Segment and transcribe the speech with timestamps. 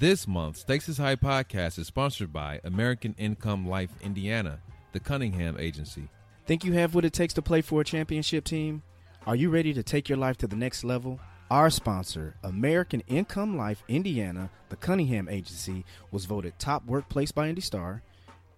[0.00, 4.60] This month, Stakes is High podcast is sponsored by American Income Life Indiana,
[4.92, 6.08] the Cunningham Agency.
[6.46, 8.82] Think you have what it takes to play for a championship team?
[9.26, 11.20] Are you ready to take your life to the next level?
[11.50, 17.60] Our sponsor, American Income Life Indiana, the Cunningham Agency, was voted top workplace by Indy
[17.60, 18.02] Star,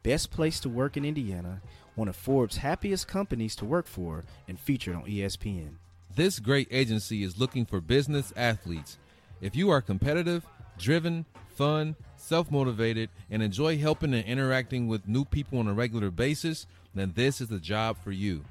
[0.04, 1.61] best place to work in Indiana,
[1.96, 5.72] one of Forbes' happiest companies to work for, and featured on ESPN.
[6.14, 8.96] This great agency is looking for business athletes.
[9.40, 10.46] If you are competitive,
[10.82, 11.24] driven,
[11.54, 16.66] fun, self motivated, and enjoy helping and interacting with new people on a regular basis,
[16.94, 18.44] then this is the job for you.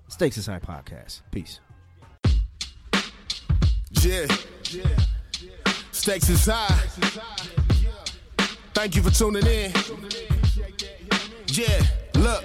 [0.08, 1.20] Stakes High podcast.
[1.30, 1.60] Peace.
[4.00, 4.26] Yeah.
[4.70, 4.86] Yeah.
[5.92, 6.66] Stakes high.
[8.74, 9.72] Thank you for tuning in.
[11.48, 11.82] Yeah,
[12.14, 12.44] look.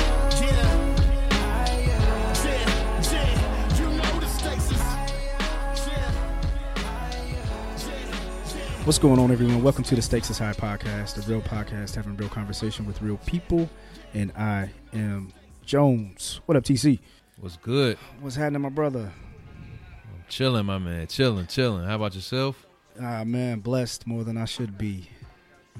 [8.83, 9.61] What's going on, everyone?
[9.61, 13.17] Welcome to the Stakes is High podcast, the real podcast having real conversation with real
[13.27, 13.69] people.
[14.15, 15.31] And I am
[15.63, 16.41] Jones.
[16.47, 16.97] What up, TC?
[17.39, 17.99] What's good?
[18.21, 19.13] What's happening, my brother?
[20.29, 21.05] Chilling, my man.
[21.05, 21.85] Chilling, chilling.
[21.85, 22.65] How about yourself?
[22.99, 25.07] Ah, man, blessed more than I should be.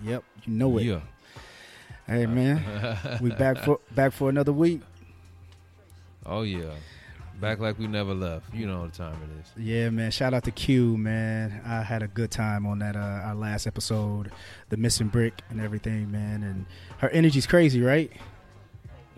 [0.04, 0.84] Yep, you know it.
[0.84, 1.00] Yeah.
[2.06, 4.82] Hey, man, we back for back for another week.
[6.24, 6.70] Oh, yeah.
[7.42, 8.54] Back like we never left.
[8.54, 9.52] You know the time it is.
[9.58, 10.12] Yeah, man.
[10.12, 11.60] Shout out to Q, man.
[11.66, 14.32] I had a good time on that uh, our last episode,
[14.70, 16.44] the missing brick and everything, man.
[16.44, 16.68] And
[17.00, 18.12] her energy's crazy, right?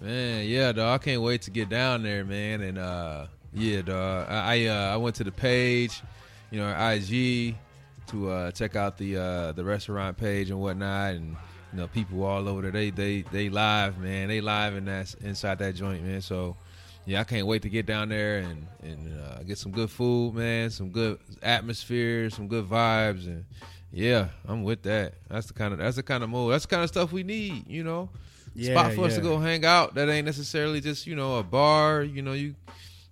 [0.01, 1.01] Man, yeah, dog.
[1.01, 2.62] I can't wait to get down there, man.
[2.62, 4.28] And uh yeah, dog.
[4.29, 6.01] I I, uh, I went to the page,
[6.50, 7.56] you know, IG
[8.07, 11.35] to uh check out the uh the restaurant page and whatnot and
[11.73, 14.29] you know, people all over there they they they live, man.
[14.29, 16.22] They live in that inside that joint, man.
[16.22, 16.56] So
[17.05, 20.35] yeah, I can't wait to get down there and and uh, get some good food,
[20.35, 23.45] man, some good atmosphere, some good vibes and
[23.91, 25.13] yeah, I'm with that.
[25.29, 26.51] That's the kind of that's the kind of move.
[26.51, 28.09] That's the kind of stuff we need, you know
[28.55, 31.43] Yeah, spot for us to go hang out that ain't necessarily just you know a
[31.43, 32.55] bar you know you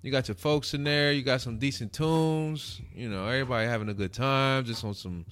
[0.01, 3.89] you got your folks in there you got some decent tunes you know everybody having
[3.89, 5.25] a good time just on some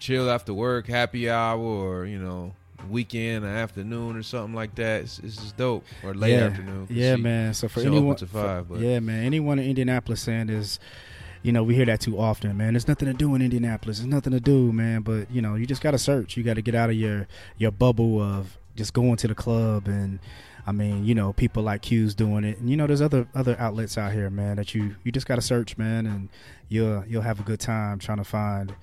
[0.00, 2.54] chill after work happy hour or you know
[2.88, 6.44] weekend or afternoon or something like that it's, it's just dope or late yeah.
[6.46, 7.54] afternoon Yeah, she- man.
[7.54, 9.24] So for anyone, to five for- but yeah, man.
[9.24, 10.78] Anyone in Indianapolis saying is,
[11.42, 12.72] you know, we hear that too often, man.
[12.74, 13.98] There's nothing to do in Indianapolis.
[13.98, 15.02] There's nothing to do, man.
[15.02, 16.36] But you know, you just got to search.
[16.36, 17.26] You got to get out of your
[17.58, 20.18] your bubble of just going to the club and.
[20.66, 23.56] I mean, you know, people like Q's doing it, and you know, there's other other
[23.58, 24.56] outlets out here, man.
[24.56, 26.28] That you you just got to search, man, and
[26.68, 28.74] you'll you'll have a good time trying to find,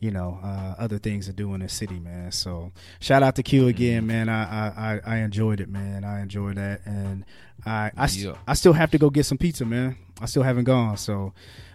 [0.00, 2.30] you know, uh, other things to do in the city, man.
[2.30, 4.28] So shout out to Q again, man.
[4.28, 6.04] I I, I, enjoyed it, man.
[6.04, 7.24] I enjoyed that, and
[7.66, 8.34] I I, Yeah.
[8.46, 9.96] I still have to go get some pizza, man.
[10.20, 11.32] I still haven't gone, so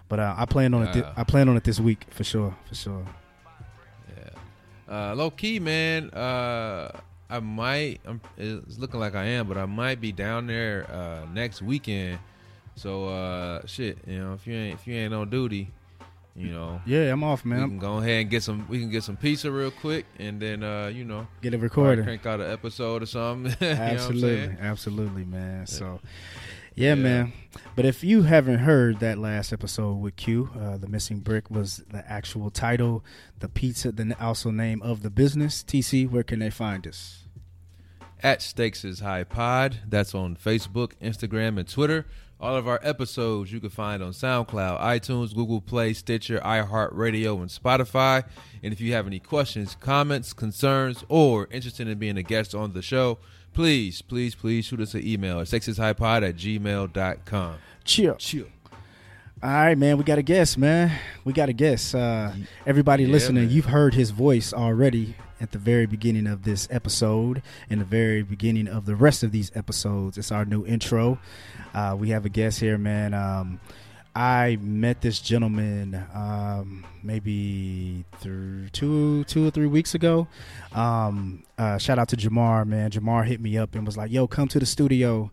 [0.07, 0.95] but uh, I plan on it.
[0.95, 1.13] Yeah.
[1.17, 3.05] I plan on it this week for sure, for sure.
[4.15, 5.11] Yeah.
[5.11, 6.09] Uh, low key, man.
[6.11, 6.91] Uh,
[7.29, 7.99] I might.
[8.05, 12.19] I'm, it's looking like I am, but I might be down there uh, next weekend.
[12.75, 15.71] So uh, shit, you know, if you ain't if you ain't on duty,
[16.35, 17.69] you know, Yeah, I'm off, we man.
[17.69, 18.67] can go ahead and get some.
[18.67, 21.63] We can get some pizza real quick, and then uh, you know, get it probably
[21.63, 22.05] recorded.
[22.05, 23.55] crank out an episode or something.
[23.67, 25.67] absolutely, absolutely, man.
[25.67, 25.99] So,
[26.75, 26.89] Yeah.
[26.89, 27.33] yeah, man.
[27.75, 31.83] But if you haven't heard that last episode with Q, uh, the missing brick was
[31.91, 33.03] the actual title,
[33.39, 35.63] the pizza, the also name of the business.
[35.63, 37.19] TC, where can they find us?
[38.23, 39.79] At Stakes is High Pod.
[39.87, 42.05] That's on Facebook, Instagram, and Twitter.
[42.43, 47.49] All of our episodes you can find on SoundCloud, iTunes, Google Play, Stitcher, iHeartRadio, and
[47.49, 48.25] Spotify.
[48.61, 52.73] And if you have any questions, comments, concerns, or interested in being a guest on
[52.73, 53.19] the show,
[53.53, 57.55] please, please, please shoot us an email at stakesishighpod at gmail.com.
[57.85, 58.15] Chill.
[58.15, 58.47] Chill.
[59.41, 59.97] All right, man.
[59.97, 60.91] We got a guest, man.
[61.23, 61.95] We got a guest.
[61.95, 62.33] Uh,
[62.65, 63.53] everybody Yeah, listening, man.
[63.53, 68.21] you've heard his voice already at the very beginning of this episode and the very
[68.21, 70.17] beginning of the rest of these episodes.
[70.17, 71.19] It's our new intro.
[71.73, 73.13] Uh, we have a guest here, man.
[73.13, 73.59] Um,
[74.15, 80.27] I met this gentleman um, maybe two two or three weeks ago.
[80.73, 82.91] Um, uh, shout out to Jamar, man.
[82.91, 85.31] Jamar hit me up and was like, "Yo, come to the studio.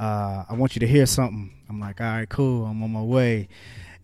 [0.00, 2.64] Uh, I want you to hear something." I'm like, "All right, cool.
[2.64, 3.48] I'm on my way."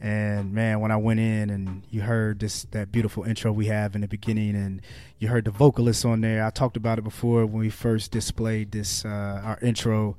[0.01, 3.95] And man, when I went in and you heard this that beautiful intro we have
[3.95, 4.81] in the beginning, and
[5.19, 8.71] you heard the vocalists on there, I talked about it before when we first displayed
[8.71, 10.17] this uh, our intro.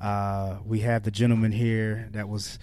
[0.00, 2.58] Uh, we have the gentleman here that was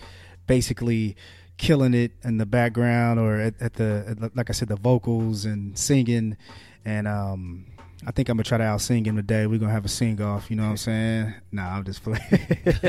[0.45, 1.15] basically
[1.57, 5.45] killing it in the background or at, at the at, like I said the vocals
[5.45, 6.37] and singing
[6.85, 7.65] and um
[8.05, 9.45] I think I'm gonna try to out sing him today.
[9.45, 11.33] We're gonna have a sing off, you know what I'm saying?
[11.51, 12.21] Nah, I'm just playing.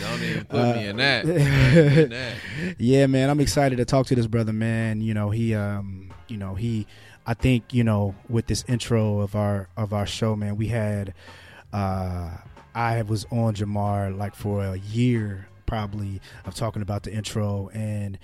[0.00, 1.24] Don't even put me in that.
[1.24, 2.34] in that.
[2.78, 5.00] yeah, man, I'm excited to talk to this brother, man.
[5.00, 6.86] You know, he um, you know, he
[7.26, 11.14] I think, you know, with this intro of our of our show, man, we had
[11.72, 12.30] uh
[12.74, 18.18] I was on Jamar like for a year probably of talking about the intro and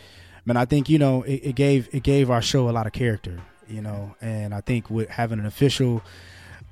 [0.47, 2.93] man i think you know it, it, gave it gave our show a lot of
[2.95, 3.39] character
[3.69, 6.03] you know and i think with having an official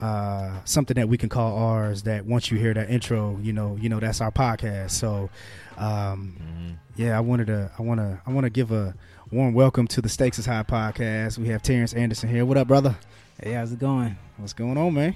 [0.00, 3.76] uh, something that we can call ours that once you hear that intro you know
[3.80, 5.30] you know that's our podcast so
[5.76, 6.72] um, mm-hmm.
[6.96, 8.94] yeah i wanted to i want to i want to give a
[9.30, 12.66] warm welcome to the stakes is high podcast we have terrance anderson here what up
[12.66, 12.96] brother
[13.40, 15.14] hey how's it going what's going on man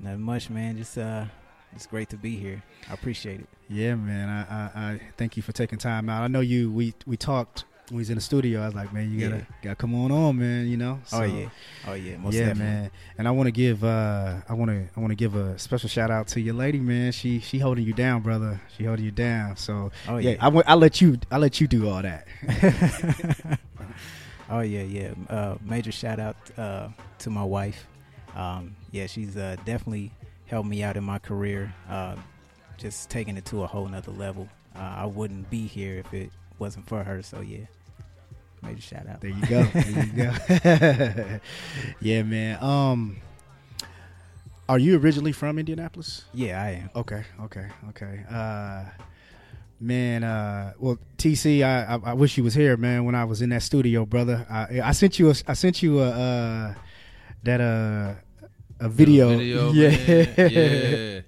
[0.00, 1.26] not much man just uh
[1.74, 2.62] it's great to be here.
[2.90, 3.48] I appreciate it.
[3.68, 4.28] Yeah, man.
[4.28, 6.22] I, I, I thank you for taking time out.
[6.22, 6.70] I know you.
[6.70, 8.62] We we talked when he's in the studio.
[8.62, 9.56] I was like, man, you gotta yeah.
[9.62, 10.68] gotta come on on, man.
[10.68, 11.00] You know.
[11.04, 11.48] So, oh yeah.
[11.86, 12.16] Oh yeah.
[12.16, 12.64] Most yeah, definitely.
[12.64, 12.90] man.
[13.18, 15.88] And I want to give uh I want to I want to give a special
[15.88, 17.12] shout out to your lady, man.
[17.12, 18.60] She she holding you down, brother.
[18.76, 19.56] She holding you down.
[19.56, 20.48] So oh, yeah, yeah.
[20.48, 22.26] I I let you I let you do all that.
[24.50, 25.12] oh yeah, yeah.
[25.28, 26.88] Uh, major shout out uh,
[27.18, 27.86] to my wife.
[28.34, 30.12] Um, yeah, she's uh, definitely
[30.46, 32.16] helped me out in my career, uh,
[32.78, 34.48] just taking it to a whole nother level.
[34.74, 37.22] Uh, I wouldn't be here if it wasn't for her.
[37.22, 37.66] So yeah,
[38.62, 39.20] major shout out.
[39.20, 39.62] There you go.
[39.72, 41.40] there you go.
[42.00, 42.62] yeah, man.
[42.62, 43.16] Um,
[44.68, 46.24] are you originally from Indianapolis?
[46.32, 46.90] Yeah, I am.
[46.96, 48.24] Okay, okay, okay.
[48.30, 48.84] Uh,
[49.80, 53.04] man, uh, well, TC, I, I, I wish you was here, man.
[53.04, 56.00] When I was in that studio, brother, I, I sent you a, I sent you
[56.00, 56.74] a uh,
[57.42, 58.14] that uh
[58.80, 59.36] a video.
[59.36, 61.20] video yeah, yeah,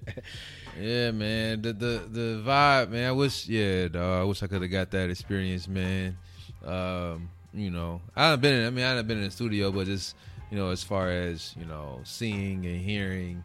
[0.79, 1.61] yeah, man.
[1.61, 3.09] The the the vibe, man.
[3.09, 4.21] I wish, yeah, dog.
[4.21, 6.17] I wish I could have got that experience, man.
[6.65, 8.61] Um, you know, I haven't been.
[8.61, 10.15] In, I mean, I haven't been in the studio, but just
[10.51, 13.43] you know, as far as you know, seeing and hearing,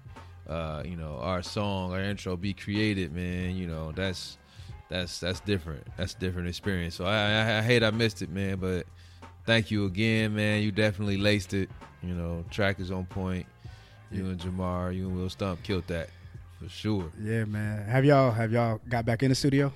[0.48, 3.56] uh, you know, our song, our intro be created, man.
[3.56, 4.36] You know, that's
[4.88, 5.86] that's that's different.
[5.96, 6.96] That's a different experience.
[6.96, 8.56] So I, I, I hate I missed it, man.
[8.56, 8.86] But
[9.46, 10.62] thank you again, man.
[10.62, 11.70] You definitely laced it.
[12.02, 13.46] You know, track is on point.
[14.10, 16.10] You and Jamar, you and Will Stump killed that
[16.60, 17.10] for sure.
[17.20, 17.86] Yeah, man.
[17.86, 19.72] Have y'all have y'all got back in the studio?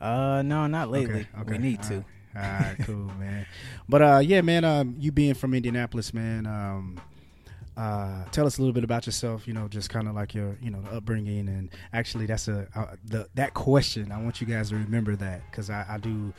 [0.00, 1.20] Uh, no, not lately.
[1.20, 1.52] Okay, okay.
[1.52, 1.94] We need All to.
[1.96, 2.04] Right.
[2.34, 3.46] All right, cool, man.
[3.88, 4.64] But uh, yeah, man.
[4.64, 6.46] Um, you being from Indianapolis, man.
[6.46, 7.00] Um,
[7.76, 9.48] uh, tell us a little bit about yourself.
[9.48, 12.94] You know, just kind of like your, you know, upbringing, and actually, that's a uh,
[13.04, 14.12] the that question.
[14.12, 16.32] I want you guys to remember that because I, I, do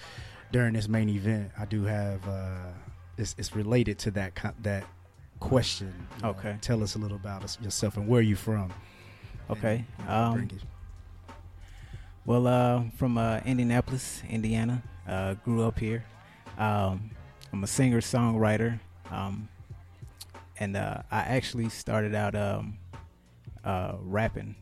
[0.51, 1.51] during this main event.
[1.57, 2.71] I do have uh,
[3.17, 4.85] it's, it's related to that that
[5.39, 5.93] question.
[6.23, 6.51] Okay.
[6.53, 8.71] Know, tell us a little about yourself and where you from.
[9.49, 9.85] Okay.
[10.07, 10.47] um,
[12.25, 14.81] well, uh, from uh, Indianapolis, Indiana.
[15.07, 16.05] Uh, grew up here.
[16.57, 17.11] Um,
[17.51, 18.79] I'm a singer songwriter,
[19.11, 19.49] um,
[20.57, 22.77] and uh, I actually started out um,
[23.65, 24.55] uh, rapping.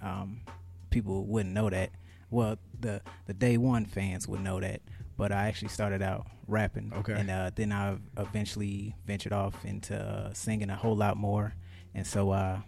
[0.00, 0.42] Um,
[0.90, 1.90] people wouldn't know that.
[2.30, 4.82] Well, the the day one fans would know that,
[5.16, 6.92] but I actually started out rapping.
[6.98, 7.14] Okay.
[7.14, 11.54] And uh, then I eventually ventured off into uh, singing a whole lot more,
[11.92, 12.60] and so uh,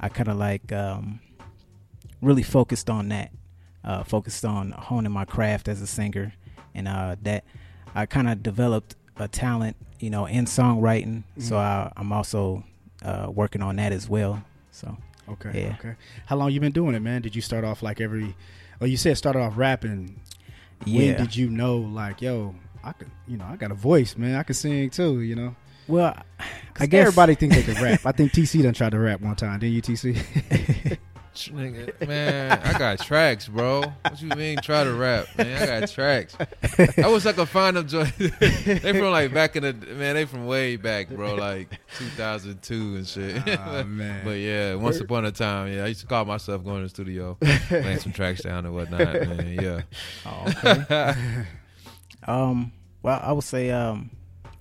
[0.00, 1.20] I kind of like um,
[2.20, 3.32] really focused on that,
[3.84, 6.34] uh, focused on honing my craft as a singer,
[6.74, 7.44] and uh, that
[7.94, 11.22] I kind of developed a talent, you know, in songwriting.
[11.22, 11.40] Mm-hmm.
[11.40, 12.64] So I, am also
[13.02, 14.42] uh, working on that as well.
[14.70, 14.96] So.
[15.28, 15.62] Okay.
[15.62, 15.76] Yeah.
[15.80, 15.96] Okay.
[16.26, 17.22] How long you been doing it, man?
[17.22, 18.36] Did you start off like every?
[18.80, 20.20] Oh, you said started off rapping.
[20.84, 20.98] Yeah.
[20.98, 24.36] When did you know, like, yo, I could, you know, I got a voice, man.
[24.36, 25.56] I can sing too, you know.
[25.88, 26.16] Well,
[26.78, 28.04] I guess everybody thinks they can rap.
[28.04, 30.98] I think TC done tried to rap one time, didn't you, TC?
[31.36, 33.82] Nigga, man, I got tracks, bro.
[34.02, 35.62] What you mean try to rap, man?
[35.62, 36.34] I got tracks.
[36.38, 37.86] I wish I could find them.
[37.86, 40.14] Joy- they from like back in the man.
[40.14, 43.42] They from way back, bro, like 2002 and shit.
[43.46, 44.24] Oh, man.
[44.24, 46.88] but yeah, once upon a time, yeah, I used to call myself going to the
[46.88, 47.36] studio,
[47.70, 49.00] laying some tracks down and whatnot.
[49.28, 49.82] Man, yeah.
[50.26, 51.14] Oh, okay.
[52.28, 54.10] Um, well, I would say, um,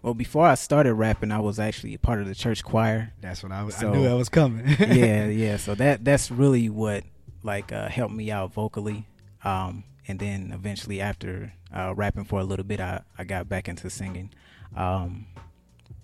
[0.06, 3.12] well, before I started rapping, I was actually part of the church choir.
[3.22, 3.76] That's what I was.
[3.76, 4.64] So, I knew that was coming.
[4.80, 5.58] yeah, yeah.
[5.58, 7.04] So that that's really what
[7.42, 9.08] like uh, helped me out vocally.
[9.44, 13.68] Um, and then eventually after uh, rapping for a little bit, I, I got back
[13.68, 14.32] into singing.
[14.76, 15.26] Um,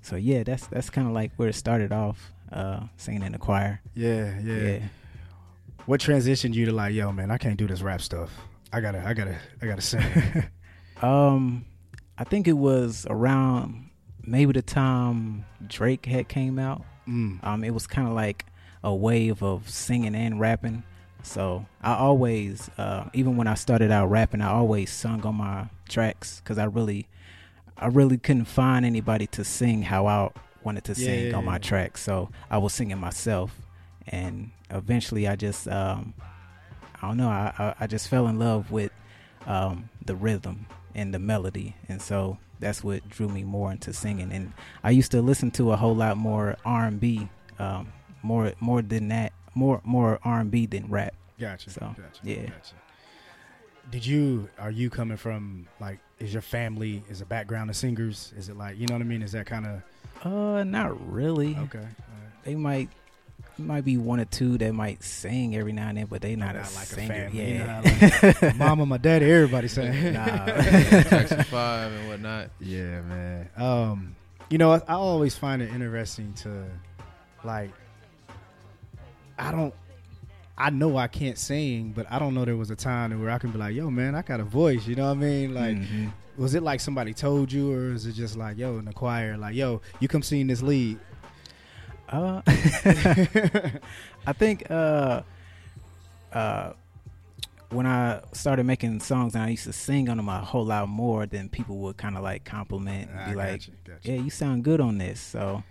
[0.01, 3.37] so yeah, that's that's kind of like where it started off, uh, singing in the
[3.37, 3.81] choir.
[3.93, 4.79] Yeah, yeah, yeah.
[5.85, 8.31] What transitioned you to like, yo, man, I can't do this rap stuff.
[8.73, 10.01] I gotta, I gotta, I gotta sing.
[11.03, 11.65] um,
[12.17, 13.89] I think it was around
[14.25, 16.83] maybe the time Drake had came out.
[17.07, 17.43] Mm.
[17.43, 18.45] Um, it was kind of like
[18.83, 20.83] a wave of singing and rapping.
[21.23, 25.69] So I always, uh, even when I started out rapping, I always sung on my
[25.87, 27.07] tracks because I really,
[27.77, 30.29] I really couldn't find anybody to sing how I
[30.63, 31.59] wanted to Yeah, sing yeah, on my yeah.
[31.59, 32.01] tracks.
[32.01, 33.51] So I was singing myself,
[34.07, 36.13] and eventually I just, um,
[37.01, 38.91] I don't know, I, I, I just fell in love with
[39.45, 44.31] um, the rhythm and the melody, and so that's what drew me more into singing.
[44.31, 44.53] And
[44.83, 47.27] I used to listen to a whole lot more R and B,
[47.59, 47.91] um,
[48.23, 51.13] more more than that, more more R and B than rap.
[51.39, 51.69] Gotcha.
[51.71, 52.21] So, gotcha.
[52.23, 52.43] yeah.
[52.43, 52.75] Gotcha.
[53.89, 54.47] Did you?
[54.59, 55.99] Are you coming from like?
[56.19, 58.31] Is your family is a background of singers?
[58.37, 59.21] Is it like you know what I mean?
[59.23, 59.81] Is that kind of
[60.25, 61.57] Uh, not really.
[61.57, 61.79] okay?
[61.79, 62.43] right.
[62.43, 62.89] They might
[63.57, 66.55] might be one or two that might sing every now and then, but they not,
[66.55, 67.13] Not a like a singer.
[67.29, 67.81] family, you Yeah.
[67.81, 70.13] know, like My mama, my daddy, everybody saying.
[70.13, 70.45] Nah.
[70.45, 72.49] Jackson Five and whatnot.
[72.59, 73.49] Yeah, man.
[73.57, 74.15] Um,
[74.49, 76.65] you know, I, I always find it interesting to,
[77.43, 77.71] like,
[79.37, 79.73] I don't,
[80.57, 83.37] I know I can't sing, but I don't know there was a time where I
[83.39, 84.85] can be like, yo, man, I got a voice.
[84.87, 85.53] You know what I mean?
[85.53, 86.11] Like, Mhm.
[86.37, 89.37] was it like somebody told you, or is it just like, yo, in the choir,
[89.37, 90.99] like, yo, you come sing this lead?
[92.11, 92.41] Uh,
[94.27, 95.21] I think uh,
[96.33, 96.73] uh,
[97.69, 100.89] when I started making songs and I used to sing on them a whole lot
[100.89, 103.61] more, then people would kind of like compliment and be like.
[104.03, 105.63] "Yeah, you sound good on this." So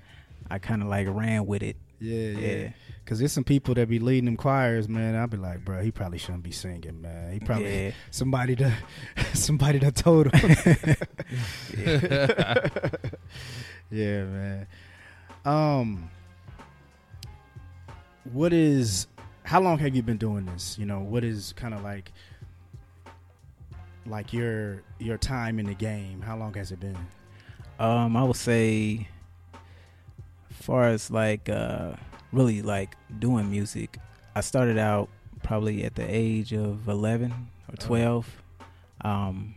[0.50, 1.76] I kind of like ran with it.
[2.00, 2.56] Yeah, yeah.
[2.56, 2.68] Yeah.
[3.04, 5.16] Cause there's some people that be leading them choirs, man.
[5.16, 7.32] I'll be like, bro, he probably shouldn't be singing, man.
[7.32, 7.90] He probably Yeah.
[8.12, 8.72] somebody that
[9.34, 10.50] somebody that told him.
[13.90, 14.66] yeah, man.
[15.44, 16.10] Um,
[18.32, 19.06] what is?
[19.44, 20.78] How long have you been doing this?
[20.78, 22.12] You know, what is kind of like,
[24.06, 26.20] like your your time in the game?
[26.22, 26.98] How long has it been?
[27.78, 29.08] Um, I would say,
[30.50, 31.92] far as like uh,
[32.32, 33.98] really like doing music,
[34.34, 35.08] I started out
[35.42, 37.32] probably at the age of eleven
[37.68, 37.86] or Oh.
[37.86, 38.42] twelve.
[39.02, 39.54] Um,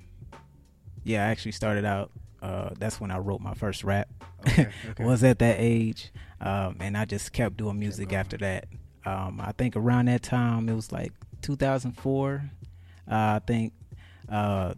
[1.03, 2.11] yeah, I actually started out.
[2.41, 4.07] Uh, that's when I wrote my first rap.
[4.47, 5.03] Okay, okay.
[5.03, 6.11] was at that age,
[6.43, 8.19] um, and I just kept doing music going.
[8.19, 8.65] after that.
[9.05, 12.51] Um, I think around that time it was like 2004.
[13.09, 13.73] Uh, I think
[14.29, 14.73] uh,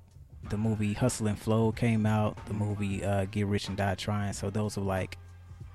[0.49, 2.43] the movie Hustle and Flow came out.
[2.47, 4.33] The movie uh, Get Rich and Die Trying.
[4.33, 5.17] So those were like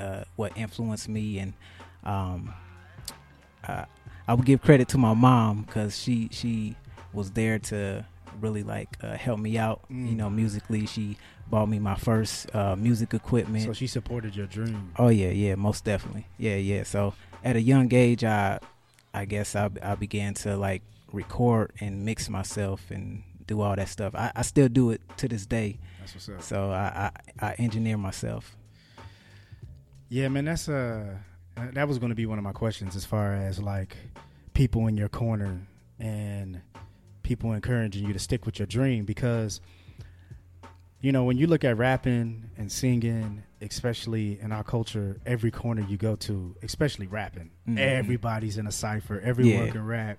[0.00, 1.52] uh, what influenced me, and
[2.04, 2.54] um,
[3.68, 3.84] uh,
[4.26, 6.76] I would give credit to my mom because she she
[7.12, 8.04] was there to
[8.40, 9.82] really like uh, help me out.
[9.88, 10.16] You Mm.
[10.16, 11.16] know, musically, she
[11.50, 13.64] bought me my first uh, music equipment.
[13.64, 14.92] So she supported your dream.
[14.98, 16.26] Oh yeah, yeah, most definitely.
[16.38, 16.84] Yeah, yeah.
[16.84, 17.14] So
[17.44, 18.60] at a young age, I,
[19.12, 23.88] I guess I, I began to like record and mix myself and do all that
[23.88, 24.14] stuff.
[24.14, 25.78] I, I still do it to this day.
[25.98, 26.42] That's what's up.
[26.42, 28.56] So I, I, I engineer myself.
[30.08, 31.16] Yeah, man, that's uh
[31.72, 33.96] that was going to be one of my questions as far as like
[34.54, 35.60] people in your corner
[35.98, 36.62] and
[37.22, 39.60] people encouraging you to stick with your dream because
[41.00, 45.82] you know, when you look at rapping and singing, especially in our culture, every corner
[45.88, 47.78] you go to, especially rapping, Mhm.
[47.78, 49.72] everybody's in a cipher, everyone Yeah.
[49.72, 50.18] can rap.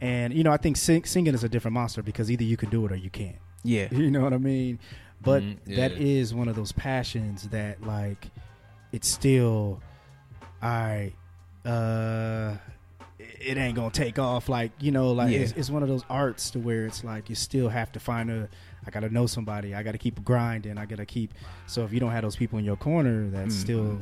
[0.00, 2.70] And you know, I think sing- singing is a different monster because either you can
[2.70, 3.36] do it or you can't.
[3.64, 3.88] Yeah.
[3.92, 4.78] You know what I mean?
[5.20, 5.88] But Mhm, yeah.
[5.88, 8.30] is one of those passions that like
[8.92, 9.82] it's still
[10.62, 11.12] I
[11.64, 12.56] uh
[13.18, 15.40] it ain't gonna take off like you know like Yeah.
[15.40, 18.30] it's, it's one of those arts to where it's like you still have to find
[18.30, 18.48] a
[18.88, 21.34] I gotta know somebody I gotta keep grinding I gotta keep
[21.66, 23.60] so if you don't have those people in your corner that's Mhm.
[23.60, 24.00] still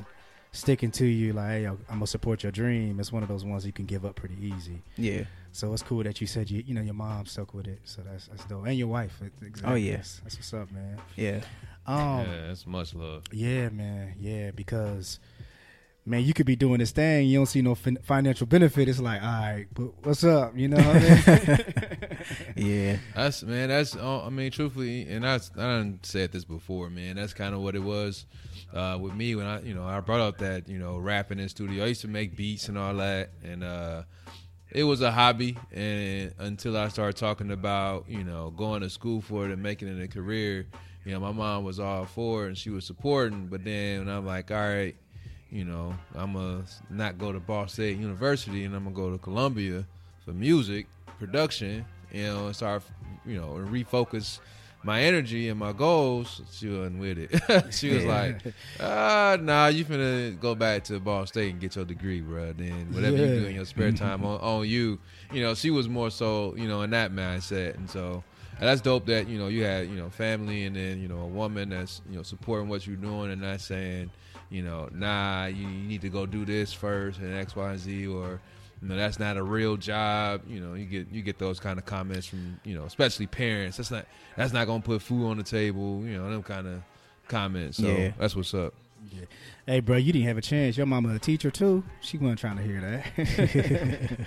[0.53, 3.67] sticking to you like hey I'm gonna support your dream it's one of those ones
[3.67, 5.25] you can give up pretty easy Yeah.
[5.53, 8.03] so it's cool that you said you you know your mom stuck with it so
[8.03, 9.73] that's that's dope and your wife exactly.
[9.73, 9.97] Oh, yeah.
[9.97, 11.41] that's, that's what's up man Yeah.
[11.87, 13.25] um yeah, that's much love.
[13.33, 14.15] yeah, man.
[14.21, 15.19] Yeah, because
[16.07, 18.89] man, you could be doing this thing, you don't see no fin- financial benefit.
[18.89, 20.57] It's like, all right, but what's up?
[20.57, 22.03] You know what I mean?
[22.57, 22.97] Yeah.
[23.15, 23.69] That's man.
[23.69, 27.17] That's uh, I mean, truthfully, and I I done said this before, man.
[27.17, 28.27] That's kind of what it was
[28.73, 31.49] uh, with me when I you know I brought up that you know rapping in
[31.49, 31.85] studio.
[31.85, 34.03] I used to make beats and all that, and uh,
[34.73, 35.57] it was a hobby.
[35.73, 39.89] And until I started talking about you know going to school for it and making
[39.89, 40.67] it a career,
[41.05, 43.47] you know, my mom was all for it and she was supporting.
[43.47, 44.97] But then when I'm like, all right,
[45.57, 49.17] you know, I'm gonna not go to Ball State University and I'm gonna go to
[49.17, 49.87] Columbia
[50.25, 50.87] for music
[51.19, 52.83] production you know, and start,
[53.25, 54.41] you know, and refocus
[54.83, 57.73] my energy and my goals, she wasn't with it.
[57.75, 58.43] she was like,
[58.81, 62.53] ah, nah, you finna go back to Ball State and get your degree, bro.
[62.53, 64.99] Then whatever you do in your spare time on, on you,
[65.33, 67.77] you know, she was more so, you know, in that mindset.
[67.77, 68.23] And so
[68.59, 71.19] and that's dope that, you know, you had, you know, family and then, you know,
[71.19, 74.11] a woman that's, you know, supporting what you're doing and not saying,
[74.51, 77.79] you know, nah, you, you need to go do this first and X, Y, and
[77.81, 78.41] Z or
[78.83, 80.43] you know that's not a real job.
[80.47, 83.77] You know you get you get those kind of comments from you know especially parents.
[83.79, 86.83] That's not that's not gonna put food on the table you know them kind of
[87.29, 87.79] comments.
[87.79, 88.13] So Yeah.
[88.19, 88.75] that's what's up
[89.11, 89.25] Yeah.
[89.67, 90.77] Hey, bro, you didn't have a chance.
[90.77, 91.83] Your mama a teacher too.
[92.01, 94.27] She wasn't trying to hear that.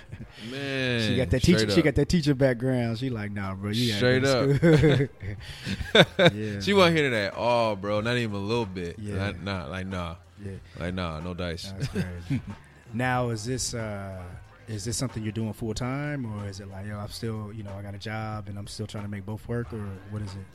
[0.50, 1.70] man she got that straight teacher.
[1.70, 2.98] She got that teacher background.
[2.98, 4.48] She like, nah, bro, you Straight up.
[6.34, 9.16] yeah, she wasn't hearing that at all bro not even a little bit Yeah.
[9.16, 12.40] Not- nah like nah Yeah, like nah no dice that's crazy.
[12.94, 14.22] now, is this uh,
[14.68, 17.62] is this something you're doing full time, or is it like, yo, I'm still, you
[17.64, 20.22] know, I got a job and I'm still trying to make both work, or what
[20.22, 20.46] is it?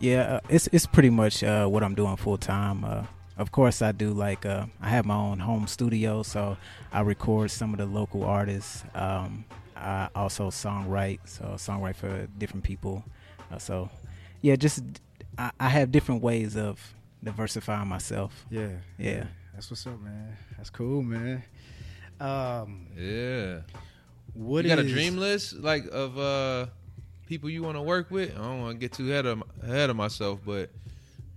[0.00, 2.84] Yeah, uh, it's it's pretty much uh, what I'm doing full time.
[2.84, 3.04] Uh,
[3.38, 6.56] of course, I do like uh, I have my own home studio, so
[6.92, 8.84] I record some of the local artists.
[8.94, 9.44] Um,
[9.76, 13.04] I also songwrite, so I songwrite for different people.
[13.50, 13.88] Uh, so,
[14.42, 14.82] yeah, just
[15.38, 18.44] I, I have different ways of diversifying myself.
[18.50, 18.68] Yeah,
[18.98, 19.24] Yeah.
[19.54, 20.36] that's what's up, man.
[20.56, 21.42] That's cool, man.
[22.20, 23.60] Um, yeah
[24.34, 26.66] what you got a dream list like of uh
[27.26, 29.88] people you want to work with i don't want to get too ahead of ahead
[29.90, 30.70] of myself but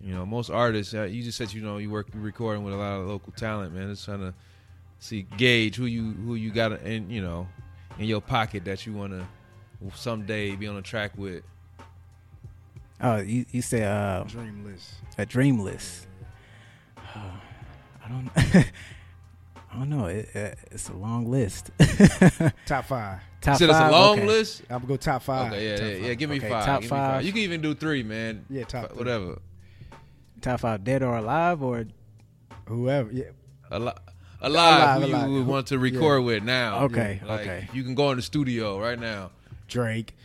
[0.04, 2.74] you know most artists uh, you just said you know you work you're recording with
[2.74, 4.34] a lot of local talent man just trying to
[5.00, 7.48] see gauge who you who you got in you know
[8.00, 9.26] in your pocket that you want to
[9.96, 11.44] someday be on a track with
[13.04, 14.92] Oh, you you said uh, dream list?
[15.18, 16.06] a dream list.
[16.98, 18.30] I don't.
[19.74, 20.06] I don't know.
[20.06, 21.72] It, uh, it's a long list.
[22.68, 23.22] Top five.
[23.42, 23.92] Top Said it's a five?
[23.92, 24.28] long Okay.
[24.28, 25.52] list I'm gonna go top five.
[25.52, 26.04] okay yeah Top yeah, five.
[26.04, 27.26] yeah give me Okay, five top give me five five.
[27.26, 28.98] you can even do three man Yeah, top F- three.
[29.00, 29.40] whatever
[30.42, 31.86] Top five, dead or alive, or
[32.66, 33.12] Whoever.
[33.12, 33.26] Yeah.
[33.70, 34.02] a lot
[34.42, 37.70] alive, Alive, who you would want to record with now Okay, like, okay.
[37.74, 39.32] you can go in the studio right now
[39.68, 40.16] Drake.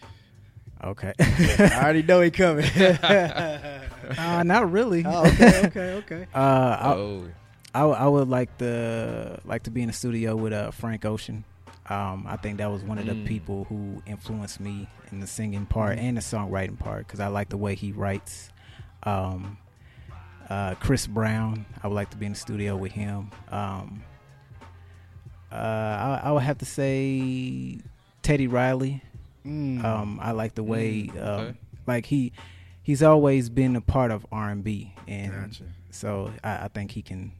[0.82, 1.12] okay.
[1.20, 2.64] I already know he coming.
[4.18, 5.04] uh, not really.
[5.06, 6.26] oh, okay, okay, okay.
[6.34, 6.38] Uh,
[6.80, 7.24] I, oh
[7.74, 11.04] I, w- I would like to like to be in the studio with uh, Frank
[11.04, 11.44] Ocean.
[11.88, 13.26] Um, I think that was one of the Mm.
[13.26, 17.48] people who influenced me in the singing part and the songwriting part because I like
[17.50, 18.50] the way he writes.
[19.02, 19.58] Um,
[20.50, 23.30] uh, Chris Brown, I would like to be in the studio with him.
[23.50, 24.02] Um,
[25.52, 27.78] uh, I, I would have to say
[28.22, 29.02] Teddy Riley.
[29.44, 29.84] Mm.
[29.84, 31.58] Um, I like the way, Mm, um, okay.
[31.86, 32.32] like he
[32.82, 35.64] he's always been a part of R and B, and Gotcha.
[35.90, 37.32] so I, I think he can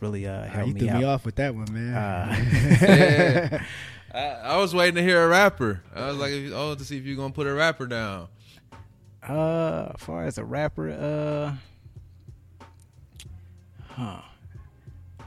[0.00, 0.98] really uh, Ah, help you me threw out.
[0.98, 1.94] me off with that one, man.
[1.94, 2.36] Uh,
[2.80, 3.62] Yeah.
[4.14, 4.20] I,
[4.52, 5.82] I was waiting to hear a rapper.
[5.94, 8.28] I was like, if you- oh, to see if you're gonna put a rapper down.
[9.26, 11.54] Uh, as far as a rapper, uh,
[13.96, 14.20] huh?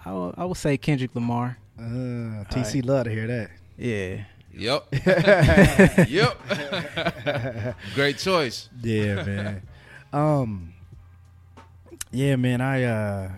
[0.06, 1.58] I will, I would say Kendrick Lamar.
[1.78, 3.50] Uh, TC love to hear that.
[3.78, 6.08] Yeah, Yep.
[6.10, 7.76] yep.
[7.96, 8.70] Great choice.
[8.82, 9.62] Yeah, man.
[10.12, 10.74] um,
[12.12, 12.60] yeah, man.
[12.62, 13.32] I uh,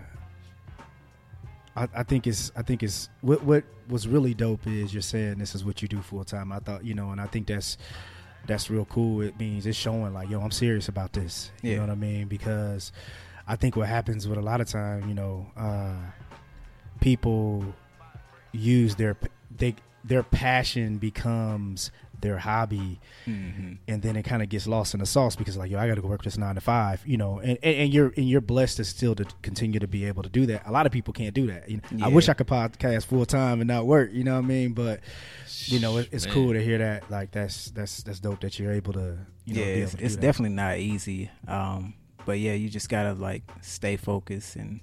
[1.76, 5.38] I, I think it's I think it's what what was really dope is you're saying
[5.38, 6.50] this is what you do full time.
[6.52, 7.76] I thought you know, and I think that's
[8.46, 9.20] that's real cool.
[9.20, 11.50] It means it's showing like yo, I'm serious about this.
[11.62, 11.76] You Yeah.
[11.76, 12.26] know what I mean?
[12.28, 12.90] Because
[13.46, 15.96] I think what happens with a lot of time, you know, uh,
[17.00, 17.64] people
[18.52, 19.16] use their
[19.56, 19.74] they
[20.04, 23.72] their passion becomes their hobby mm-hmm.
[23.88, 25.96] and then it kind of gets lost in the sauce because like yo I got
[25.96, 28.40] to go work this nine to five you know and, and, and you're and you're
[28.40, 31.12] blessed to still to continue to be able to do that a lot of people
[31.12, 34.10] can't do that you know, I wish I could podcast full time and not work
[34.12, 35.00] you know what I mean but
[35.66, 36.34] you know it, it's Man.
[36.34, 39.60] cool to hear that like that's that's that's dope that you're able to you know
[39.60, 41.30] yeah, it's, it's definitely not easy.
[41.48, 44.80] Um, but yeah, you just gotta like stay focused and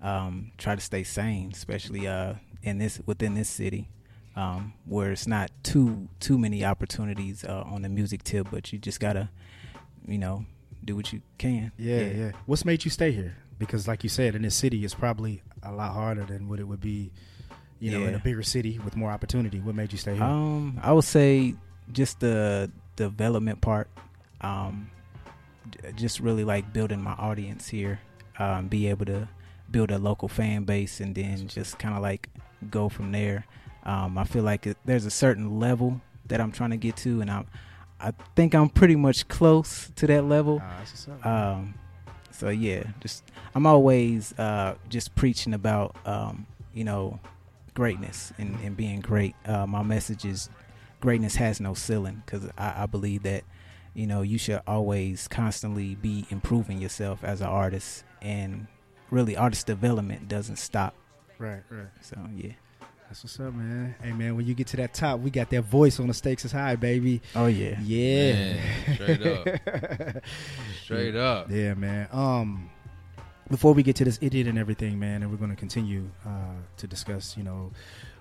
[0.00, 3.88] um, try to stay sane, especially uh, in this within this city,
[4.36, 8.78] um, where it's not too too many opportunities uh, on the music tip, but you
[8.78, 9.30] just gotta,
[10.06, 10.44] you know,
[10.84, 11.72] do what you can.
[11.78, 12.32] yeah, yeah.
[12.46, 13.36] what's made you stay here?
[13.58, 16.64] Because like you said in this city it's probably a lot harder than what it
[16.64, 17.10] would be
[17.84, 19.60] you know in a bigger city with more opportunity.
[19.60, 20.24] What made you stay here?
[20.24, 21.54] Um, I would say
[21.92, 23.88] just the development part.
[24.40, 24.90] Um,
[25.96, 28.00] just really like building my audience here.
[28.38, 29.28] Um, be able to
[29.70, 32.28] build a local fan base and then just kind of like
[32.70, 33.46] go from there.
[33.84, 37.20] Um, I feel like it, there's a certain level that I'm trying to get to,
[37.20, 37.46] and I'm
[38.00, 40.60] I think I'm pretty much close to that level.
[40.62, 41.26] Ah, that's what's up.
[41.26, 41.74] Um,
[42.30, 47.20] so yeah, just I'm always uh, just preaching about um, you know
[47.74, 49.34] greatness and, and being great.
[49.46, 50.48] Uh, my message is
[51.00, 53.44] greatness has no ceiling because I, I believe that
[53.94, 58.66] you know you should always constantly be improving yourself as an artist and
[59.10, 60.94] really artist development doesn't stop
[61.38, 61.86] Right, right.
[62.00, 62.52] so yeah
[63.08, 63.94] That's what's up, man.
[64.02, 66.44] Hey, man, when you get to that top, we got that voice on the stakes
[66.44, 67.20] is high, baby.
[67.36, 68.32] oh yeah Yeah.
[68.32, 70.22] Man, straight up.
[70.82, 71.50] Straight up.
[71.50, 72.08] Yeah, man.
[72.12, 72.70] Um,
[73.50, 76.54] before we get to this idiot and everything, man, and we're going to continue uh,
[76.78, 77.70] to discuss, you know,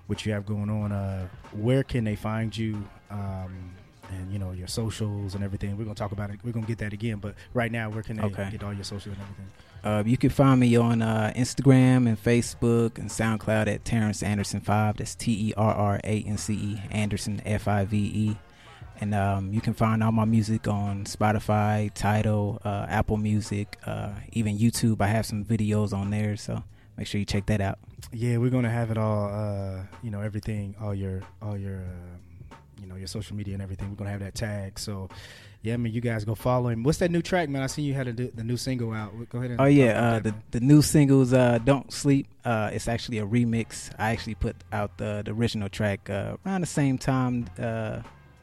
[0.08, 0.92] what you have going on.
[0.92, 2.84] Uh, where can they find you?
[3.10, 3.72] Um,
[4.20, 5.76] and you know your socials and everything.
[5.78, 6.40] We're gonna talk about it.
[6.44, 7.18] We're gonna get that again.
[7.18, 8.50] But right now, where can they Okay.
[8.52, 9.48] get all your socials and everything?
[9.84, 14.62] Uh, you can find me on uh, Instagram and Facebook and SoundCloud at Terrance Anderson
[14.62, 14.98] Five.
[14.98, 18.38] That's T E R R A N C E Anderson F I V E.
[19.02, 24.12] And um, you can find all my music on Spotify, Tidal, uh, Apple Music, uh,
[24.32, 25.02] even YouTube.
[25.02, 26.64] I have some videos on there, so
[26.96, 27.80] make sure you check that out.
[28.14, 29.28] Yeah, we're gonna have it all.
[29.34, 32.20] Uh, you know, everything, all your, all your, um,
[32.84, 33.90] you know, your social media and everything.
[33.90, 34.78] We're gonna have that tag.
[34.78, 35.10] So,
[35.62, 36.84] yeah, I mean, you guys go follow him.
[36.84, 37.64] What's that new track, man?
[37.64, 39.12] I seen you had a, the new single out.
[39.30, 39.52] Go ahead.
[39.52, 40.44] And Oh yeah, uh, that, the man.
[40.52, 43.90] the new singles uh, "Don't Sleep." Uh, it's actually a remix.
[43.98, 48.02] I actually put out the, the original track uh, around the same time, uh,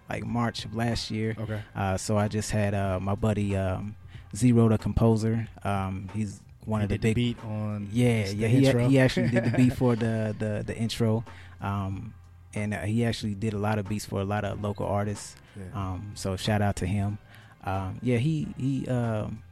[0.08, 1.36] like March of last year.
[1.38, 1.60] okay.
[1.76, 3.94] Uh, so I just had uh, my buddy um,
[4.34, 5.46] Zero, the composer.
[5.64, 7.14] Um, he's one He of the big.
[7.16, 7.88] beat on.
[7.92, 8.48] yeah, the yeah.
[8.48, 11.24] He, he actually did the beat for the the, the intro,
[11.60, 12.14] um,
[12.54, 15.36] and uh, he actually did a lot of beats for a lot of local artists.
[15.56, 15.64] Yeah.
[15.74, 17.18] Um, so shout out to him.
[17.64, 19.42] Um, yeah, he he um,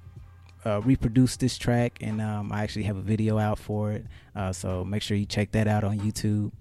[0.65, 4.07] uh, reproduced this track, and um, I actually have a video out for it.
[4.35, 6.53] Uh, so make sure you check that out on YouTube.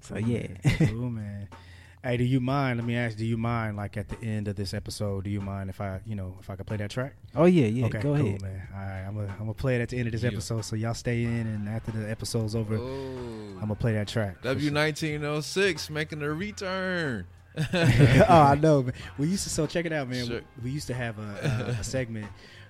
[0.00, 1.48] So yeah, cool man.
[2.04, 2.78] Hey, do you mind?
[2.80, 3.16] Let me ask.
[3.16, 6.00] Do you mind, like at the end of this episode, do you mind if I,
[6.04, 7.14] you know, if I could play that track?
[7.36, 7.86] oh yeah, yeah.
[7.86, 8.42] okay, go cool, ahead.
[8.42, 8.68] man.
[8.74, 10.30] All right, I'm gonna I'm gonna play it at the end of this Yeah.
[10.30, 13.52] episode, so y'all stay in, and after the episode's over, Oh.
[13.54, 14.42] I'm gonna play that track.
[14.42, 17.24] W nineteen oh six making a return.
[17.72, 18.82] oh, I know.
[18.82, 18.94] Man.
[19.18, 20.26] We used to so check it out, man.
[20.26, 20.40] Sure.
[20.64, 22.26] We used to have a, a, a segment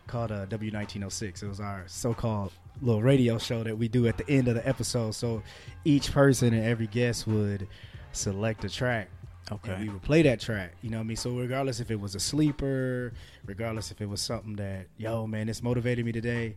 [0.08, 1.42] called uh, W1906.
[1.42, 4.68] It was our so-called little radio show that we do at the end of the
[4.68, 5.12] episode.
[5.14, 5.42] So
[5.84, 7.68] each person and every guest would
[8.10, 9.08] select a track.
[9.50, 9.82] And Okay.
[9.82, 10.72] we would play that track.
[10.82, 11.16] You know what I mean?
[11.16, 13.12] So regardless if it was a sleeper,
[13.44, 16.56] regardless if it was something that, yo, man, this motivated me today.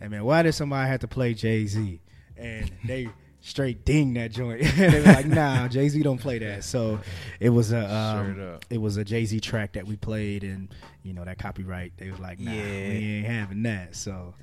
[0.00, 2.00] And man, why did somebody have to play Jay Z?
[2.36, 3.08] And they
[3.40, 4.62] straight ding that joint.
[4.76, 6.64] they were like, nah, Jay Z don't play that.
[6.64, 6.98] So
[7.38, 10.68] it was a um, it was a Jay Z track that we played, and
[11.04, 11.92] you know that copyright.
[11.98, 12.62] They was like, nah, Yeah.
[12.88, 13.94] we ain't having that.
[13.94, 14.34] So,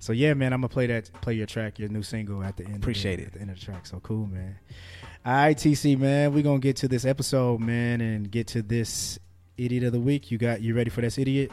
[0.00, 2.64] so yeah, man, I'm gonna play that, play your track, your new single at the
[2.66, 2.76] end.
[2.76, 3.26] Appreciate of the, it.
[3.28, 3.86] At the end of the track.
[3.86, 4.58] So cool, man.
[5.26, 9.18] All right, TC, man, we're gonna get to this episode, man, and get to this
[9.58, 10.30] idiot of the week.
[10.30, 11.50] You got you ready for this idiot?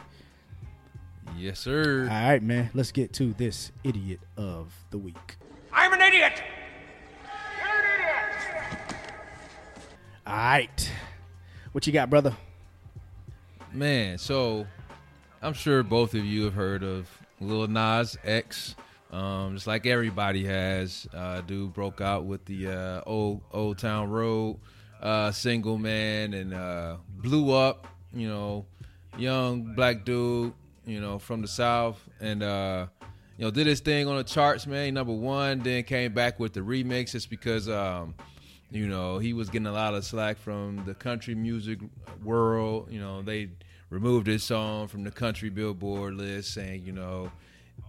[1.36, 2.04] Yes, sir.
[2.04, 2.70] All right, man.
[2.72, 5.36] Let's get to this idiot of the week.
[5.72, 6.42] I'm an idiot.
[10.26, 10.92] All right,
[11.72, 12.34] what you got, brother?
[13.72, 14.66] Man, so
[15.42, 17.08] I'm sure both of you have heard of
[17.40, 18.74] Lil Nas X.
[19.16, 24.10] Um, just like everybody has, uh, dude broke out with the uh, old Old Town
[24.10, 24.58] Road
[25.00, 27.86] uh, single, man, and uh, blew up.
[28.12, 28.66] You know,
[29.16, 30.52] young black dude,
[30.84, 32.88] you know, from the south, and uh,
[33.38, 34.92] you know, did his thing on the charts, man.
[34.92, 37.14] Number one, then came back with the remix.
[37.14, 38.14] It's because um,
[38.70, 41.78] you know, he was getting a lot of slack from the country music
[42.22, 42.88] world.
[42.90, 43.48] You know, they
[43.88, 47.32] removed his song from the country billboard list, saying, you know,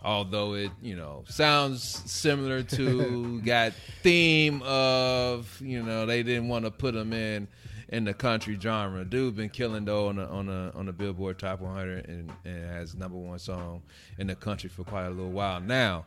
[0.03, 3.73] although it, you know, sounds similar to, got
[4.03, 7.47] theme of, you know, they didn't want to put him in
[7.89, 9.05] in the country genre.
[9.05, 12.65] Dude been killing though on the on the on the Billboard Top 100 and, and
[12.65, 13.81] has number one song
[14.17, 16.05] in the country for quite a little while now.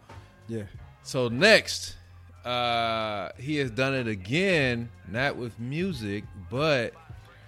[0.49, 0.65] Yeah.
[1.03, 1.97] So next,
[2.45, 6.93] uh, he has done it again, not with music, but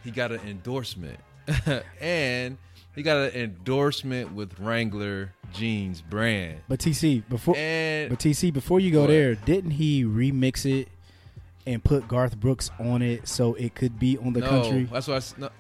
[0.03, 1.19] he got an endorsement,
[2.01, 2.57] and
[2.95, 6.61] he got an endorsement with Wrangler jeans brand.
[6.69, 10.89] But TC, before And but TC, before you go Go there, didn't he remix it
[11.67, 14.85] and put Garth Brooks on it so it could be on the no, country?
[14.93, 15.17] that's why.
[15.17, 15.51] I No,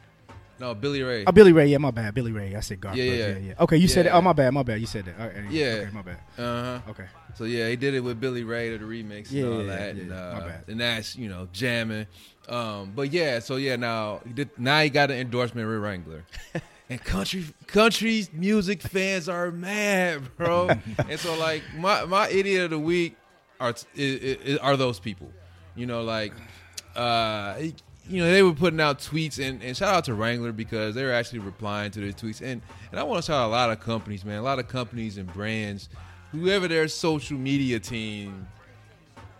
[0.60, 1.24] no, Billy Ray.
[1.26, 1.66] Oh, Billy Ray.
[1.66, 2.14] Yeah, my bad.
[2.14, 2.54] Billy Ray.
[2.54, 3.18] I said Garth Yeah, Brooks.
[3.18, 3.28] yeah.
[3.28, 3.62] Yeah, yeah.
[3.64, 4.10] Okay, you said it.
[4.10, 4.52] Oh, my bad.
[4.52, 4.80] My bad.
[4.80, 5.18] You said that.
[5.18, 5.64] All right, Yeah.
[5.66, 6.18] Okay, my bad.
[6.38, 6.90] Uh huh.
[6.90, 7.04] Okay.
[7.34, 9.76] So yeah, he did it with Billy Ray to the remix Yeah, and all yeah,
[9.76, 10.64] that, yeah, and, uh, My bad.
[10.68, 12.06] and that's you know jamming.
[12.48, 16.24] Um, but yeah, so yeah, now he did, now he got an endorsement with Wrangler,
[16.92, 20.68] and country country music fans are mad, bro.
[21.08, 23.16] and so like my my idiot of the week
[23.60, 23.74] are
[24.60, 25.30] are those people,
[25.74, 26.32] you know, like
[26.94, 27.60] uh.
[28.08, 31.04] You know they were putting out tweets and, and shout out to Wrangler because they
[31.04, 33.70] were actually replying to their tweets and and I want to shout out a lot
[33.70, 35.88] of companies man a lot of companies and brands
[36.32, 38.48] whoever their social media team,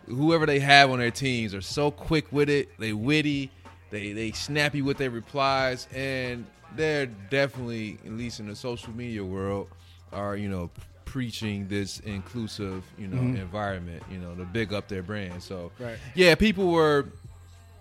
[0.07, 2.69] whoever they have on their teams, are so quick with it.
[2.79, 3.51] They witty,
[3.91, 9.25] they they snappy with their replies, and they're definitely, at least in the social media
[9.25, 9.69] world,
[10.13, 10.71] are you know
[11.05, 13.39] preaching this inclusive you know Mhm.
[13.41, 14.03] environment.
[14.11, 15.43] You know to big up their brand.
[15.43, 15.97] So Right.
[16.15, 17.07] yeah, people were,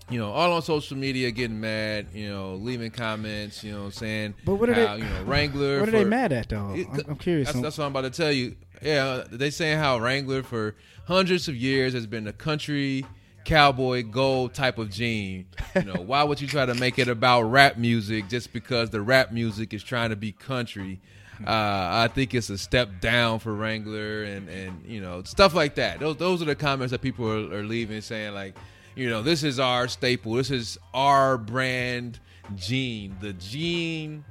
[0.09, 4.33] you know, all on social media getting mad, you know, leaving comments, you know, saying,
[4.45, 5.79] But what are how, they- you know, Wrangler.
[5.81, 6.73] What are they mad at though?
[6.75, 7.47] It- I'm, I'm curious.
[7.47, 8.55] That's, that's what I'm about to tell you.
[8.81, 10.75] Yeah, they saying how Wrangler for
[11.05, 13.05] hundreds of years has been a country
[13.45, 15.45] cowboy gold type of jean.
[15.75, 19.01] You know, why would you try to make it about rap music just because the
[19.01, 20.99] rap music is trying to be country?
[21.45, 25.75] Uh, I think it's a step down for Wrangler and, and you know stuff like
[25.75, 25.99] that.
[25.99, 28.55] Those those are the comments that people are, are leaving saying like,
[28.95, 30.33] you know, this is our staple.
[30.33, 32.19] This is our brand
[32.55, 33.15] jean.
[33.21, 34.23] The jean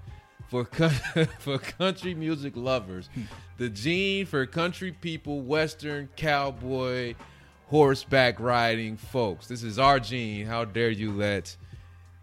[0.49, 0.64] for
[1.38, 3.09] for country music lovers,
[3.59, 7.14] the jean for country people, western cowboy,
[7.70, 9.46] horseback riding folks.
[9.46, 10.44] This is our jean.
[10.44, 11.56] How dare you let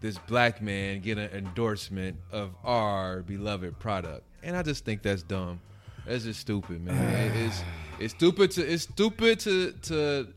[0.02, 4.24] this black man get an endorsement of our beloved product?
[4.42, 5.60] And I just think that's dumb.
[6.06, 7.32] That's just stupid, man.
[7.34, 7.62] It's
[7.98, 10.28] it's stupid to it's stupid to to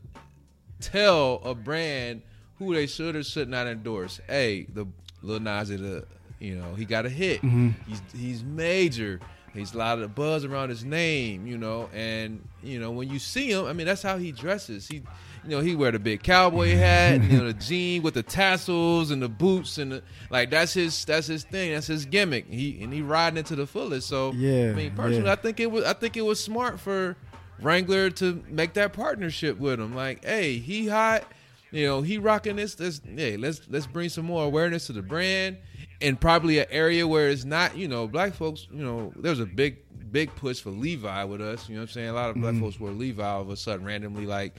[0.80, 2.22] tell a brand
[2.58, 4.18] who they should or should not endorse.
[4.26, 4.86] Hey, the
[5.20, 7.42] Lil Nas you know he got a hit.
[7.42, 7.70] Mm-hmm.
[7.86, 9.20] He's he's major.
[9.54, 13.18] He's a lot of buzz around his name, you know, and you know when you
[13.18, 14.88] see him, I mean that's how he dresses.
[14.88, 15.02] He,
[15.44, 19.10] you know, he wear the big cowboy hat, you know, the jean with the tassels
[19.10, 20.50] and the boots and the like.
[20.50, 21.72] That's his that's his thing.
[21.72, 22.46] That's his gimmick.
[22.48, 24.08] He and he riding it to the fullest.
[24.08, 25.32] So Yeah, I mean personally, yeah.
[25.32, 27.16] I think it was I think it was smart for
[27.60, 29.94] Wrangler to make that partnership with him.
[29.94, 31.24] Like, hey, he hot,
[31.70, 32.74] you know, he rocking this.
[32.74, 35.58] This, hey, let's let's bring some more awareness to the brand,
[36.02, 38.66] and probably an area where it's not, you know, black folks.
[38.70, 39.78] You know, there was a big
[40.10, 41.68] big push for Levi with us.
[41.68, 42.08] You know what I'm saying?
[42.08, 44.54] A lot of black folks wore Levi all of a sudden randomly, like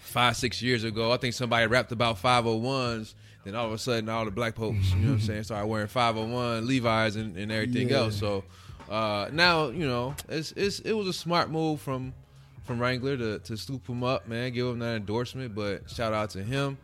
[0.00, 1.12] five six years ago.
[1.12, 3.14] I think somebody rapped about 501s.
[3.44, 5.66] Then all of a sudden, all the black folks, you know what I'm saying, started
[5.66, 7.96] wearing 501 Levi's and, and everything Yeah.
[7.98, 8.16] else.
[8.16, 8.44] So
[8.90, 12.12] uh, now, you know, it's, it's it was a smart move from
[12.64, 15.54] from Wrangler to, to scoop him up, man, give him that endorsement.
[15.54, 16.76] But shout out to him.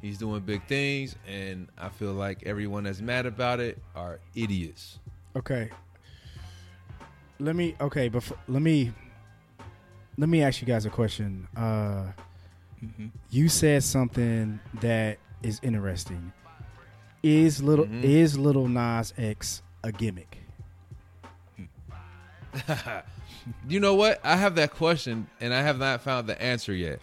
[0.00, 4.98] He's doing big things, and I feel like everyone that's mad about it are idiots.
[5.36, 5.70] Okay.
[7.40, 8.92] Let me okay, before let me
[10.16, 11.46] let me ask you guys a question.
[11.56, 12.12] Uh
[13.30, 16.32] you said something that is interesting.
[17.22, 18.04] Is little Mhm.
[18.04, 20.38] is little Nas X a gimmick?
[23.66, 24.20] You know what?
[24.24, 27.00] I have that question, and I have not found the answer yet.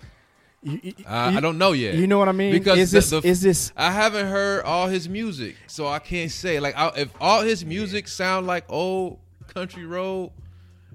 [0.66, 1.94] You, you- I, you- I don't know yet.
[1.96, 2.52] You know what I mean?
[2.52, 6.00] Because is the- this the- is this I haven't heard all his music, so I
[6.00, 6.60] can't say.
[6.60, 10.32] Like, I, if all his music sound like old country road,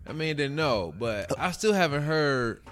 [0.07, 0.93] I mean, then no.
[0.99, 2.63] But I still haven't heard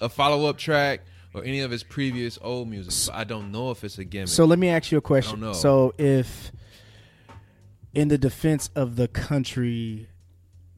[0.00, 1.00] a follow up track
[1.34, 2.92] or any of his previous old music.
[2.92, 4.28] So I don't know if it's a gimmick.
[4.28, 5.40] So let me ask you a question.
[5.40, 5.52] know.
[5.52, 6.52] So if
[7.94, 10.08] in the defense of the country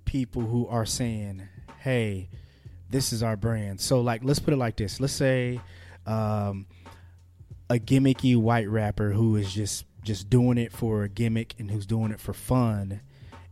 [0.05, 1.43] people who are saying,
[1.81, 2.29] "Hey,
[2.91, 5.01] this is our brand." So like let's put it like this.
[5.01, 5.61] Let's say
[6.07, 6.67] um,
[7.71, 11.85] a gimmicky white rapper who is just just doing it for a gimmick and who's
[11.87, 13.01] doing it for fun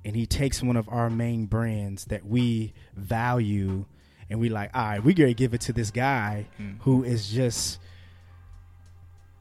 [0.06, 3.84] and he takes one of our main brands that we value
[4.30, 6.46] and we like, "All right, we to give it to this guy
[6.80, 7.80] who is just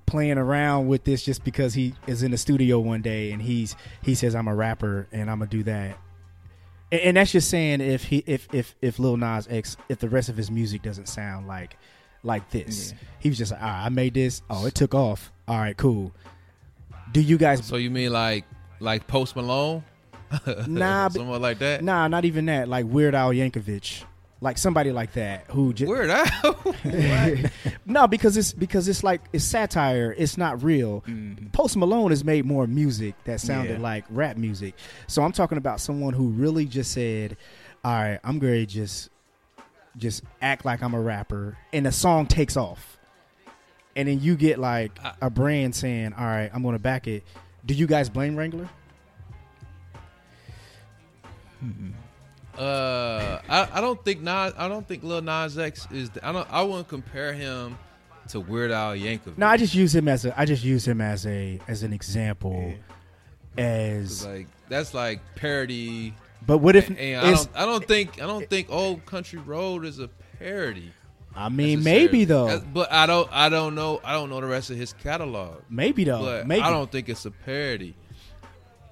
[0.07, 3.75] playing around with this just because he is in the studio one day and he's
[4.01, 5.99] he says I'm a rapper and I'm gonna do that.
[6.91, 10.09] And, and that's just saying if he if if if Lil Nas X if the
[10.09, 11.77] rest of his music doesn't sound like
[12.23, 12.97] like this, Yeah.
[13.19, 14.41] he was just like, all right, I made this.
[14.49, 15.31] Oh, it took off.
[15.47, 16.11] All right, cool.
[17.11, 17.65] Do you guys?
[17.65, 18.45] So you mean like
[18.79, 19.83] like Post Malone?
[20.67, 21.83] Nah, someone like that.
[21.83, 22.67] Nah, not even that.
[22.67, 24.03] Like Weird Al Yankovic,
[24.41, 26.57] like somebody like that who just Weird Al.
[27.85, 30.13] no, because it's because it's like it's satire.
[30.17, 31.03] It's not real.
[31.53, 33.83] Post Malone has made more music that sounded Yeah.
[33.83, 34.75] like rap music.
[35.07, 37.37] So I'm talking about someone who really just said,
[37.83, 39.09] "All right, I'm going to just
[39.97, 42.97] just act like I'm a rapper," and the song takes off,
[43.95, 47.23] and then you get like a brand saying, "All right, I'm going to back it."
[47.65, 48.69] Do you guys blame Wrangler?
[52.57, 54.53] Uh, I, I don't think Nas.
[54.57, 56.09] I don't think Lil Nas X is.
[56.11, 56.47] The, I don't.
[56.51, 57.77] I wouldn't compare him
[58.29, 59.37] to Weird Al Yankovic.
[59.37, 60.39] No, I just use him as a.
[60.39, 62.73] I just use him as a as an example.
[63.57, 66.13] It's As like that's like parody.
[66.45, 67.49] but what if And I don't.
[67.55, 68.21] I don't think.
[68.21, 70.91] I don't think Old Country Road is a parody.
[71.37, 72.47] I mean, maybe though.
[72.47, 73.29] That's- But I don't.
[73.31, 73.99] I don't know.
[74.03, 75.61] I don't know the rest of his catalog.
[75.69, 76.21] Maybe though.
[76.21, 77.95] But maybe I don't think it's a parody.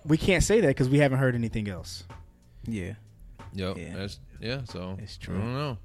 [0.05, 2.03] we can't say that because we haven't heard anything else.
[2.65, 2.93] Yeah.
[3.53, 3.77] Yep.
[3.77, 3.95] Yeah.
[3.95, 4.61] That's yeah.
[4.65, 5.35] So It's true.
[5.35, 5.77] I don't know.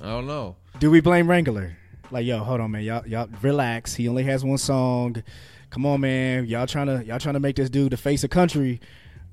[0.00, 0.56] I don't know.
[0.78, 1.76] Do we blame Wrangler?
[2.10, 2.82] Like, yo, hold on, man.
[2.82, 3.94] Y'all, y'all relax.
[3.94, 5.22] He only has one song.
[5.70, 8.30] come on, man, y'all trying to y'all trying to make this dude the face of
[8.30, 8.80] country.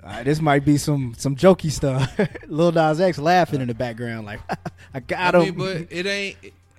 [0.04, 2.18] Uh, this might be some some jokey stuff.
[2.48, 4.40] Lil Nas X laughing in the background, like
[4.94, 5.56] I got I him.
[5.56, 6.38] but it ain't.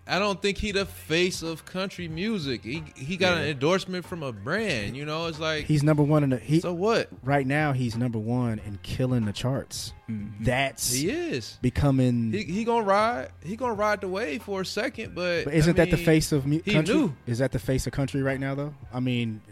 [0.08, 2.64] I don't think he the face of country music.
[2.64, 4.96] He he got an endorsement from a brand.
[4.96, 7.08] You know, it's like he's number one in the he so what?
[7.22, 7.72] right now.
[7.72, 9.92] He's number one in killing the charts.
[10.40, 11.58] That's He is.
[11.60, 12.32] becoming.
[12.32, 13.28] He he gonna ride.
[13.44, 16.32] He gonna ride the wave for a second, but but isn't I that the face
[16.32, 16.94] of mu- he country?
[16.94, 17.14] knew.
[17.26, 18.74] Is that the face of country right now, though?
[18.92, 19.42] I mean,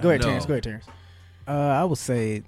[0.00, 0.28] go ahead, no.
[0.28, 0.46] Terrance.
[0.46, 0.86] Go ahead, Terrance.
[1.46, 2.42] Uh, I would say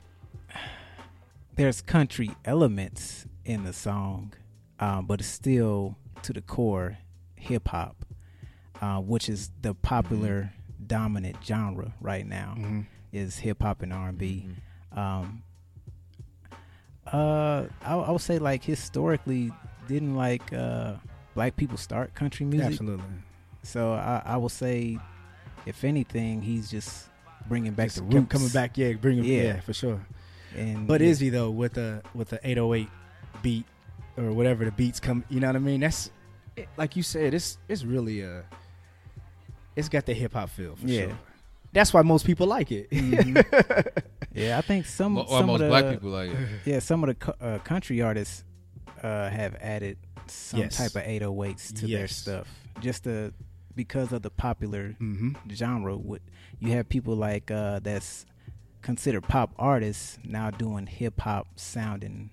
[1.57, 4.33] there's country elements in the song,
[4.79, 6.99] um, but it's still to the core
[7.41, 8.05] hip hop,
[8.81, 10.53] uh, which is the popular
[10.87, 12.55] dominant genre right now.
[12.59, 12.87] Mhm.
[13.13, 14.47] Is hip hop and R and B.
[14.47, 14.99] Mm-hmm.
[14.99, 15.43] Um,
[17.13, 19.51] uh, I, I would say like historically,
[19.89, 20.95] didn't like uh,
[21.35, 22.69] black people start country music?
[22.71, 23.05] Absolutely.
[23.63, 24.99] So I, I will say,
[25.67, 27.09] if anything, he's just
[27.49, 28.31] bringing back Just the roots.
[28.31, 29.43] coming back, yeah, bring him, yeah.
[29.43, 29.61] Yeah.
[29.61, 30.01] for sure.
[30.57, 31.09] And But yeah.
[31.09, 32.89] is he though with the with the 808
[33.43, 33.65] beat
[34.17, 35.25] or whatever the beats come?
[35.29, 35.81] You know what I mean?
[35.81, 36.11] That's
[36.61, 37.35] it, like you said.
[37.35, 38.43] It's it's really uh
[39.77, 41.07] it's got the hip hop feel for Yeah.
[41.07, 41.19] sure.
[41.73, 42.91] That's why most people like it.
[42.91, 43.45] Mhm.
[44.35, 46.39] yeah, I think some Mo- some almost of the black people like it.
[46.65, 48.45] yeah some of the uh, country artists
[49.03, 49.97] uh, have added
[50.27, 50.77] some Yes.
[50.77, 52.47] type of 808s to their stuff
[52.81, 53.33] just to
[53.77, 55.97] because of the popular hmm genre.
[55.97, 56.23] What
[56.59, 58.27] you have people like uh, that's
[58.83, 62.31] considered pop artists now doing hip hop sounding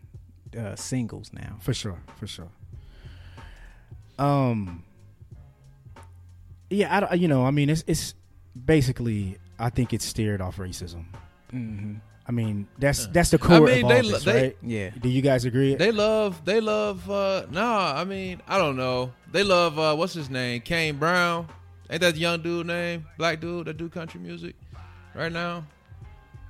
[0.57, 1.57] uh, singles now.
[1.59, 2.49] For sure, for sure.
[4.19, 4.83] Um.
[6.69, 8.13] Yeah, I don't, you know, I mean, it's it's
[8.65, 11.05] basically, I think it's steered off racism.
[11.51, 11.95] hmm
[12.29, 13.11] I mean, that's Yeah.
[13.13, 14.57] that's the core I mean, of all they- this, they- right?
[14.61, 15.75] Yeah, Do you guys agree?
[15.75, 16.43] They love.
[16.43, 17.09] They love.
[17.09, 19.13] uh Nah, I mean, I don't know.
[19.31, 19.79] They love.
[19.79, 20.59] uh What's his name?
[20.61, 21.47] Kane Brown.
[21.89, 23.05] Ain't that the young dude name?
[23.17, 24.55] Black dude that do country music
[25.15, 25.63] right now.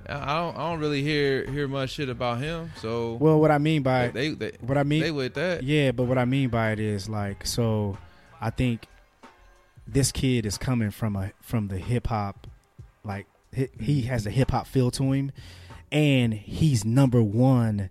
[0.08, 0.56] I don't.
[0.56, 2.72] I don't really hear hear much shit about him.
[2.76, 5.62] So well, what I mean by they, they what I mean they with that.
[5.62, 7.98] Yeah, but what I mean by it is like so
[8.40, 8.86] I think
[9.86, 12.46] this kid is coming from a from the hip hop
[13.04, 15.32] like he, he has a hip hop feel to him
[15.90, 17.88] and he's number 1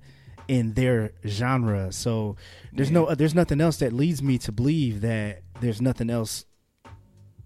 [0.48, 1.92] in their genre.
[1.92, 2.36] So
[2.72, 6.46] there's no there's nothing else that leads me to believe that there's nothing else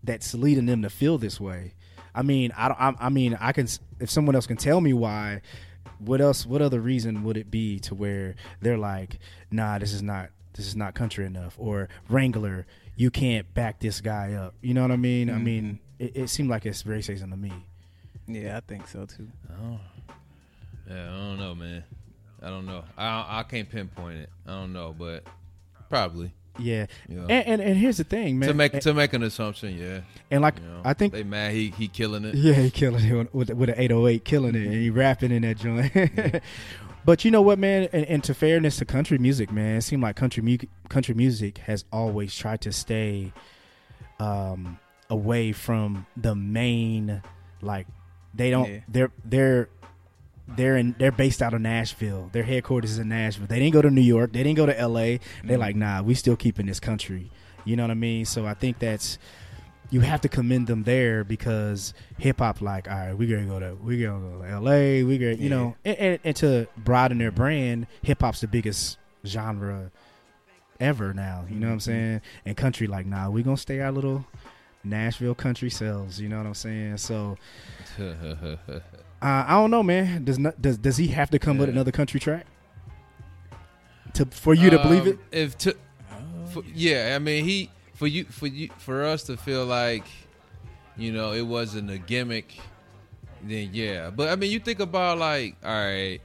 [0.03, 1.73] that's leading them to feel this way.
[2.13, 3.67] I mean, I don't I, I mean, I can
[3.99, 5.41] if someone else can tell me why
[5.99, 9.19] what else what other reason would it be to where they're like
[9.51, 14.01] nah this is not this is not country enough or wrangler you can't back this
[14.01, 16.03] guy up you know what i mean i mean mm-hmm.
[16.03, 17.51] it, it seemed like it's racism to me
[18.33, 19.27] yeah, I think so too.
[19.49, 19.79] Oh.
[20.89, 21.83] Yeah, I don't know, man.
[22.41, 22.83] I don't know.
[22.97, 24.29] I I can't pinpoint it.
[24.47, 25.25] I don't know, but
[25.89, 26.33] probably.
[26.59, 27.27] Yeah You know.
[27.27, 30.01] and, and and here's the thing man to make and, to make an assumption, yeah.
[30.29, 32.35] and like You know, i think they mad he he killing it.
[32.35, 35.57] Yeah, he killing it with with an 808, killing it, and he rapping in that
[35.57, 36.43] joint.
[37.05, 37.87] but you know what, man?
[37.93, 40.57] And, and to fairness to country music, man, it seemed like country mu-
[40.89, 43.31] country music has always tried to stay
[44.19, 44.77] um,
[45.09, 47.21] away from the main.
[47.61, 47.87] Like
[48.33, 48.69] they don't.
[48.69, 48.79] Yeah.
[48.87, 49.69] They're they're
[50.55, 52.29] they're in they're based out of Nashville.
[52.31, 53.47] Their headquarters is in Nashville.
[53.47, 54.33] They didn't go to New York.
[54.33, 55.19] They didn't go to L.A.
[55.43, 55.59] They're mm-hmm.
[55.59, 57.31] like, nah, we still keeping this country.
[57.65, 58.25] You know what I mean?
[58.25, 59.17] So I think that's
[59.91, 63.59] you have to commend them there because hip hop, like, all right, we gonna go
[63.59, 65.03] to we gonna go to L.A.
[65.03, 65.49] We gonna you Yeah.
[65.49, 69.91] know, and, and, and to broaden their brand, hip hop's the biggest genre
[70.79, 71.45] ever now.
[71.49, 71.91] You know what I'm mm-hmm.
[71.91, 72.21] saying?
[72.45, 74.25] And country, like, nah, we gonna stay our little
[74.83, 76.19] Nashville country selves.
[76.19, 76.97] You know what I'm saying?
[76.97, 77.37] So
[79.21, 80.23] uh, I don't know, man.
[80.23, 82.45] Does not does does he have to come with another country track
[84.13, 85.19] to for you to believe Um, it?
[85.31, 85.75] If to,
[86.51, 90.05] for, yeah, I mean he for you for you for us to feel like
[90.97, 92.57] you know it wasn't a gimmick,
[93.43, 94.09] then yeah.
[94.09, 96.19] But I mean you think about like all right,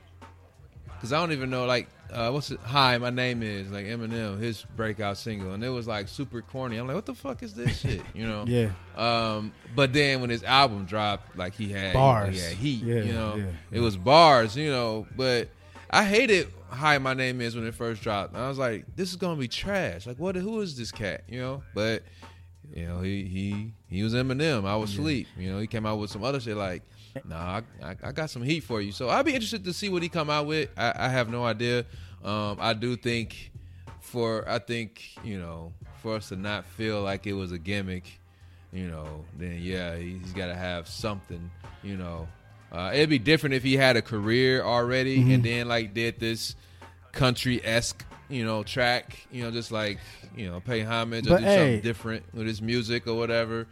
[0.95, 2.61] because I don't even know like uh, what's it?
[2.65, 6.77] Hi, my name is like Eminem, his breakout single, and it was like super corny.
[6.77, 8.03] I'm like, what the fuck is this shit?
[8.15, 8.45] You know?
[8.49, 12.35] Yeah, Um, but then when his album dropped, like he had Bars.
[12.35, 12.83] he had heat.
[12.83, 14.57] Yeah, you know, yeah, it was bars.
[14.57, 15.49] You know, but
[15.91, 18.35] I hated "Hi, My Name Is" when it first dropped.
[18.35, 20.07] I was like, this is gonna be trash.
[20.07, 20.37] Like, what?
[20.37, 21.23] Who is this cat?
[21.29, 22.03] You know, but
[22.75, 24.65] you know, he he he was Eminem.
[24.67, 25.27] I was sleep.
[25.39, 26.83] You know, he came out with some other shit like.
[27.25, 28.93] Nah, I, I, I got some heat for you.
[28.93, 30.69] So I'd be interested to see what he come out with.
[30.77, 31.85] I, I have no idea.
[32.25, 33.53] Um, I do think
[34.01, 38.21] for I think you know for us to not feel like it was a gimmick,
[38.73, 41.51] you know, then yeah, he's got to have something.
[41.83, 42.29] You know,
[42.73, 45.31] uh, it'd be different if he had a career already Mm-hmm.
[45.33, 46.55] and then like did this
[47.13, 49.27] country esque, you know, track.
[49.33, 49.99] You know, just like
[50.37, 53.67] you know, pay homage or do hey- something different with his music or whatever.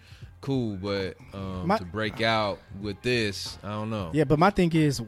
[0.45, 4.11] Cool, but um, My- to break out with this, I don't know.
[4.13, 5.03] Yeah, but my thing is,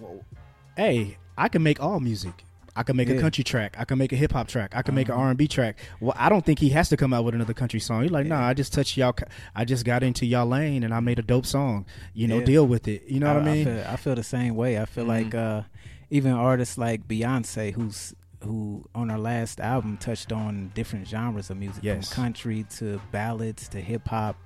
[0.77, 2.45] hey, I can make all music.
[2.79, 3.75] I can make a country track.
[3.79, 4.73] I can make a hip hop track.
[4.77, 5.23] I can make an Uh-huh.
[5.23, 5.79] R and B track.
[5.99, 8.03] Well, I don't think he has to come out with another country song.
[8.03, 9.15] He's like, nah, I just touched y'all.
[9.55, 11.87] I just got into y'all lane and I made a dope song.
[12.13, 12.45] You know, Yeah.
[12.45, 13.05] deal with it.
[13.09, 13.65] You know what I mean?
[13.65, 14.79] feel, I feel the same way.
[14.79, 15.09] I feel Mhm.
[15.09, 15.63] like uh,
[16.11, 21.57] even artists like Beyonce, who's who on her last album touched on different genres of
[21.57, 22.13] music, Yes.
[22.13, 24.37] from country to ballads to hip hop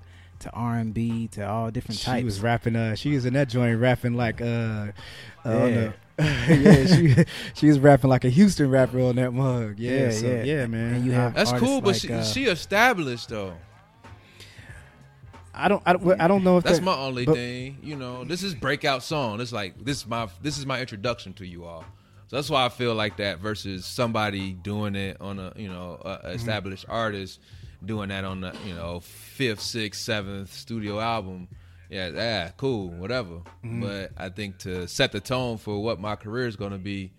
[0.40, 2.18] to R and B to all different she types.
[2.20, 2.76] She was rapping.
[2.76, 4.90] Uh, she was in that joint rapping like uh, uh
[5.44, 5.74] on Yeah.
[5.74, 7.24] the- yeah, she
[7.54, 9.78] she was rapping like a Houston rapper on that mug.
[9.78, 10.42] Yeah, Yeah, so, yeah.
[10.42, 10.94] yeah, man.
[10.96, 13.54] And you have That's cool, but like, she, uh, she established though.
[15.52, 17.78] I don't, I don't, I don't know if That's that, my only but- thing.
[17.82, 19.40] You know, this is breakout song.
[19.40, 21.84] It's like this is my this is my introduction to you all.
[22.28, 25.98] So that's why I feel like that versus somebody doing it on a you know
[26.04, 26.28] a Mm-hmm.
[26.28, 27.40] established artist
[27.84, 31.48] doing that on the you know fifth, sixth, seventh studio album.
[31.88, 33.36] Yeah, yeah, cool, whatever.
[33.64, 33.82] Mm-hmm.
[33.82, 37.10] But I think to set the tone for what my career is going to be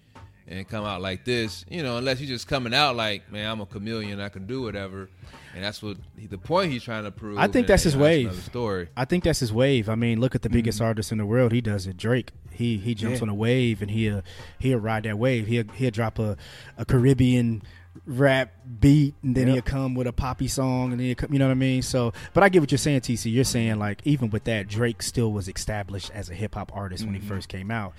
[0.47, 3.62] and come out like this, you know, unless you're just coming out like, man, I'm
[3.62, 5.09] a chameleon, I can do whatever,
[5.53, 7.38] and that's what he, the point he's trying to prove.
[7.38, 8.34] I think that's his wave.
[8.43, 8.88] story.
[8.97, 9.88] I think that's his wave.
[9.89, 10.88] I mean, look at the biggest Mm-hmm.
[10.88, 11.51] artist in the world.
[11.51, 11.97] He does it.
[11.97, 12.32] Drake.
[12.51, 13.24] He he jumps Yeah.
[13.24, 14.24] on a wave and he'll
[14.59, 15.47] he'll ride that wave.
[15.47, 16.38] He'll he'll drop a,
[16.78, 17.62] a Caribbean
[18.05, 19.53] rap beat and then Yep.
[19.53, 21.81] he'll come with a poppy song and then come, you know what I mean.
[21.81, 23.31] So, but I get what you're saying, TC.
[23.31, 27.03] You're saying like even with that, Drake still was established as a hip hop artist
[27.05, 27.27] when he Mhm.
[27.27, 27.93] first came out.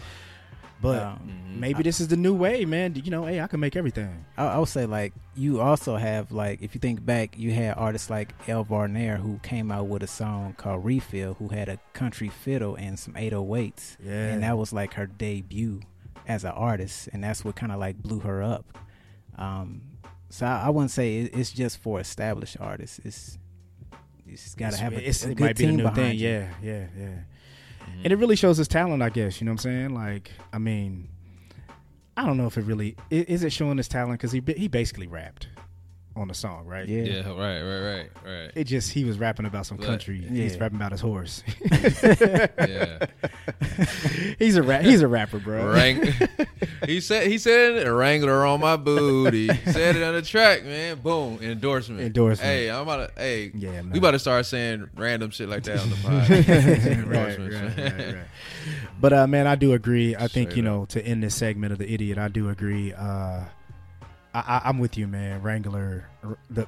[0.80, 2.95] But Um, maybe this is the new way, man.
[2.97, 4.24] You know, hey, I can make everything.
[4.36, 7.74] I, I would say like you also have like if you think back, you had
[7.76, 11.78] artists like Elle Varner who came out with a song called Refill, who had a
[11.93, 14.30] country fiddle and some 808s, Yeah.
[14.32, 15.82] and that was like her debut
[16.26, 18.64] as an artist, and that's what kind of like blew her up.
[19.37, 19.83] Um,
[20.28, 23.01] so I, I wouldn't say it, it's just for established artists.
[23.05, 23.39] It's
[24.26, 25.97] it's gotta It's- have a, it's- a it good might be the team new behind
[25.97, 26.18] thing.
[26.18, 26.28] you.
[26.28, 27.09] Yeah, yeah, yeah.
[28.05, 29.41] And it really shows his talent, I guess.
[29.41, 29.95] You know what I'm saying?
[29.95, 31.09] Like, I mean,
[32.16, 35.07] I don't know if it really is it showing his talent because he he basically
[35.07, 35.49] rapped
[36.17, 36.87] on the song, right?
[36.89, 37.03] Yeah.
[37.03, 38.51] Yeah, right, right, right, right.
[38.55, 40.19] It just he was rapping about some But- country.
[40.21, 41.43] He's rapping about his horse.
[42.63, 43.07] Yeah,
[44.39, 44.83] he's a rap.
[44.83, 45.73] He's a rapper, bro.
[45.73, 46.13] Wrang-
[46.87, 49.49] he said he said it, a Wrangler on my booty.
[49.71, 50.99] said it on the track, man.
[50.99, 52.01] Boom, endorsement.
[52.01, 52.49] Endorsement.
[52.49, 53.21] Hey, I'm about to.
[53.21, 56.31] Hey, Yeah, we about to start saying random shit like that on the pod.
[57.09, 58.25] right, right, right, right.
[59.01, 60.15] But uh, man, I do agree.
[60.15, 62.93] I think Straight you know to end this segment of the idiot, I do agree.
[62.93, 63.41] Uh,
[64.35, 65.43] I, I'm with you, man.
[65.43, 66.09] Wrangler,
[66.51, 66.66] the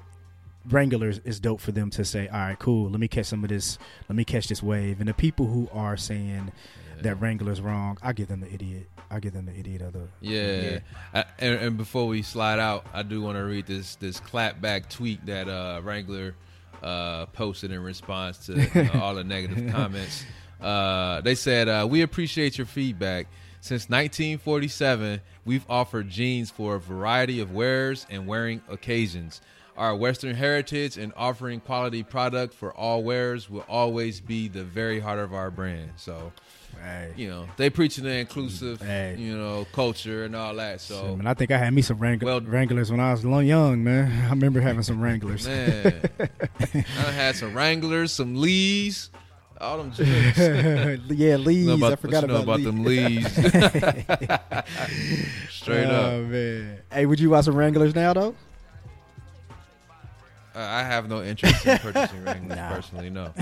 [0.69, 2.91] Wranglers is dope for them to say, all right, cool.
[2.91, 3.79] Let me catch some of this.
[4.09, 5.01] Let me catch this wave.
[5.01, 6.53] And the people who are saying
[7.01, 8.89] that Wrangler's wrong, I give them the idiot.
[9.11, 10.09] I give them the idiot of the.
[10.21, 10.79] Yeah,
[11.13, 14.89] I, and, and before we slide out, I do want to read this this clapback
[14.89, 16.35] tweet that uh, Wrangler
[16.83, 20.25] uh, posted in response to know, all the negative comments.
[20.61, 23.29] Uh, they said, uh, "We appreciate your feedback.
[23.65, 29.41] Since 1947, we've offered jeans for a variety of wears and wearing occasions."
[29.75, 35.01] Our Western heritage and offering quality product for all wearers will always be the very
[35.01, 35.93] heart of our brand.
[35.97, 36.31] So,
[36.83, 37.13] Hey.
[37.17, 39.17] you know, they preaching the inclusive, Hey.
[39.19, 40.83] you know, culture and all that.
[40.83, 43.83] So, And I think I had me some Wrangler, Well- Wranglers when I was young,
[43.83, 44.13] man.
[44.27, 45.47] I remember having some Wranglers.
[45.47, 46.03] man,
[46.61, 49.09] I had some Wranglers, some Lees,
[49.65, 49.93] all them
[51.09, 53.27] yeah, know about, I forgot about, about them Lees.
[55.51, 56.27] Straight oh, up.
[56.27, 56.79] man.
[56.93, 58.35] Hey, would you buy some Wranglers now, though?
[60.55, 62.71] Uh, I have no interest in purchasing Wranglers Nah.
[62.71, 63.11] personally.
[63.11, 63.33] No,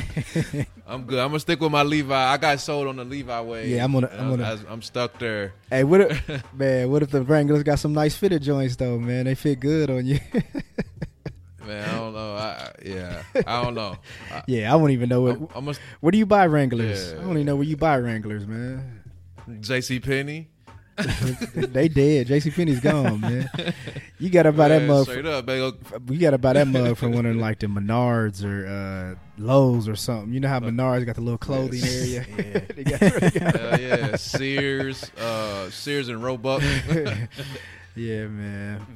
[0.86, 1.18] I'm good.
[1.18, 2.14] I'm gonna stick with my Levi.
[2.14, 3.68] I got sold on the Levi way.
[3.68, 5.52] Yeah, I'm gonna- I'm gonna- I, am stuck there.
[5.68, 6.90] Hey, what if, man?
[6.90, 9.26] What if the Wranglers got some nice fitted joints though, man?
[9.26, 10.20] They fit good on you.
[11.66, 12.34] Man, I don't know.
[12.36, 13.96] I, I- yeah, I don't know.
[14.32, 15.36] I, yeah, I don't even know what.
[15.36, 17.12] I'm, I'm a where do you buy Wranglers?
[17.12, 17.18] Yeah.
[17.18, 19.00] I don't even know where you buy Wranglers, man.
[19.48, 20.48] JC Penney.
[20.96, 22.26] they dead.
[22.28, 23.48] JC Penney's gone, man.
[24.18, 25.06] You gotta buy that mug.
[25.06, 25.72] Straight up, man.
[26.10, 29.96] You gotta buy that mug from one of like the Menards or uh, Lowe's or
[29.96, 30.34] something.
[30.34, 32.26] You know how Menards got the little clothing area.
[32.36, 32.60] Yeah.
[32.76, 36.62] They got- they got- Hell yeah, Sears, uh, Sears and Roebuck.
[37.96, 38.86] yeah, man.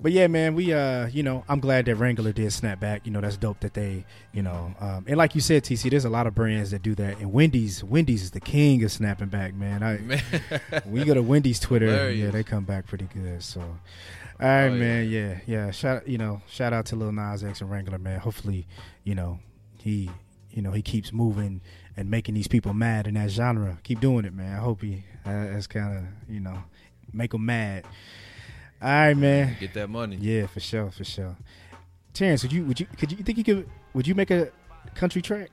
[0.00, 3.04] But yeah, man, we uh, you know, I'm glad that Wrangler did snap back.
[3.04, 6.04] You know, that's dope that they, you know, um, and like you said, TC, there's
[6.04, 7.18] a lot of brands that do that.
[7.18, 9.82] And Wendy's, Wendy's is the king of snapping back, man.
[9.82, 10.22] I Man.
[10.92, 12.18] you go to Wendy's Twitter, Hilarious.
[12.18, 13.42] yeah, they come back pretty good.
[13.42, 13.68] So, all
[14.40, 14.78] right, Oh, yeah.
[14.78, 15.70] man, yeah, yeah.
[15.72, 18.20] Shout, you know, shout out to Lil Nas X and Wrangler, man.
[18.20, 18.68] Hopefully,
[19.02, 19.40] you know,
[19.78, 20.10] he,
[20.50, 21.60] you know, he keeps moving
[21.96, 23.78] and making these people mad in that genre.
[23.82, 24.54] Keep doing it, man.
[24.54, 26.62] I hope he, uh, that's kind of, you know,
[27.12, 27.84] make them mad.
[28.80, 29.56] All right, man.
[29.58, 30.16] Get that money.
[30.20, 31.36] Yeah, for sure, for sure.
[32.14, 34.50] Terrance, would you, would you, could you, you think you could, would you make a
[34.94, 35.50] country track?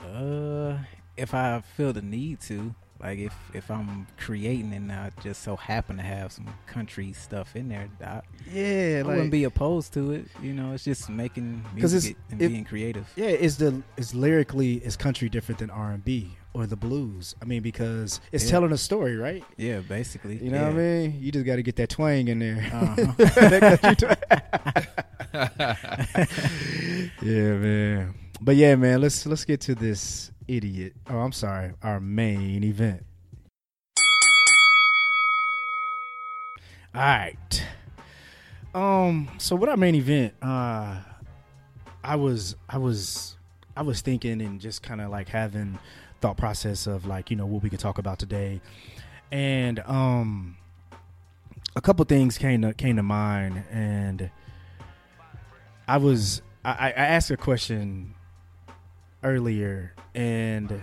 [0.00, 0.76] Uh,
[1.16, 5.54] if I feel the need to, like if if I'm creating and I just so
[5.56, 8.20] happen to have some country stuff in there, I,
[8.50, 10.26] Yeah, I wouldn't be opposed to it.
[10.42, 13.08] You know, it's just making 'Cause music it's- and it- being creative.
[13.16, 17.34] Yeah, is the is lyrically is country different than R and B or the blues?
[17.40, 18.50] I mean, because it's Yeah.
[18.50, 19.44] telling a story, right?
[19.56, 20.36] Yeah, basically.
[20.42, 21.18] You know what I mean?
[21.20, 22.68] You just got to get that twang in there.
[22.72, 23.12] Uh-huh.
[23.18, 24.16] That country twang.
[27.22, 28.14] yeah, man.
[28.40, 29.00] But yeah, man.
[29.00, 30.94] Let's let's get to this idiot.
[31.10, 31.72] Oh, I'm sorry.
[31.82, 33.04] Our main event.
[36.94, 37.66] All right.
[38.74, 39.28] Um.
[39.38, 40.34] So what our main event?
[40.42, 41.00] Uh,
[42.02, 43.36] I was I was
[43.76, 45.78] I was thinking and just kind of like having
[46.20, 48.60] thought process of like you know what we could talk about today,
[49.30, 50.56] and um,
[51.76, 54.30] a couple things came to came to mind, and
[55.86, 58.14] I was I, I asked a question
[59.22, 60.82] earlier, and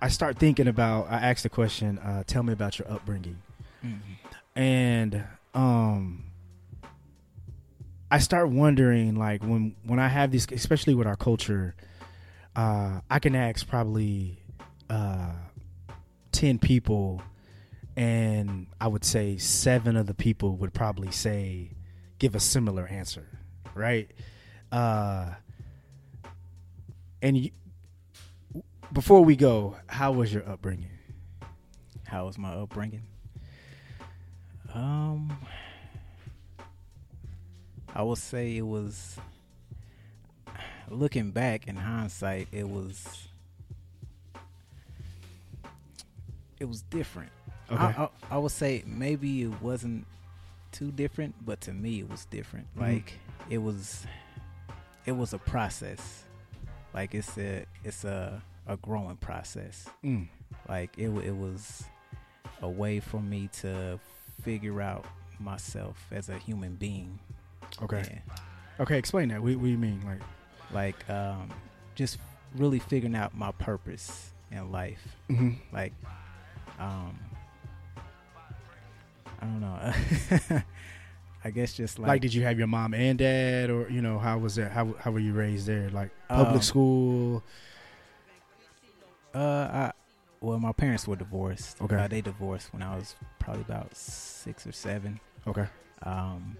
[0.00, 1.10] I start thinking about.
[1.10, 3.38] I asked the question, uh, "Tell me about your upbringing,"
[3.84, 4.00] Mhm.
[4.56, 5.24] and
[5.54, 6.24] um
[8.10, 11.74] I start wondering like when when I have these especially with our culture
[12.58, 14.42] uh I can ask probably
[14.90, 15.32] uh
[16.32, 17.22] 10 people
[17.96, 21.70] and I would say 7 of the people would probably say
[22.18, 23.26] give a similar answer
[23.74, 24.10] right
[24.72, 25.30] uh
[27.22, 27.50] and you,
[28.92, 30.98] before we go how was your upbringing
[32.08, 33.02] How was my upbringing?
[34.72, 35.36] Um,
[37.94, 39.18] I would say it was.
[40.90, 43.28] Looking back in hindsight, it was.
[46.60, 47.30] It was different.
[47.70, 47.80] Okay.
[47.82, 50.06] I, I, I would say maybe it wasn't
[50.72, 52.66] too different, but to me it was different.
[52.76, 52.80] Mhm.
[52.80, 53.12] Like
[53.48, 54.06] it was,
[55.06, 56.24] it was a process.
[56.94, 60.28] Like it's a it's a a growing process Mm.
[60.68, 61.84] like it it was
[62.60, 63.98] a way for me to
[64.42, 65.06] figure out
[65.40, 67.18] myself as a human being
[67.82, 68.34] okay Yeah.
[68.80, 70.20] okay explain that what, what do you mean like
[70.72, 71.48] like um
[71.94, 72.18] just
[72.56, 75.16] really figuring out my purpose in life.
[75.30, 75.56] Mhm.
[75.72, 75.92] like
[76.78, 77.18] um
[79.40, 80.62] i don't know.
[81.44, 84.18] I guess just like, like, did you have your mom and dad or you know
[84.18, 85.88] how was that how, how were you raised there?
[85.90, 87.42] Like public Um, school?
[89.34, 89.92] Uh i
[90.40, 91.80] well my parents were divorced.
[91.80, 91.96] Okay.
[91.96, 95.20] uh, they divorced when i was probably about six or seven.
[95.46, 95.66] Okay.
[96.02, 96.56] Um,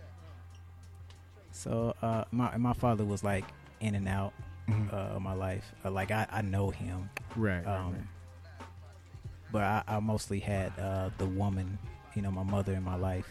[1.52, 3.44] so uh, my my father was like
[3.80, 4.32] in and out
[4.68, 4.92] Mhm.
[4.92, 5.64] uh, of my life.
[5.84, 8.02] Uh, like I, I know him, right, right, um, right.
[9.50, 11.78] but I, I mostly had uh, the woman,
[12.14, 13.28] you know, my mother in my life.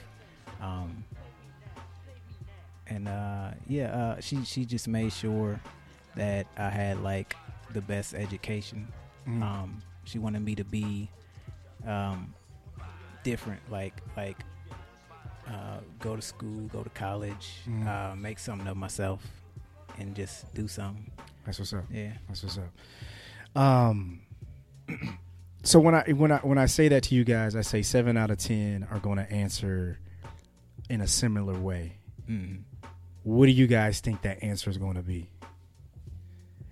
[0.61, 1.03] Um,
[2.87, 5.59] and uh, yeah, uh, she she just made sure
[6.15, 7.35] that I had like
[7.73, 8.87] the best education.
[9.27, 9.43] Mhm.
[9.43, 11.09] Um, she wanted me to be
[11.85, 12.33] um,
[13.23, 14.37] different, like like
[15.47, 17.87] uh, go to school, go to college, Mhm.
[17.87, 19.21] uh, make something of myself,
[19.99, 21.11] and just do something.
[21.45, 22.13] that's what's up Yeah.
[22.27, 23.61] That's what's up.
[23.61, 24.21] Um,
[25.63, 28.17] so when I when I when I say that to you guys, I say seven
[28.17, 29.99] out of ten are going to answer
[30.89, 31.97] in a similar way.
[32.29, 32.61] Mm.
[33.23, 35.29] What do you guys think that answer is going to be?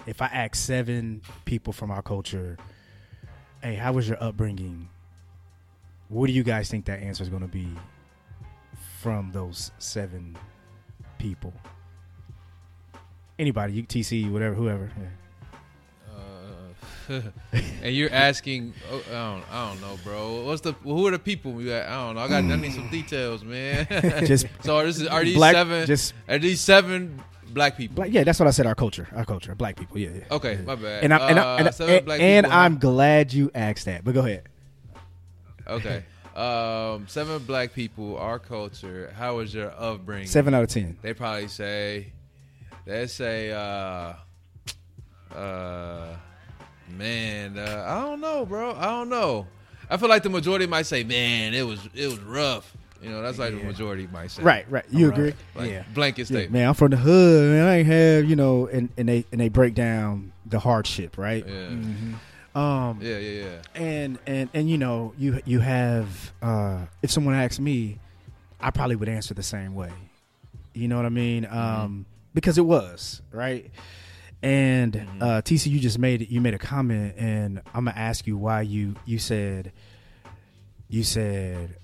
[0.05, 2.57] If I ask seven people from our culture,
[3.61, 4.89] "Hey, how was your upbringing?"
[6.07, 7.67] What do you guys think that answer is going to be
[9.01, 10.37] from those seven
[11.17, 11.51] people?
[13.37, 14.91] Anybody, you TC, whatever, whoever.
[14.97, 15.07] Yeah.
[17.17, 17.21] Uh,
[17.83, 20.45] and you're asking, oh, I don't, I don't know, bro.
[20.45, 21.51] What's the who are the people?
[21.51, 22.21] We got, I don't know.
[22.21, 23.87] I got, I need some details, man.
[24.25, 25.85] Just so are, this, are these black, seven?
[25.85, 27.95] just are these seven black people?
[27.95, 28.65] Black, yeah, that's what I said.
[28.65, 29.97] Our culture, our culture, black people.
[29.97, 30.23] Yeah, yeah.
[30.31, 30.61] Okay, yeah.
[30.61, 31.03] my bad.
[31.03, 32.57] And I'm and, I, Uh, and, seven and, and people.
[32.57, 34.05] I'm glad you asked that.
[34.05, 34.43] But go ahead.
[35.67, 36.03] okay.
[36.35, 39.13] Um, seven black people, our culture.
[39.17, 40.27] How was your upbringing?
[40.27, 40.97] Seven out of ten.
[41.01, 42.11] They probably say,
[42.85, 44.13] they say, uh,
[45.35, 46.15] uh,
[46.97, 48.75] man, uh, I don't know, bro.
[48.75, 49.47] I don't know.
[49.89, 52.75] I feel like the majority might say, man, it was it was rough.
[53.01, 54.41] You know, that's like the majority might say.
[54.41, 54.85] Right, right.
[54.89, 55.17] You Right.
[55.17, 55.33] agree?
[55.53, 55.83] Like Yeah.
[55.93, 56.51] blanket Yeah, statement.
[56.51, 57.67] man, I'm from the hood, man.
[57.67, 61.45] I ain't have you know, and, and they and they break down the hardship, right?
[61.45, 61.67] Yeah.
[61.67, 62.13] hmm
[62.57, 63.61] Um, Yeah, yeah, yeah.
[63.81, 67.99] and and and you know, you you have uh, if someone asks me,
[68.59, 69.91] I probably would answer the same way.
[70.73, 71.45] You know what I mean?
[71.45, 72.05] Um,
[72.35, 73.71] because it was right.
[74.43, 75.21] And Mhm.
[75.21, 78.61] uh, TC, you just made you made a comment, and I'm gonna ask you why
[78.61, 79.71] you you said
[80.87, 81.77] you said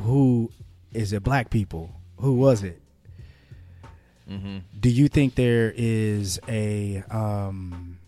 [0.00, 0.50] who
[0.92, 1.22] is it?
[1.22, 1.98] Black people?
[2.18, 2.82] Who was it?
[4.30, 4.58] Mm-hmm.
[4.78, 7.98] Do you think there is a um,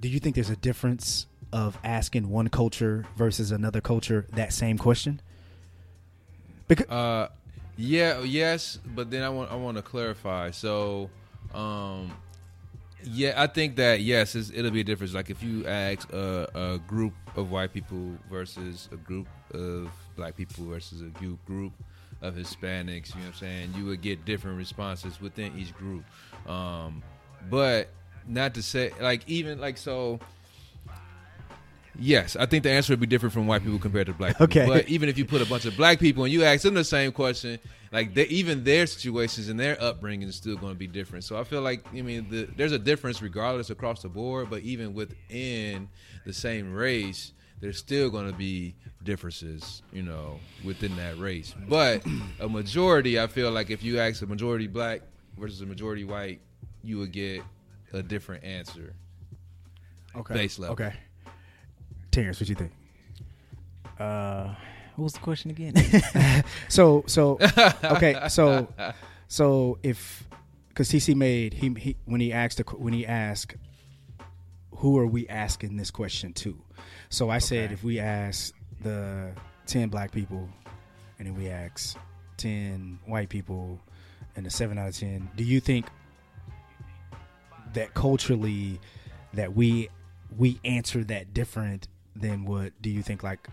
[0.00, 4.78] Do you think there's a difference of asking one culture versus another culture that same
[4.78, 5.20] question?
[6.68, 7.28] Because uh,
[7.80, 10.50] yeah, yes, but then I want I want to clarify.
[10.50, 11.08] So,
[11.54, 12.12] um,
[13.04, 15.14] yeah, I think that yes, it'll be a difference.
[15.14, 20.36] Like if you ask a, a, group of white people versus a group of black
[20.36, 21.06] people versus a
[21.46, 21.72] group
[22.20, 23.74] of Hispanics, you know what I'm saying?
[23.74, 26.04] You would get different responses within each group.
[26.46, 27.02] Um,
[27.48, 27.88] but
[28.26, 30.20] not to say like even like so
[31.98, 34.44] Yes, I think the answer would be different from white people compared to black people.
[34.44, 34.66] Okay.
[34.66, 36.84] But even if you put a bunch of black people and you ask them the
[36.84, 37.58] same question,
[37.92, 41.24] like they, even their situations and their upbringing is still going to be different.
[41.24, 44.62] So I feel like I mean the, there's a difference regardless across the board, but
[44.62, 45.88] even within
[46.24, 51.54] the same race, there's still going to be differences, you know, within that race.
[51.68, 52.04] But
[52.40, 55.02] a majority, I feel like if you ask a majority black
[55.36, 56.40] versus a majority white,
[56.82, 57.42] you would get
[57.92, 58.94] a different answer.
[60.16, 60.34] Okay.
[60.34, 60.74] Base level.
[60.74, 60.94] Okay.
[62.10, 62.72] Terrance, what do you think?
[63.98, 64.54] Uh,
[64.96, 65.74] what was the question again?
[66.68, 67.38] so so
[67.84, 68.68] okay so
[69.28, 70.26] so if
[70.68, 73.54] because TC made he, he when he asked the, when he asked
[74.76, 76.60] who are we asking this question to?
[77.10, 77.40] So I okay.
[77.40, 79.32] said if we ask the
[79.66, 80.48] ten black people
[81.18, 81.96] and then we ask
[82.36, 83.78] ten white people
[84.36, 85.86] and the seven out of ten, do you think
[87.74, 88.80] that culturally
[89.34, 89.88] that we
[90.36, 91.88] we answer that different
[92.20, 93.48] than what do you think like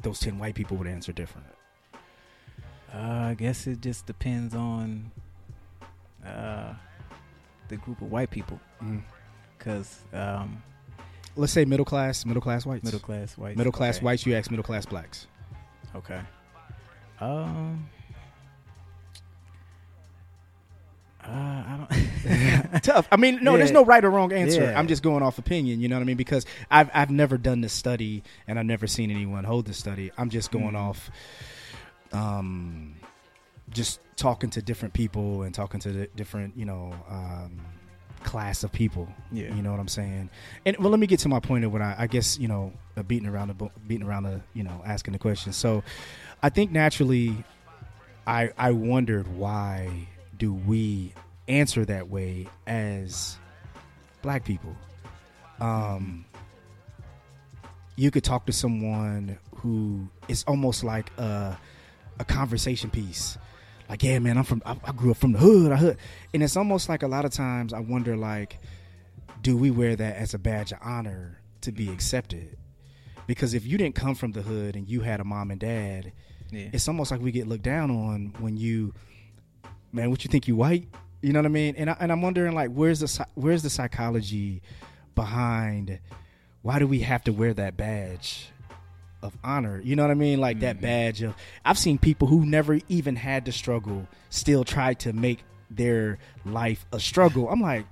[0.00, 1.46] those 10 white people would answer different?
[2.94, 5.10] Uh, i guess it just depends on
[6.24, 6.72] uh,
[7.68, 8.60] the group of white people.
[9.58, 10.42] Because mm-hmm.
[10.42, 10.62] um,
[11.36, 12.84] let's say middle class middle class whites.
[12.84, 14.04] Middle class whites middle class okay.
[14.04, 15.26] whites you ask middle class blacks.
[15.94, 16.20] Okay.
[17.20, 17.88] Um
[21.28, 21.86] uh, I don't.
[22.82, 23.08] Tough.
[23.10, 23.58] I mean, no, yeah.
[23.58, 24.62] there's no right or wrong answer.
[24.62, 24.78] Yeah.
[24.78, 25.80] I'm just going off opinion.
[25.80, 26.16] You know what I mean?
[26.16, 30.10] Because I've I've never done this study and I've never seen anyone hold the study.
[30.16, 30.88] I'm just going mm.
[30.88, 31.10] off,
[32.12, 32.94] um,
[33.70, 37.60] just talking to different people and talking to the different, you know, um,
[38.22, 39.08] class of people.
[39.32, 39.54] Yeah.
[39.54, 40.30] You know what I'm saying?
[40.64, 42.72] And well, let me get to my point of what I, I guess you know,
[43.06, 45.52] beating around the beating around the you know asking the question.
[45.52, 45.82] So,
[46.42, 47.44] I think naturally,
[48.26, 50.08] I I wondered why
[50.38, 51.12] do we
[51.48, 53.36] answer that way as
[54.22, 54.74] black people?
[55.60, 56.24] Um,
[57.96, 61.58] you could talk to someone who is almost like a,
[62.18, 63.38] a conversation piece.
[63.88, 65.96] Like, yeah, man, I'm from, I, I grew up from the hood, I hood.
[66.34, 68.58] And it's almost like a lot of times I wonder, like,
[69.42, 72.56] do we wear that as a badge of honor to be accepted?
[73.26, 76.12] Because if you didn't come from the hood and you had a mom and dad,
[76.50, 76.68] yeah.
[76.72, 78.92] it's almost like we get looked down on when you
[79.92, 80.88] man, what you think you white?
[81.22, 81.74] You know what I mean?
[81.76, 84.62] And I, and I'm wondering like, where's the where's the psychology
[85.14, 85.98] behind?
[86.62, 88.50] Why do we have to wear that badge
[89.22, 89.80] of honor?
[89.82, 90.40] You know what I mean?
[90.40, 90.66] Like mm-hmm.
[90.66, 91.34] that badge of.
[91.64, 96.86] I've seen people who never even had to struggle still try to make their life
[96.92, 97.48] a struggle.
[97.48, 97.86] I'm like,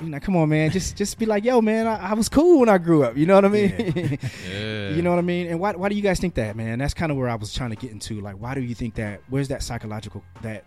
[0.00, 2.60] you know, come on, man, just just be like, yo, man, I, I was cool
[2.60, 3.16] when I grew up.
[3.16, 3.74] You know what I mean?
[3.78, 4.16] Yeah.
[4.50, 4.90] yeah.
[4.90, 5.48] you know what I mean?
[5.48, 6.78] And why why do you guys think that, man?
[6.78, 8.20] That's kind of where I was trying to get into.
[8.20, 9.20] Like, why do you think that?
[9.28, 10.64] Where's that psychological that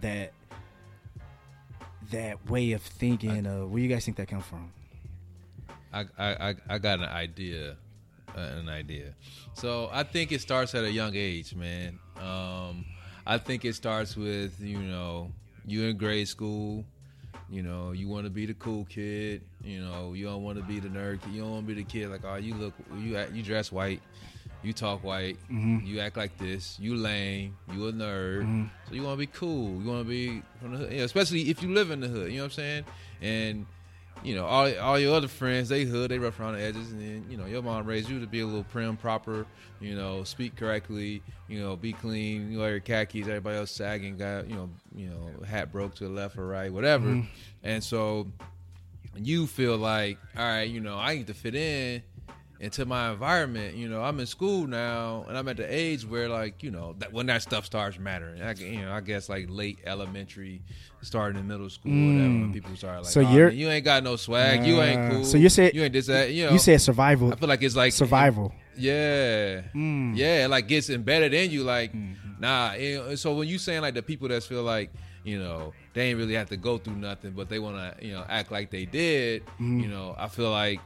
[0.00, 0.32] that
[2.10, 3.46] that way of thinking?
[3.46, 4.72] Uh, where you guys think that come from?
[5.92, 7.76] I I I got an idea,
[8.36, 9.14] uh, an idea.
[9.54, 11.98] So I think it starts at a young age, man.
[12.20, 12.84] Um,
[13.26, 15.32] I think it starts with you know
[15.66, 16.84] you in grade school
[17.48, 19.42] you know, you want to be the cool kid.
[19.62, 21.20] You know, you don't want to be the nerd.
[21.32, 23.70] You don't want to be the kid like, oh, you look, you act, you dress
[23.70, 24.00] white,
[24.62, 25.86] you talk white, mm-hmm.
[25.86, 28.42] you act like this, you lame, you a nerd.
[28.42, 28.64] Mm-hmm.
[28.88, 29.80] So you want to be cool.
[29.80, 32.08] You want to be from the hood, you know, especially if you live in the
[32.08, 32.30] hood.
[32.30, 32.84] You know what I'm saying?
[33.22, 33.66] And
[34.26, 37.00] you know, all all your other friends, they hood, they rough around the edges, and
[37.00, 39.46] then you know, your mom raised you to be a little prim, proper,
[39.80, 44.16] you know, speak correctly, you know, be clean, you wear your khakis, everybody else sagging,
[44.16, 47.28] got you know, you know, hat broke to the left or right, whatever, mm-hmm.
[47.62, 48.26] and so
[49.14, 52.02] you feel like, all right, you know, I need to fit in
[52.60, 53.76] into my environment.
[53.76, 56.94] You know, I'm in school now, and I'm at the age where, like, you know,
[56.98, 58.42] that when that stuff starts mattering.
[58.42, 60.62] I, you know, I guess like late elementary,
[61.02, 62.14] starting in middle school, mm.
[62.14, 62.32] whatever.
[62.32, 64.80] When people start like, so oh, you're man, you ain't got no swag, uh, you
[64.80, 65.24] ain't cool.
[65.24, 66.30] So you said you ain't this that.
[66.30, 67.32] You know, you said survival.
[67.32, 68.52] I feel like it's like survival.
[68.76, 70.16] yeah, mm.
[70.16, 71.64] yeah, it like gets embedded in you.
[71.64, 72.40] Like, mm-hmm.
[72.40, 72.72] nah.
[72.74, 74.90] Know, so when you saying like the people that feel like
[75.26, 78.12] you know they ain't really have to go through nothing, but they want to you
[78.12, 79.44] know act like they did.
[79.60, 79.82] Mm.
[79.82, 80.80] You know, I feel like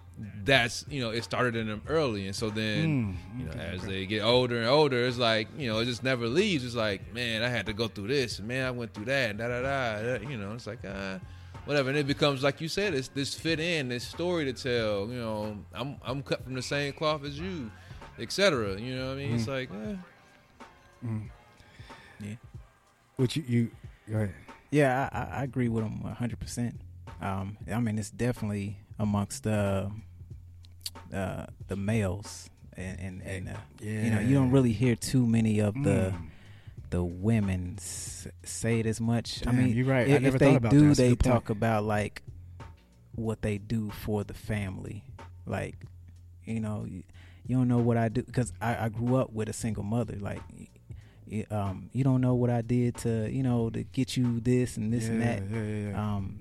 [0.45, 3.39] that's you know it started in them early, and so then mm.
[3.39, 3.93] you know okay, as okay.
[3.93, 6.65] they get older and older, it's like you know it just never leaves.
[6.65, 9.31] It's like man, I had to go through this, and man, I went through that,
[9.31, 10.29] And da da da.
[10.29, 11.19] You know, it's like uh,
[11.67, 15.07] whatever, and it becomes like you said, it's this fit in, this story to tell.
[15.09, 17.71] You know, I'm I'm cut from the same cloth as you,
[18.19, 18.81] etc.
[18.81, 19.35] You know what I mean?
[19.35, 19.51] It's Mm-hmm.
[19.51, 19.71] like,
[21.03, 21.07] eh,
[22.21, 22.35] Yeah.
[23.17, 23.71] Which you, you
[24.11, 24.35] go ahead.
[24.71, 26.81] Yeah, I, I, I agree with him hundred percent.
[27.21, 29.91] Um, I mean, it's definitely amongst the
[31.15, 35.61] uh, the males, and and, and uh, you know, you don't really hear too many
[35.61, 36.29] of the Mm.
[36.91, 39.47] the women say it as much.
[39.47, 40.07] I mean, you're right.
[40.09, 41.23] I If, never if they about do, That's a they point.
[41.23, 42.23] talk about like
[43.15, 45.05] what they do for the family.
[45.47, 45.77] Like,
[46.45, 47.03] you know, you,
[47.49, 50.17] don't know what I do because I, I grew up with a single mother.
[50.21, 50.43] Like,
[51.51, 54.93] um, you don't know what I did to, you know, to get you this and
[54.93, 55.43] this and that.
[55.51, 56.01] Yeah, yeah, yeah.
[56.17, 56.41] Um,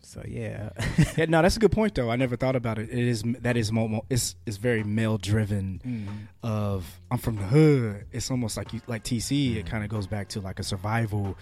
[0.00, 0.70] so yeah,
[1.18, 2.10] yeah, no, that's a good point though.
[2.10, 2.88] I never thought about it.
[2.90, 5.80] It is that is mo- mo- it's it's very male driven.
[5.84, 6.28] Mhm.
[6.42, 8.06] Of I'm from the hood.
[8.10, 9.50] It's almost like you like TC.
[9.50, 9.58] Mm-hmm.
[9.58, 11.36] It kind of goes back to like a survival,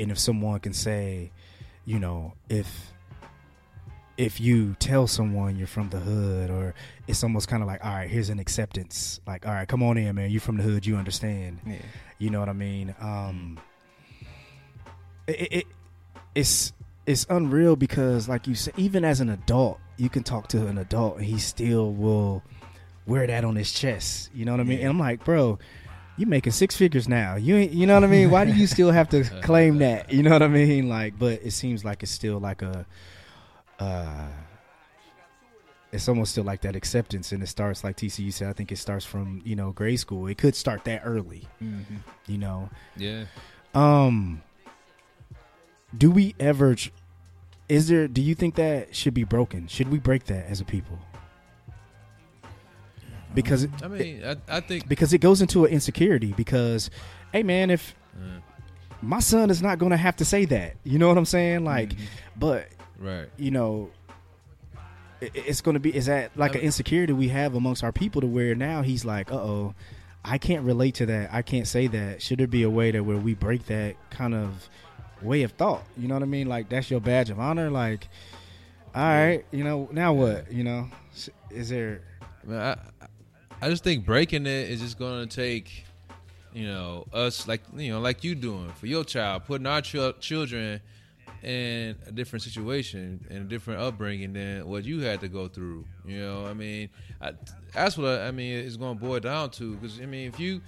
[0.00, 1.30] and if someone can say,
[1.84, 2.92] you know, if
[4.18, 6.74] if you tell someone you're from the hood, or
[7.06, 9.20] it's almost kind of like, all right, here's an acceptance.
[9.26, 10.30] Like, all right, come on in, man.
[10.30, 11.60] you're from the hood, you understand.
[11.64, 11.76] yeah,
[12.18, 12.94] You know what I mean?
[13.00, 13.58] Um,
[15.28, 15.66] it, it, it
[16.34, 16.72] it's
[17.06, 20.78] it's unreal because, like you said, even as an adult, you can talk to an
[20.78, 22.42] adult and he still will
[23.06, 24.30] wear that on his chest.
[24.34, 24.78] You know what I mean?
[24.78, 24.84] Yeah.
[24.84, 25.58] And I'm like, bro,
[26.16, 27.36] you making six figures now.
[27.36, 28.30] You ain't, you know what I mean?
[28.30, 30.12] Why do you still have to claim that?
[30.12, 30.88] You know what I mean?
[30.88, 32.84] Like, but it seems like it's still like a,
[33.78, 34.26] uh,
[35.92, 38.48] it's almost still like that acceptance, and it starts like TCU said.
[38.48, 40.26] I think it starts from you know grade school.
[40.26, 41.48] It could start that early.
[41.58, 41.80] hmm
[42.26, 43.24] You know, yeah.
[43.74, 44.42] um,
[45.96, 46.76] do we ever?
[47.68, 48.06] Is there?
[48.08, 49.66] Do you think that should be broken?
[49.68, 50.98] Should we break that as a people?
[53.34, 54.88] Because it, I mean, I, I think.
[54.88, 56.32] because it goes into an insecurity.
[56.32, 56.90] Because,
[57.32, 58.40] hey man, if Uh,
[59.02, 61.64] my son is not to have to say that, you know what I'm saying?
[61.64, 61.98] Like, Mhm.
[62.36, 62.68] but
[62.98, 63.28] right.
[63.36, 63.90] you know,
[65.20, 67.82] it, it's going to be is that like I an mean- insecurity we have amongst
[67.84, 69.74] our people to where now he's like, uh oh,
[70.24, 71.32] I can't relate to that.
[71.32, 72.22] I can't say that.
[72.22, 74.68] Should there be a way that where we break that kind of
[75.22, 75.84] way of thought?
[75.96, 76.48] You know what I mean?
[76.48, 77.70] Like that's your badge of honor.
[77.70, 78.08] Like,
[78.94, 80.52] all right, you know, now what?
[80.52, 80.88] You know,
[81.50, 82.02] is there?
[82.50, 82.76] I, I,
[83.62, 85.84] I just think breaking it is just going to take,
[86.52, 90.12] you know, us like you know, like you doing for your child, putting our chil-
[90.14, 90.80] children
[91.42, 95.84] in a different situation and a different upbringing than what you had to go through.
[96.04, 97.32] You know, I mean, I,
[97.74, 98.58] that's what I, I mean.
[98.58, 100.60] It's going to boil down to because I mean, if you,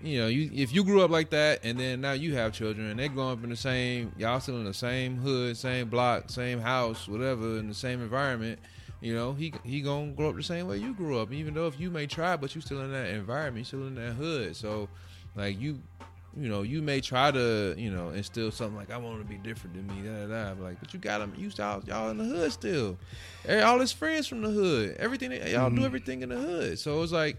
[0.00, 2.88] you know, you if you grew up like that and then now you have children
[2.88, 6.30] and they're growing up in the same, y'all still in the same hood, same block,
[6.30, 8.58] same house, whatever, in the same environment.
[9.00, 11.32] You know, he he gonna grow up the same way you grew up.
[11.32, 13.96] Even though if you may try, but you still in that environment, you still in
[13.96, 14.54] that hood.
[14.54, 14.88] So,
[15.34, 15.80] like you,
[16.36, 19.36] you know, you may try to, you know, instill something like I want to be
[19.36, 20.54] different than me, da da da.
[20.54, 21.32] But like, but you got them.
[21.36, 22.96] You y'all, y'all in the hood still.
[23.46, 24.96] Eh, All his friends from the hood.
[24.98, 25.80] Everything eh, y'all mm-hmm.
[25.80, 26.78] do everything in the hood.
[26.78, 27.36] So it's like,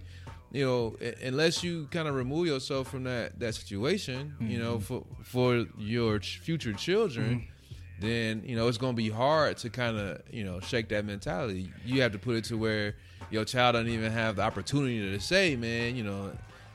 [0.51, 4.83] you know, unless you kind of remove yourself from that that situation, you know, mm-hmm.
[4.83, 8.05] for for your future children mm-hmm.
[8.05, 11.05] then you know it's going to be hard to kind of you know shake that
[11.05, 11.71] mentality.
[11.83, 12.95] You have to put it to where
[13.31, 16.31] your child doesn't even have the opportunity to say, man, you know,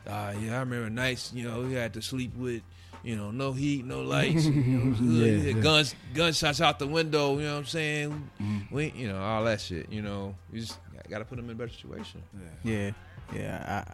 [0.09, 2.63] uh, yeah, I remember nights, you know, we had to sleep with,
[3.05, 5.09] you know, no heat, no lights, you know, it was good.
[5.11, 5.63] Yeah, You had yeah.
[5.63, 7.37] guns, gunshots out the window.
[7.39, 8.31] You know what I'm saying?
[8.71, 9.91] We, you know, all that shit.
[9.93, 10.79] You know, you just
[11.09, 12.23] got to put them in a better situation.
[12.65, 12.91] Yeah,
[13.35, 13.85] yeah,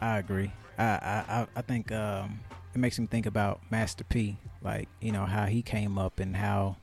[0.00, 0.50] I I agree.
[0.78, 2.40] I I I- I think um,
[2.74, 6.34] it makes me think about Master P, like you know how he came up and
[6.36, 6.76] how,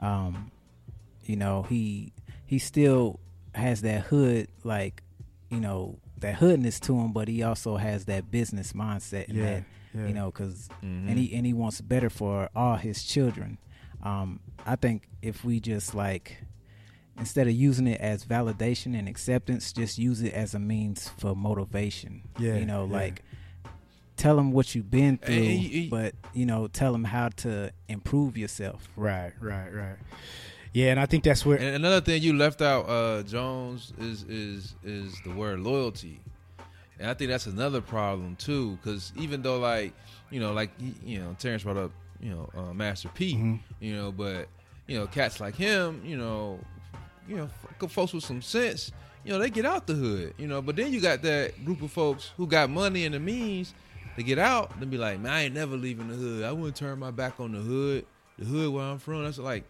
[0.00, 0.50] um,
[1.24, 2.12] you know he
[2.46, 3.20] he still
[3.54, 5.02] has that hood like,
[5.50, 9.28] you know that hoodness to him, but he also has that business mindset.
[9.28, 9.64] And Yeah, that,
[9.94, 10.06] yeah.
[10.08, 11.08] you know, because Mhm.
[11.08, 13.58] and he and he wants better for all his children.
[14.02, 16.38] Um, I think if we just like
[17.18, 21.34] instead of using it as validation and acceptance, just use it as a means for
[21.34, 22.22] motivation.
[22.38, 22.92] Yeah, you know, yeah.
[22.92, 23.22] like
[24.16, 27.72] tell them what you've been through, And he- but you know, tell them how to
[27.88, 28.88] improve yourself.
[28.96, 29.96] Right, right, right.
[30.78, 31.56] Yeah, and I think that's where.
[31.56, 36.20] And another thing you left out, uh, Jones, is is is the word loyalty,
[37.00, 38.78] and I think that's another problem too.
[38.80, 39.92] Because even though, like,
[40.30, 40.70] you know, like
[41.04, 43.58] you know, Terrance brought up, you know, uh, Master P, Mhm.
[43.80, 44.46] you know, but
[44.86, 46.60] you know, cats like him, you know,
[47.28, 47.50] you know,
[47.88, 48.92] folks with some sense,
[49.24, 50.62] you know, they get out the hood, you know.
[50.62, 53.74] But then you got that group of folks who got money and the means
[54.14, 56.44] to get out and be like, man, I ain't never leaving the hood.
[56.44, 58.06] I wouldn't turn my back on the hood,
[58.38, 59.24] the hood where I'm from.
[59.24, 59.64] That's like,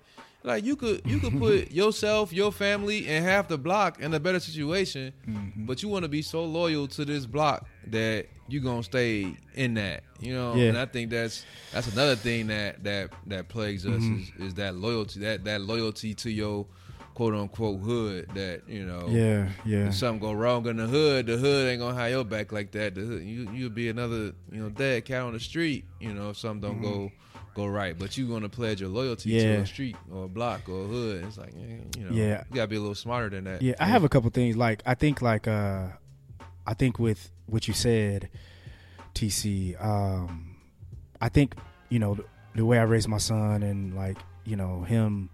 [0.44, 4.20] Like you could you could put yourself, your family, and half the block in a
[4.20, 5.66] better situation, Mm-hmm.
[5.66, 9.74] but you want to be so loyal to this block that you gonna stay in
[9.74, 10.04] that.
[10.20, 10.68] You know, Yeah.
[10.68, 14.42] and I think that's that's another thing that that that plagues us Mm-hmm.
[14.42, 16.66] is, is that loyalty that that loyalty to your
[17.14, 19.88] quote unquote hood that you know Yeah, yeah.
[19.88, 22.70] if something go wrong in the hood, the hood ain't gonna have your back like
[22.72, 22.94] that.
[22.94, 25.84] The hood, you you'll be another you know dead cat on the street.
[26.00, 27.10] You know if something don't go
[27.58, 29.62] go right, but you gonna pledge your loyalty to Mm-hmm.
[29.62, 31.24] A street or a block or a hood.
[31.24, 32.44] It's like eh, you know Yeah.
[32.50, 33.60] you gotta be a little smarter than that.
[33.62, 34.56] Yeah, I have a couple things.
[34.56, 35.88] Like I think, like uh,
[36.66, 38.28] I think with what you said,
[39.14, 39.82] TC.
[39.84, 40.56] Um,
[41.20, 41.54] I think
[41.88, 45.30] you know the, the way I raised my son and like you know him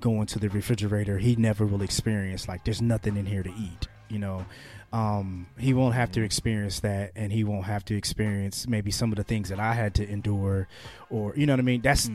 [0.00, 1.18] going to the refrigerator.
[1.18, 3.88] He never will experience like there's nothing in here to eat.
[4.08, 4.46] You know,
[4.94, 9.10] um, he won't have to experience that, and he won't have to experience maybe some
[9.10, 10.68] of the things that I had to endure,
[11.10, 11.80] or you know what I mean.
[11.80, 12.08] That's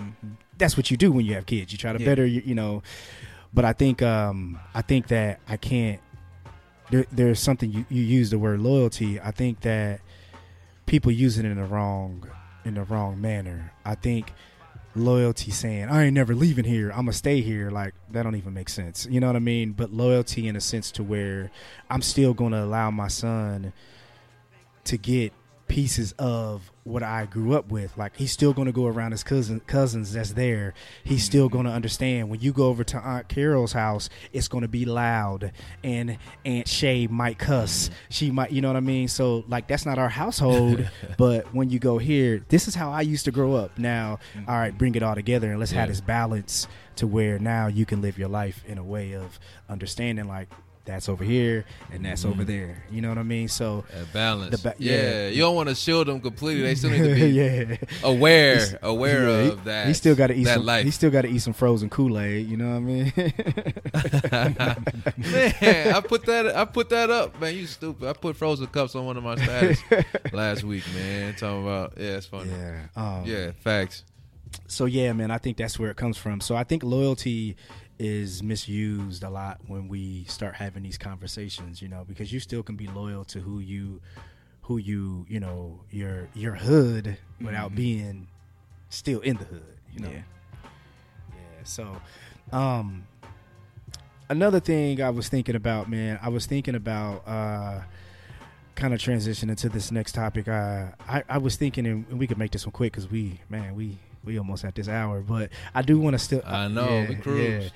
[0.57, 1.73] that's what you do when you have kids.
[1.73, 2.05] You try to Yeah.
[2.05, 2.81] better, you, you know.
[3.53, 5.99] But I think um, I think that I can't.
[6.89, 9.19] There, there's something you, you use the word loyalty.
[9.19, 9.99] I think that
[10.85, 12.29] people use it in the wrong
[12.63, 13.73] in the wrong manner.
[13.83, 14.31] I think
[14.95, 16.89] loyalty saying I ain't never leaving here.
[16.89, 17.69] I'm gonna stay here.
[17.69, 19.07] Like that don't even make sense.
[19.09, 19.71] You know what I mean?
[19.73, 21.51] But loyalty in a sense to where
[21.89, 23.73] I'm still gonna allow my son
[24.85, 25.33] to get
[25.67, 27.97] pieces of what I grew up with.
[27.97, 30.73] Like he's still going to go around his cousin cousins that's there.
[31.03, 31.53] He's still mm-hmm.
[31.53, 34.85] going to understand when you go over to Aunt Carol's house, it's going to be
[34.85, 35.51] loud
[35.83, 37.89] and Aunt Shay might cuss.
[37.89, 37.95] Mm-hmm.
[38.09, 39.07] She might, you know what I mean?
[39.07, 43.01] So like that's not our household, but when you go here, this is how I
[43.01, 43.77] used to grow up.
[43.77, 44.49] Now, mm-hmm.
[44.49, 45.81] all right, bring it all together and let's Yeah.
[45.81, 46.67] have this balance
[46.97, 50.49] to where now you can live your life in a way of understanding like
[50.89, 52.83] that's over here and that's over there.
[52.91, 53.47] You know what I mean?
[53.47, 54.61] So That balance.
[54.61, 54.93] Ba- yeah.
[54.93, 55.27] yeah.
[55.29, 56.63] you don't want to shield them completely.
[56.63, 57.75] They still need to be yeah.
[58.03, 59.87] aware, He's- aware yeah, of that.
[59.87, 60.65] He still got to eat some.
[60.65, 60.85] life.
[60.85, 62.47] He still got to eat some frozen Kool Aid.
[62.47, 63.13] You know what I mean?
[65.17, 67.55] man, I put that I put that up, man.
[67.55, 68.07] You stupid.
[68.09, 69.81] I put frozen cups on one of my status
[70.33, 71.35] last week, man.
[71.35, 72.49] Talking about yeah, it's funny.
[72.51, 72.81] yeah.
[72.95, 74.03] Um, Yeah, facts.
[74.67, 75.31] So yeah, man.
[75.31, 76.41] I think that's where it comes from.
[76.41, 77.55] So I think loyalty
[77.99, 81.81] is misused a lot when we start having these conversations.
[81.81, 84.01] You know, because you still can be loyal to who you,
[84.61, 88.27] who you, you know, your your hood without being
[88.89, 89.77] still in the hood.
[89.93, 90.09] You know.
[90.09, 90.21] Yeah.
[91.29, 91.63] Yeah.
[91.63, 91.97] So,
[92.51, 93.05] um,
[94.29, 97.81] another thing I was thinking about, man, I was thinking about uh,
[98.75, 100.47] kind of transitioning to this next topic.
[100.47, 103.75] Uh, I I was thinking, and we could make this one quick because we, man,
[103.75, 106.41] we we almost at this hour, but I do want to still.
[106.45, 107.71] I know, we cruise.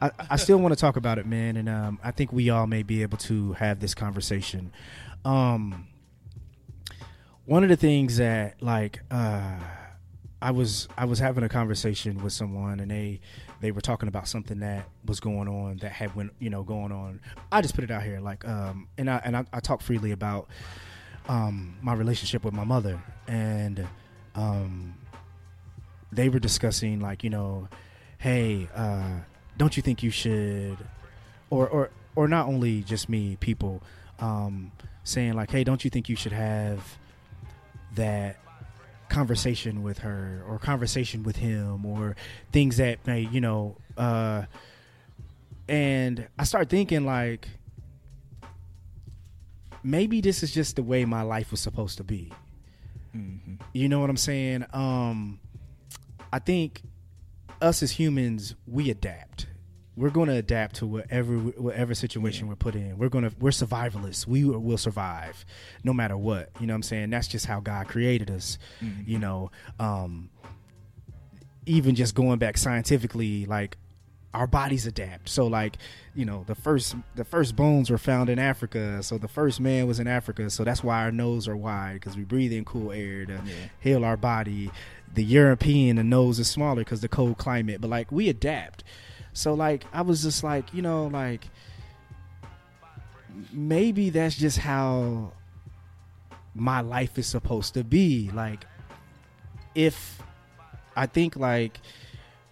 [0.00, 2.66] I, I still want to talk about it, man, and um, I think we all
[2.66, 4.72] may be able to have this conversation.
[5.24, 5.88] Um,
[7.46, 9.58] one of the things that like uh,
[10.42, 13.20] I was I was having a conversation with someone and they
[13.60, 16.92] they were talking about something that was going on that had went you know going
[16.92, 17.20] on.
[17.50, 20.12] I just put it out here like um and I and I, I talk freely
[20.12, 20.48] about
[21.28, 23.86] um my relationship with my mother and
[24.34, 24.94] um
[26.12, 27.68] they were discussing like you know
[28.18, 29.10] hey uh
[29.56, 30.76] don't you think you should
[31.50, 33.82] or or or not only just me people
[34.20, 34.72] um
[35.04, 36.96] saying like hey don't you think you should have
[37.94, 38.38] that
[39.08, 42.16] conversation with her or conversation with him or
[42.52, 44.42] things that may you know uh
[45.68, 47.48] and i start thinking like
[49.86, 52.32] maybe this is just the way my life was supposed to be.
[53.72, 54.66] You know what i'm saying?
[54.74, 55.38] Um
[56.36, 56.82] i think
[57.60, 59.46] us as humans we adapt.
[59.96, 62.98] We're going to adapt to whatever whatever situation we're put in.
[62.98, 64.26] We're going to we're survivalists.
[64.26, 65.46] We will survive
[65.84, 66.50] no matter what.
[66.60, 67.10] You know what i'm saying?
[67.10, 68.58] That's just how god created us
[69.06, 69.50] you know?
[69.80, 70.30] Um
[71.64, 73.76] even just going back scientifically like
[74.34, 75.30] our bodies adapt.
[75.30, 75.78] So like
[76.14, 79.02] you know the first the first bones were found in africa.
[79.02, 80.50] So the first man was in africa.
[80.50, 83.40] So that's why our nose are wide because we breathe in cool air to
[83.80, 84.70] heal our body
[85.16, 88.84] the european the nose is smaller because the cold climate but like we adapt.
[89.32, 91.48] So like i was just like you know like
[93.52, 95.32] maybe that's just how
[96.54, 98.30] my life is supposed to be.
[98.32, 98.64] Like
[99.74, 100.22] if
[100.94, 101.80] i think like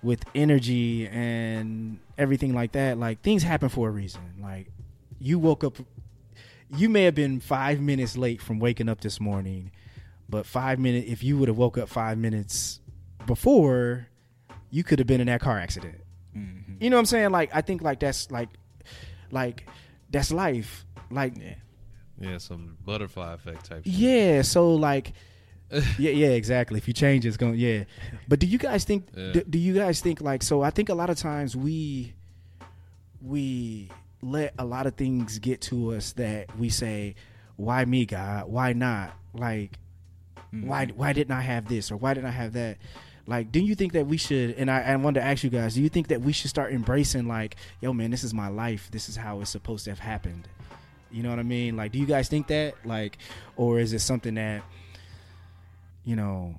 [0.03, 4.23] with energy and everything like that like things happen for a reason.
[4.43, 4.67] Like
[5.21, 5.77] you woke up
[6.77, 9.71] you may have been five minutes late from waking up this morning
[10.29, 12.81] but five minutes if you would have woke up five minutes
[13.27, 14.09] before
[14.71, 15.97] you could have been in that car accident
[16.37, 16.75] mm-hmm.
[16.81, 18.49] you know what i'm saying like i think like that's like
[19.31, 19.67] like
[20.11, 21.55] that's life like Yeah.
[22.21, 23.85] Yeah, some butterfly effect type.
[23.85, 23.93] shit.
[23.93, 25.13] yeah so like
[25.99, 26.79] yeah, yeah, exactly.
[26.79, 27.55] If you change, it's going.
[27.57, 27.85] Yeah,
[28.29, 29.09] but do you guys think?
[29.17, 29.33] Yeah.
[29.33, 30.43] Do, do you guys think like?
[30.43, 32.15] So I think a lot of times we
[33.21, 33.89] we
[34.23, 37.17] let a lot of things get to us that we say,
[37.57, 38.47] "Why me, God?
[38.47, 39.79] Why not?" Like,
[40.55, 40.69] Mm-hmm.
[40.69, 42.79] why why didn't I have this or why didn't I have that?
[43.27, 44.51] Like, do you think that we should?
[44.59, 46.73] And I, I wanted to ask you guys: Do you think that we should start
[46.73, 48.91] embracing like, "Yo, man, this is my life.
[48.91, 50.47] This is how it's supposed to have happened."
[51.11, 51.77] You know what I mean?
[51.77, 52.75] Like, do you guys think that?
[52.85, 53.19] Like,
[53.57, 54.63] or is it something that
[56.05, 56.55] you know,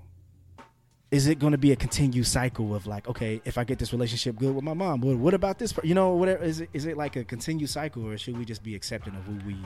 [1.12, 3.94] is it going to be a continued cycle of like, okay, if I get this
[3.94, 5.74] relationship good with my mom, what, what about this?
[5.84, 6.44] You know, whatever.
[6.44, 9.24] Is it is it like a continued cycle, or should we just be accepting of
[9.24, 9.58] who we've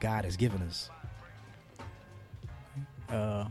[0.00, 0.88] God has given us?
[3.12, 3.46] Uh,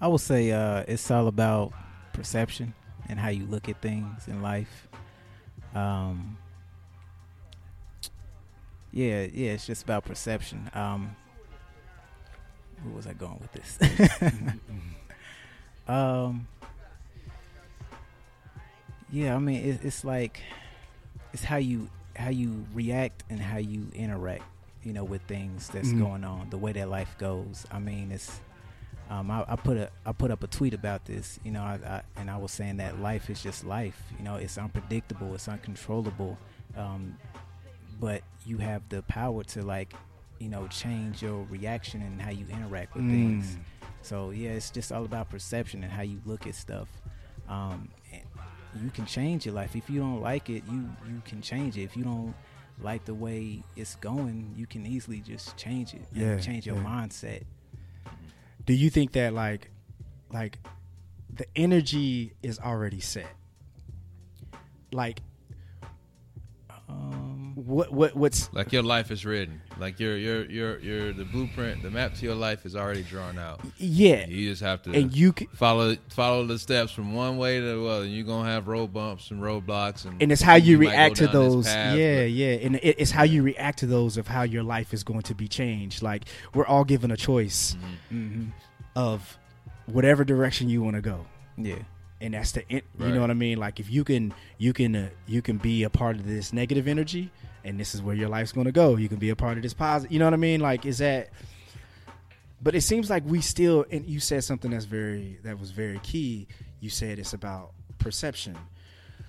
[0.00, 1.72] I would say uh, it's all about
[2.12, 2.74] perception
[3.08, 4.88] and how you look at things in life.
[5.74, 6.36] Um,
[8.92, 10.68] yeah, yeah, it's just about perception.
[10.74, 11.14] Um,
[12.82, 13.78] where was I going with this?
[15.88, 16.48] um,
[19.12, 20.42] yeah, I mean, it, it's like
[21.32, 24.42] it's how you how you react and how you interact,
[24.82, 25.98] you know, with things that's Mhm.
[25.98, 27.66] going on, the way that life goes.
[27.70, 28.40] I mean, it's
[29.10, 31.80] um, I, I put a I put up a tweet about this, you know, I,
[31.84, 34.00] I, and I was saying that life is just life.
[34.18, 36.38] You know, it's unpredictable, it's uncontrollable,
[36.76, 37.16] um,
[37.98, 39.94] but you have the power to like,
[40.38, 43.56] you know, change your reaction and how you interact with things.
[43.56, 43.60] Mm.
[44.02, 46.88] So yeah, it's just all about perception and how you look at stuff.
[47.48, 47.88] Um,
[48.80, 50.62] you can change your life if you don't like it.
[50.70, 51.82] You you can change it.
[51.82, 52.32] If you don't
[52.82, 56.02] like the way it's going, you can easily just change it.
[56.12, 56.84] Yeah, change your yeah.
[56.84, 57.42] mindset.
[58.66, 59.70] Do you think that like,
[60.32, 60.58] like,
[61.32, 63.32] the energy is already set?
[64.92, 65.20] Like,
[67.70, 69.60] what what what's Like your life is written.
[69.78, 73.38] Like your your your your the blueprint, the map to your life is already drawn
[73.38, 73.60] out.
[73.78, 77.60] yeah, You just have to and you can, follow follow the steps from one way
[77.60, 78.04] to the other.
[78.06, 81.16] You're gonna have road bumps and roadblocks, and and it's how you, might go react
[81.16, 84.26] to those path, yeah but- yeah and it, it's how you react to those of
[84.26, 87.76] how your life is going to be changed like we're all given a choice
[88.10, 88.48] hmm
[88.96, 89.38] of
[89.86, 91.24] whatever direction you want to go
[91.56, 91.76] Yeah.
[92.20, 93.14] And that's the in, you Right.
[93.14, 93.58] know what i mean?
[93.58, 96.86] Like if you can you can uh, you can be a part of this negative
[96.88, 97.30] energy
[97.64, 98.96] and this is where your life's going to go.
[98.96, 100.60] You can be a part of this positive you know what i mean?
[100.60, 101.30] Like is that
[102.62, 105.98] but it seems like we still and you said something that's very that was very
[106.00, 106.46] key.
[106.80, 108.56] You said it's about perception.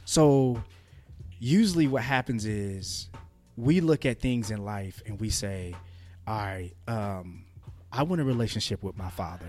[0.06, 0.62] So
[1.40, 3.10] usually what happens is
[3.58, 5.76] we look at things in life and we say
[6.28, 7.44] all right um
[7.92, 9.48] i want a relationship with my father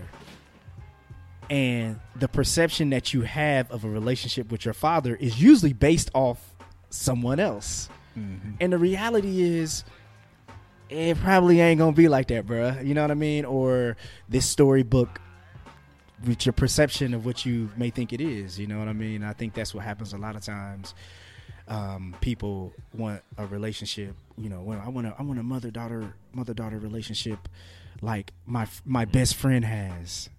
[1.49, 6.09] and the perception that you have of a relationship with your father is usually based
[6.13, 6.55] off
[6.89, 7.89] someone else.
[8.13, 9.83] Hmm and the reality is
[10.89, 12.85] it probably ain't gonna be like that bruh.
[12.85, 13.45] You know what i mean?
[13.45, 13.97] Or
[14.29, 15.19] this storybook
[16.25, 18.59] with your perception of what you may think it is.
[18.59, 19.23] You know what i mean?
[19.23, 20.93] I think that's what happens a lot of times.
[21.67, 25.71] Um, people want a relationship you know when i want a i want a mother
[25.71, 27.47] daughter mother daughter relationship
[28.01, 30.29] like my my best friend has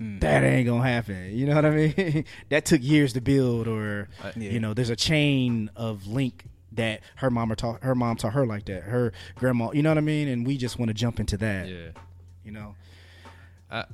[0.00, 0.20] Mm.
[0.20, 1.30] that ain't gonna happen.
[1.36, 2.24] You know what I mean?
[2.48, 4.50] that took years to build, or I- Yeah.
[4.50, 8.44] you know, there's a chain of link that her mama taught her mom taught her
[8.46, 8.82] like that.
[8.82, 10.26] Her grandma, you know what I mean?
[10.28, 11.68] And we just want to jump into that.
[11.68, 11.88] yeah.
[12.44, 12.74] You know,
[13.70, 13.84] I,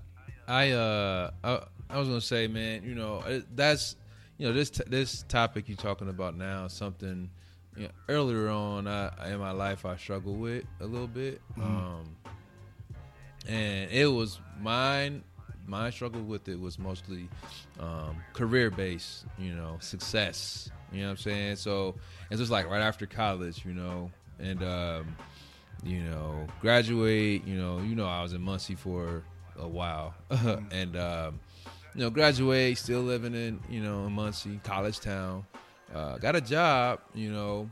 [0.48, 3.22] I, uh, I, I was gonna say, man, you know,
[3.54, 3.96] that's,
[4.38, 7.28] you know, this t- this topic you're talking about now is something.
[7.76, 12.16] You know, earlier on I, in my life, I struggled with a little bit, um,
[13.48, 15.22] and it was mine.
[15.66, 17.28] My struggle with it was mostly
[17.78, 20.70] um, career based, you know, success.
[20.92, 21.56] You know what I'm saying?
[21.56, 21.94] So
[22.30, 25.16] it's just like right after college, you know, and um,
[25.84, 27.46] you know, graduate.
[27.46, 29.22] You know, you know, I was in Muncie for
[29.58, 30.14] a while,
[30.70, 31.40] and um,
[31.94, 35.46] you know, graduate, still living in you know Muncie, college town.
[35.94, 37.68] Uh, got a job, you know,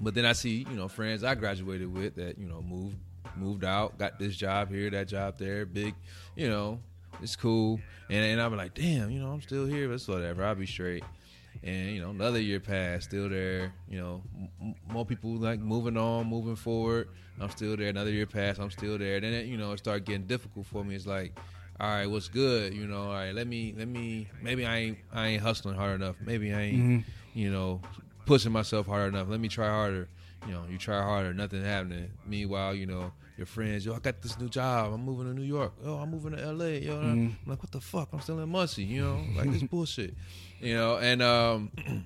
[0.00, 2.96] but then I see you know friends I graduated with that you know moved
[3.36, 5.94] moved out, got this job here, that job there, big,
[6.36, 6.80] you know,
[7.22, 7.80] it's cool,
[8.10, 10.66] and and I'm like, damn, you know, I'm still here, but it's whatever, I'll be
[10.66, 11.04] straight.
[11.62, 13.72] And you know, another year passed, still there.
[13.88, 14.22] You know,
[14.60, 17.08] m- more people like moving on, moving forward.
[17.40, 17.88] I'm still there.
[17.88, 19.18] Another year passed, I'm still there.
[19.20, 20.94] Then it, you know, it started getting difficult for me.
[20.94, 21.38] It's like,
[21.80, 22.74] all right, what's good?
[22.74, 24.28] You know, all right, let me, let me.
[24.42, 26.16] Maybe I ain't, I ain't hustling hard enough.
[26.20, 27.04] Maybe I ain't, Mhm.
[27.34, 27.80] you know,
[28.26, 29.28] pushing myself hard enough.
[29.28, 30.08] Let me try harder.
[30.46, 32.10] You know, you try harder, nothing happening.
[32.26, 34.92] Meanwhile, you know, your friends, yo, I got this new job.
[34.92, 35.72] I'm moving to New York.
[35.84, 36.78] Oh, I'm moving to LA.
[36.78, 37.02] Yo, Mhm.
[37.02, 38.08] I'm like, what the fuck?
[38.12, 38.84] I'm still in Muncie.
[38.84, 40.14] You know, like this bullshit.
[40.60, 41.70] You know, and um,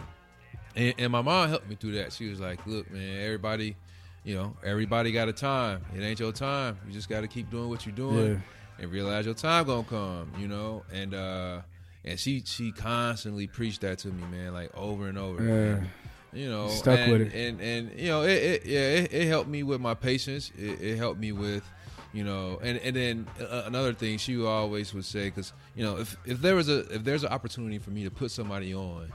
[0.77, 2.13] and, and my mom helped me through that.
[2.13, 3.77] She was like, look, man, everybody,
[4.25, 5.83] you know, everybody got a time.
[5.97, 6.79] It ain't your time.
[6.87, 8.43] You just got to keep doing what you're doing.
[8.81, 10.31] and realize your time gonna come.
[10.39, 11.61] You know, and uh,
[12.05, 15.43] and she she constantly preached that to me, man, like over and over.
[15.43, 15.51] Yeah.
[15.81, 15.91] man.
[16.33, 17.35] You know, Stuck and, with it.
[17.35, 20.53] and and you know, it, it yeah, it, it helped me with my patience.
[20.59, 21.65] It, it helped me with,
[22.13, 25.97] you know, and and then uh, another thing she always would say, because you know,
[25.97, 29.11] if if there was a if there's an opportunity for me to put somebody on,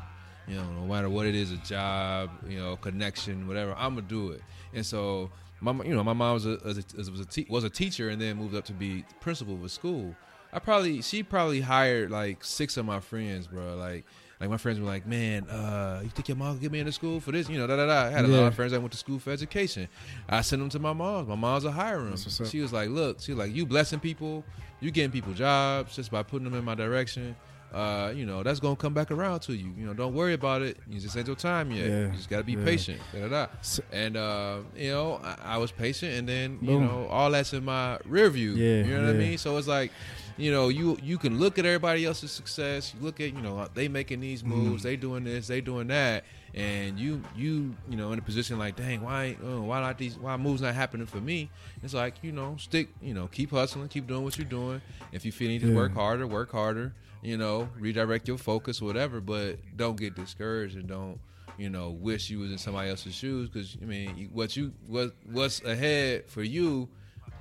[0.48, 4.08] you know, no matter what it is, a job, you know, connection, whatever, I'm gonna
[4.08, 4.42] do it.
[4.74, 5.30] And so,
[5.62, 8.10] my you know, my mom was a was a, was a, te- was a teacher
[8.10, 10.16] and then moved up to be principal of a school.
[10.52, 13.76] I probably she probably hired like six of my friends, bro.
[13.76, 14.06] Like
[14.40, 16.92] like my friends were like, man, uh, you think your mom will get me into
[16.92, 17.48] school for this?
[17.50, 18.08] You know, da da da.
[18.08, 19.88] I had a lot of friends that went to school for education.
[20.28, 21.28] I sent them to my mom.
[21.28, 22.16] My mom's a hiring.
[22.18, 24.44] She was like, look, she was like, you blessing people,
[24.82, 27.36] you getting people jobs just by putting them in my direction.
[27.74, 29.74] Uh, you know, that's gonna come back around to you.
[29.76, 30.78] You know, don't worry about it.
[30.88, 31.90] You just ain't your time yet.
[31.90, 32.02] Yeah.
[32.06, 32.64] You just gotta be Yeah.
[32.66, 33.00] patient.
[33.12, 33.48] Da, da, da.
[33.92, 37.66] And uh, you know, I, I was patient, and then you know, all that's in
[37.66, 38.52] my rear view.
[38.52, 39.38] Yeah, you know what I mean.
[39.40, 39.92] So it's like,
[40.38, 42.94] you know, you you can look at everybody else's success.
[42.94, 44.84] You look at you know they making these moves, Mm.
[44.84, 46.24] they doing this, they doing that,
[46.54, 50.18] and you you you know in a position like, dang, why uh, why not these
[50.18, 51.50] why moves not happening for me?
[51.84, 54.82] It's like you know stick you know keep hustling, keep doing what you're doing.
[55.12, 55.76] If you feel you need to Yeah.
[55.76, 56.94] work harder, work harder.
[57.22, 59.22] You know, redirect your focus, whatever.
[59.22, 61.20] But don't get discouraged and don't
[61.58, 65.16] you know wish you was in somebody else's shoes because I mean what you what
[65.32, 66.90] what's ahead for you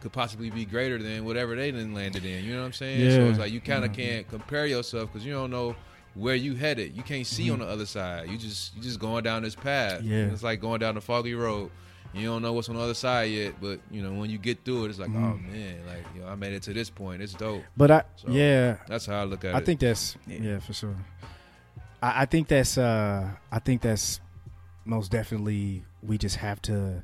[0.02, 2.44] could possibly be greater than whatever they didn't landed in.
[2.44, 3.00] You know what I'm saying?
[3.00, 3.10] Yeah.
[3.12, 4.02] So it's like you kind of mm-hmm.
[4.02, 5.76] can't compare yourself because you don't know
[6.14, 6.96] where you headed.
[6.96, 7.54] You can't see mm-hmm.
[7.54, 8.28] on the other side.
[8.28, 10.02] You just you just going down this path.
[10.02, 10.26] Yeah.
[10.26, 11.70] it's like going down the foggy road.
[12.12, 14.64] You don't know what's on the other side yet, but you know when you get
[14.64, 15.52] through it, it's like, oh mm-hmm.
[15.52, 17.22] man, like you know, I made it to this point.
[17.22, 17.62] It's dope.
[17.76, 19.62] But I, So, yeah, That's how I look at I it.
[19.62, 20.38] I think that's Yeah.
[20.42, 20.96] yeah, for sure.
[22.02, 24.20] I, I think that's uh I think that's
[24.84, 27.02] most definitely we just have to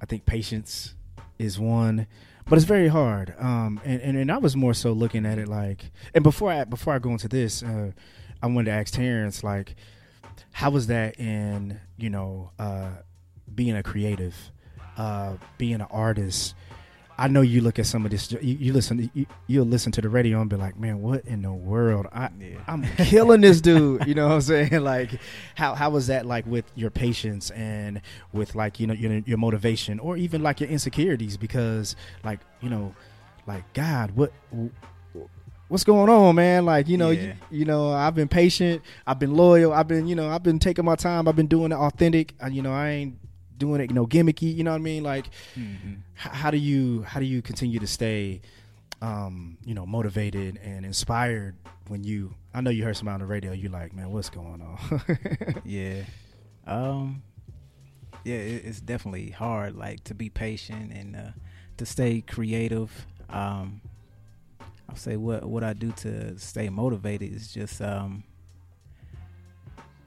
[0.00, 0.94] I think patience
[1.40, 2.06] is one.
[2.48, 3.34] But it's very hard.
[3.38, 6.64] Um and, and, and I was more so looking at it like and before I
[6.64, 7.92] before I go into this, uh
[8.42, 9.76] I wanted to ask Terrance like
[10.52, 12.90] how was that in, you know, uh
[13.54, 14.36] being a creative,
[14.96, 16.54] uh being an artist,
[17.20, 18.32] I know you look at some of this.
[18.32, 19.10] You, you listen.
[19.12, 22.06] You, you'll listen to the radio and be like, "Man, what in the world?
[22.12, 22.56] I, Yeah.
[22.66, 24.80] I'm killing this dude." You know what I'm saying?
[24.82, 25.10] Like,
[25.54, 28.00] how how was that like with your patience and
[28.32, 31.36] with like you know your your motivation or even like your insecurities?
[31.36, 31.94] Because
[32.24, 32.94] like you know,
[33.46, 34.32] like God, what
[35.68, 36.64] what's going on, man?
[36.64, 37.22] Like you know, Yeah.
[37.50, 38.82] you, you know, I've been patient.
[39.06, 39.72] I've been loyal.
[39.72, 41.28] I've been you know, I've been taking my time.
[41.28, 42.34] I've been doing it authentic.
[42.40, 43.18] And, you know, I ain't
[43.60, 44.52] doing it you know gimmicky.
[44.54, 45.04] You know what I mean?
[45.04, 45.98] Like Mhm.
[46.16, 48.40] h- how do you how do you continue to stay
[49.02, 51.54] um you know motivated and inspired
[51.88, 54.60] when you i know you heard somebody on the radio You're like man what's going
[54.60, 55.00] on
[55.64, 56.02] Yeah.
[56.66, 57.22] Um.
[58.24, 61.30] Yeah, it, it's definitely hard, like to be patient and uh,
[61.78, 63.06] to stay creative.
[63.30, 63.80] Um,
[64.90, 68.22] I'll say what what I do to stay motivated is just um,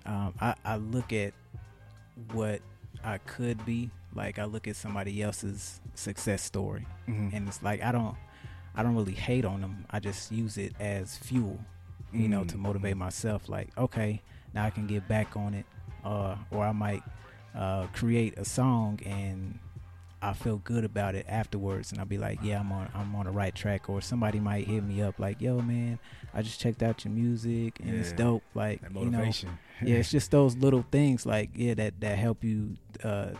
[0.05, 1.33] um, I, I look at
[2.33, 2.61] what
[3.03, 3.91] I could be.
[4.15, 7.33] Like I look at somebody else's success story, Mhm.
[7.33, 8.15] and it's like I don't
[8.75, 9.85] I don't really hate on them.
[9.89, 11.59] I just use it as fuel,
[12.11, 12.59] you know, to Mm.
[12.61, 13.49] motivate myself.
[13.49, 14.21] Like okay,
[14.53, 15.65] now I can get back on it,
[16.03, 17.01] uh, or I might
[17.55, 19.59] uh, create a song and
[20.23, 23.25] I feel good about it afterwards, and I'll be like, yeah, I'm on I'm on
[23.25, 23.89] the right track.
[23.89, 25.97] Or somebody might hit me up like, yo, man,
[26.33, 28.43] I just checked out your music and it's dope.
[28.53, 32.43] Like you know, motivation yeah, it's just those little things like yeah that that help
[32.43, 33.31] you uh,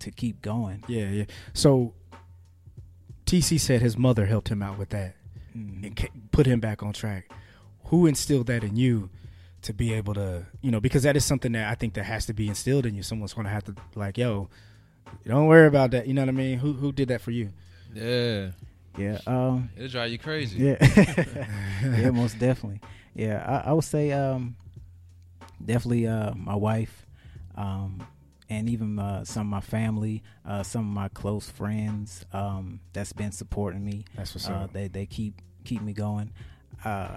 [0.00, 0.82] to keep going.
[0.88, 1.24] yeah yeah
[1.54, 1.94] so
[3.26, 5.14] tc said his mother helped him out with that
[5.56, 5.84] Mhm.
[5.84, 7.30] and put him back on track
[7.86, 9.10] who instilled that in you
[9.60, 12.26] to be able to you know because that is something that i think that has
[12.26, 14.48] to be instilled in you someone's going to have to like yo
[15.26, 17.50] don't worry about that you know what i mean who who did that for you
[17.94, 18.50] yeah,
[18.96, 19.18] Yeah.
[19.26, 19.68] Um.
[19.76, 20.58] it'll drive you crazy.
[20.58, 20.76] Yeah.
[21.84, 22.08] yeah.
[22.10, 22.80] Most definitely.
[23.14, 23.44] Yeah.
[23.46, 24.56] I, I would say um,
[25.64, 27.06] definitely uh, my wife,
[27.56, 28.06] um,
[28.50, 33.12] and even uh, some of my family, uh, some of my close friends um, that's
[33.12, 34.04] been supporting me.
[34.16, 36.30] that's what's Uh, up they they keep keep me going.
[36.84, 37.16] Uh,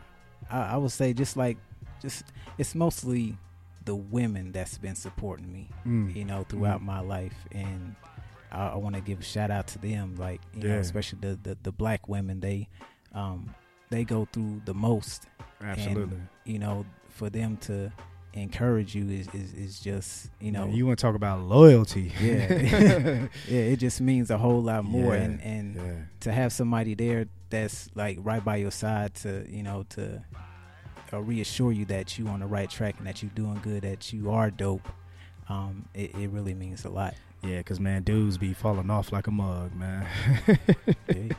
[0.50, 1.58] I, I would say just like
[2.02, 2.26] just
[2.58, 3.38] it's mostly
[3.86, 6.16] the women that's been supporting me Mm.
[6.16, 7.96] you know, throughout my life, and
[8.52, 11.40] I, I want to give a shout out to them, like you know, especially the,
[11.44, 12.40] the the black women.
[12.40, 12.68] They
[13.14, 13.54] um
[13.92, 15.28] they go through the most,
[15.62, 17.92] absolutely and, you know, for them to
[18.36, 22.48] encourage you is is, is just you know, you want to talk about loyalty yeah,
[23.48, 25.22] yeah, it just means a whole lot more, Yeah.
[25.22, 29.64] and and yeah to have somebody there that's like right by your side to you
[29.64, 30.22] know to
[31.14, 34.12] uh, reassure you that you on the right track and that you're doing good, that
[34.12, 34.88] you are dope.
[35.48, 37.14] Um, it, it really means a lot.
[37.46, 40.08] Yeah, cause man, dudes be falling off like a mug, man.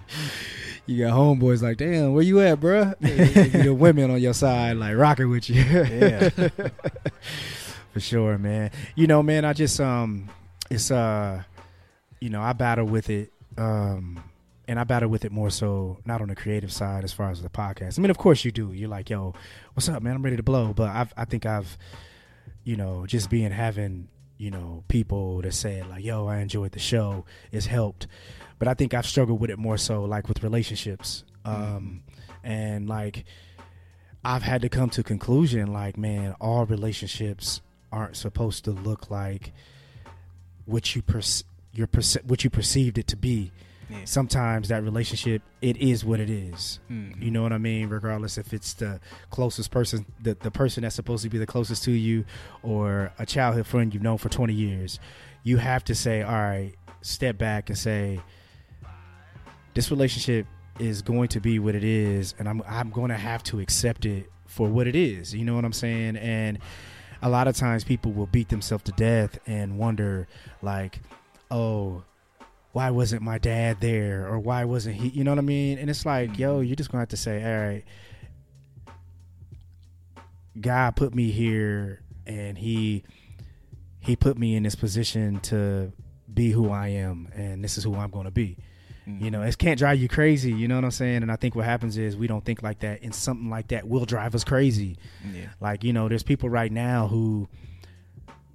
[0.87, 2.97] You got homeboys like, damn, where you at, bruh?
[3.65, 5.61] the women on your side, like rocking with you.
[5.61, 6.29] Yeah.
[7.93, 8.71] For sure, man.
[8.95, 10.31] You know, man, I just um
[10.71, 11.43] it's uh
[12.21, 13.33] you know, I battle with it.
[13.59, 14.23] Um
[14.69, 17.43] and I battle with it more so not on the creative side as far as
[17.43, 17.99] the podcast.
[17.99, 18.73] I mean, of course you do.
[18.73, 19.35] You're like, yo,
[19.75, 20.15] what's up, man?
[20.15, 20.73] I'm ready to blow.
[20.73, 21.77] But I've, I think I've,
[22.63, 24.09] you know, just being having,
[24.39, 28.07] you know, people that said like, yo, I enjoyed the show It's helped.
[28.59, 31.25] But I think I've struggled with it more so like with relationships.
[31.45, 32.03] Um,
[32.43, 33.25] and like
[34.25, 37.61] I've had to come to a conclusion like, man, all relationships
[37.93, 39.53] aren't supposed to look like
[40.65, 43.53] what you perce- your perce- what you perceived it to be
[43.89, 43.99] Yeah.
[44.05, 46.81] sometimes that relationship it is what it is.
[46.91, 47.23] Mhm.
[47.23, 48.99] you know what i mean regardless if it's the
[49.31, 52.25] closest person the, the person that's supposed to be the closest to you
[52.65, 54.99] or a childhood friend you've known for 20 years
[55.45, 58.21] you have to say all right step back and say
[59.75, 60.47] this relationship
[60.79, 64.05] is going to be what it is and i'm i'm going to have to accept
[64.05, 66.59] it for what it is you know what i'm saying and
[67.23, 70.27] a lot of times people will beat themselves to death and wonder
[70.61, 70.99] like
[71.51, 72.03] oh
[72.77, 74.29] why wasn't my dad there?
[74.29, 75.79] Or why wasn't he you know what i mean?
[75.79, 77.85] And it's like yo you're just gonna have to say all right
[80.61, 83.03] god put me here and he
[83.99, 85.91] he put me in this position to
[86.33, 88.59] be who i am and this is who i'm gonna be.
[89.09, 89.23] Mm.
[89.23, 91.23] You know it can't drive you crazy you know what i'm saying?
[91.23, 93.89] And i think what happens is we don't think like that and something like that
[93.89, 94.99] will drive us crazy.
[95.33, 95.47] Yeah.
[95.61, 97.49] like, you know, there's people right now who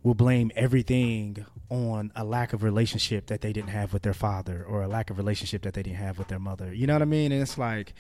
[0.04, 4.64] will blame everything on a lack of relationship that they didn't have with their father
[4.68, 6.74] or a lack of relationship that they didn't have with their mother.
[6.74, 7.32] You know what I mean?
[7.32, 7.94] And it's like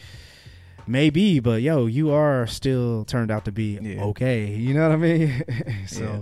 [0.88, 4.04] maybe, but yo, you are still turned out to be Yeah.
[4.06, 4.48] okay.
[4.56, 5.44] You know what I mean?
[5.88, 6.20] so Yeah.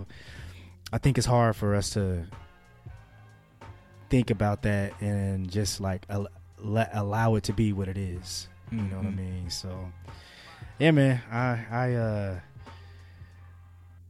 [0.91, 2.25] I think it's hard for us to
[4.09, 6.27] think about that and just like al-
[6.57, 8.47] let allow it to be what it is.
[8.71, 9.17] You know what I Mhm.
[9.17, 9.49] mean?
[9.49, 9.91] So
[10.77, 11.21] yeah, man.
[11.31, 12.39] I I uh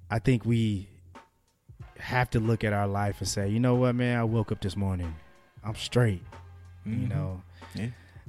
[0.09, 0.87] I think we
[1.99, 4.61] have to look at our life and say, you know what, man, I woke up
[4.61, 5.15] this morning.
[5.63, 6.21] I'm straight,
[6.85, 7.09] you Mhm.
[7.09, 7.41] know,
[7.75, 7.87] Yeah.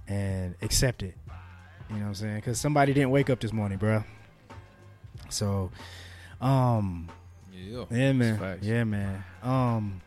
[0.08, 1.16] and accept it.
[1.88, 2.36] You know what I'm saying?
[2.36, 4.04] Because somebody didn't wake up this morning, bro.
[5.28, 5.70] So,
[6.40, 7.08] um,
[7.52, 8.66] Yeah, yeah, man, facts.
[8.66, 9.24] yeah, man.
[9.42, 10.00] Um,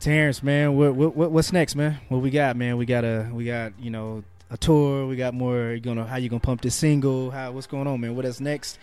[0.00, 1.98] Terrance, man, what, what what what's next, man?
[2.08, 2.76] What we got, man?
[2.76, 5.06] We got a we got you know a tour.
[5.06, 5.70] We got more.
[5.74, 7.30] You gonna how you gonna pump this single?
[7.30, 8.16] How what's going on, man?
[8.16, 8.80] What is next?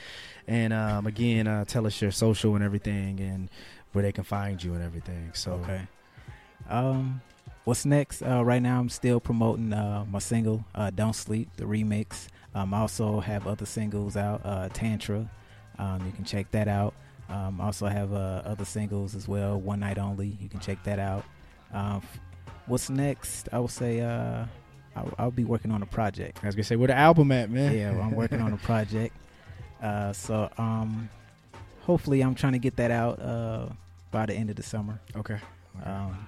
[0.47, 3.49] And um, again, uh, tell us your social and everything, and
[3.93, 5.31] where they can find you and everything.
[5.33, 5.81] So Okay.
[6.69, 7.21] Um,
[7.63, 8.21] what's next?
[8.21, 12.27] Uh, right now, I'm still promoting uh, my single uh, "Don't Sleep," the remix.
[12.53, 15.29] Um, I also have other singles out, uh, Tantra.
[15.77, 16.93] Um, you can check that out.
[17.29, 20.37] Um, I also have uh, other singles as well, One Night Only.
[20.41, 21.23] You can check that out.
[21.73, 22.01] Um,
[22.65, 23.49] what's next?
[23.51, 24.45] I will say uh,
[24.95, 26.39] I'll, I'll be working on a project.
[26.43, 27.77] I was gonna say where the album at, man?
[27.77, 29.15] Yeah, I'm working on a project.
[29.81, 31.09] Uh, so um,
[31.89, 33.65] hopefully, I'm trying to get that out uh,
[34.11, 35.39] by the end of the summer okay,
[35.83, 36.27] um,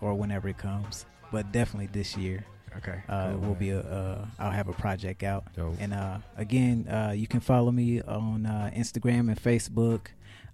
[0.00, 1.04] or whenever it comes.
[1.30, 2.44] But definitely this year,
[2.78, 3.02] okay.
[3.08, 3.58] uh, Cool, will man.
[3.58, 3.80] be a.
[3.80, 5.44] Uh, I'll have a project out.
[5.54, 5.76] Dope.
[5.78, 10.06] And uh, again, uh, you can follow me on uh, Instagram and Facebook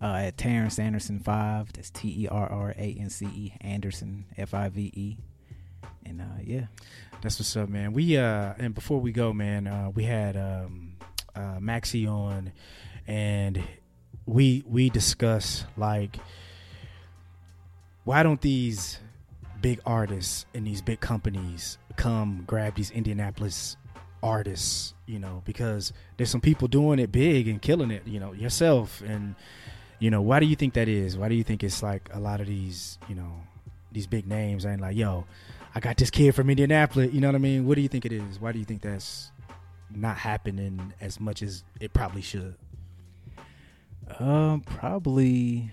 [0.03, 1.73] uh, at Terrance Anderson Five.
[1.75, 5.17] That's T E R R A N C E Anderson F I V E.
[6.05, 6.67] And uh, yeah,
[7.23, 7.93] That's what's up, man.
[7.93, 10.95] We uh and before we go, man, uh we had um
[11.37, 12.53] uh Maxie on
[13.07, 13.63] and
[14.29, 16.19] we we discuss like
[18.05, 19.01] why don't these
[19.61, 23.77] big artists and these big companies come grab these Indianapolis
[24.23, 28.33] artists, you know, because there's some people doing it big and killing it, you know,
[28.33, 29.35] yourself and
[29.99, 31.17] you know, why do you think that is?
[31.17, 33.33] Why do you think it's like a lot of these, you know,
[33.91, 35.25] these big names ain't like, yo,
[35.75, 37.13] I got this kid from Indianapolis.
[37.13, 37.67] You know what I mean?
[37.67, 38.39] What do you think it is?
[38.39, 39.33] Why do you think that's
[39.91, 42.55] not happening as much as it probably should?
[44.19, 45.71] Um, probably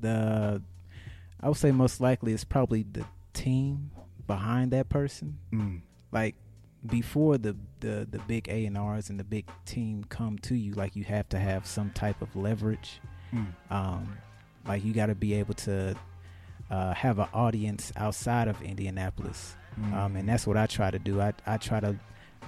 [0.00, 0.62] the.
[1.40, 3.90] I would say most likely it's probably the team
[4.26, 5.38] behind that person.
[5.52, 5.82] Mm.
[6.12, 6.36] Like
[6.86, 10.72] before the the the big A and R's and the big team come to you,
[10.74, 13.00] like you have to have some type of leverage.
[13.32, 13.46] Mm.
[13.70, 14.18] Um,
[14.66, 15.94] like you got to be able to
[16.70, 19.56] uh, have an audience outside of Indianapolis.
[19.78, 19.92] Mm.
[19.92, 21.20] um, and that's what I try to do.
[21.20, 21.96] I, I try to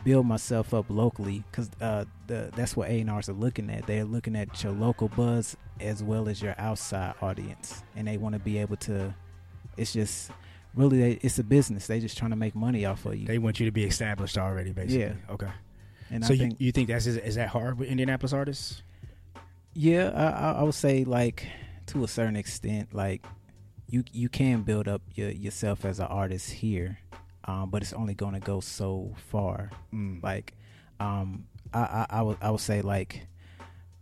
[0.05, 3.87] build myself up locally because uh, the that's what A and R's are looking at.
[3.87, 8.35] They're looking at your local buzz as well as your outside audience, and they want
[8.35, 9.15] to be able to.
[9.77, 10.31] It's just
[10.75, 11.87] really they, it's a business.
[11.87, 13.27] They're just trying to make money off of you.
[13.27, 15.01] They want you to be established already, basically.
[15.01, 15.13] Yeah.
[15.31, 15.51] Okay.
[16.11, 18.83] and so I you, think you think that's is, is that hard with Indianapolis artists?
[19.77, 21.47] yeah, I, I, I would say like
[21.87, 23.25] to a certain extent, like
[23.89, 26.99] you you can build up your, yourself as an artist here.
[27.47, 29.71] Um, but it's only going to go so far.
[29.95, 30.23] Mm.
[30.23, 30.55] Like,
[31.01, 33.27] um, I, I, I would I would say like,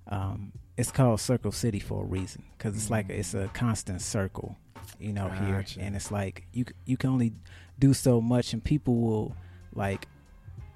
[0.09, 4.57] um, it's called Circle City for a reason because it's like it's a constant circle,
[4.99, 7.33] you know, here, and it's like you you can only
[7.79, 9.37] do so much, and people will
[9.75, 10.07] like,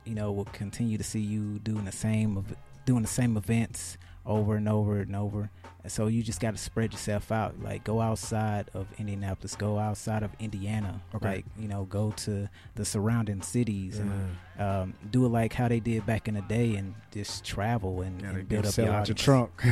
[0.05, 2.55] you know, will continue to see you doing the same of
[2.85, 3.99] doing the same events
[4.29, 5.51] over and over and over.
[5.83, 7.61] And so you just got to spread yourself out.
[7.63, 11.01] Like go outside of Indianapolis, go outside of Indiana.
[11.15, 11.29] Okay.
[11.37, 15.81] Like you know, go to the surrounding cities and um, do it like how they
[15.81, 19.09] did back in the day and just travel and, Gotta and build up your out
[19.09, 19.51] your trunk.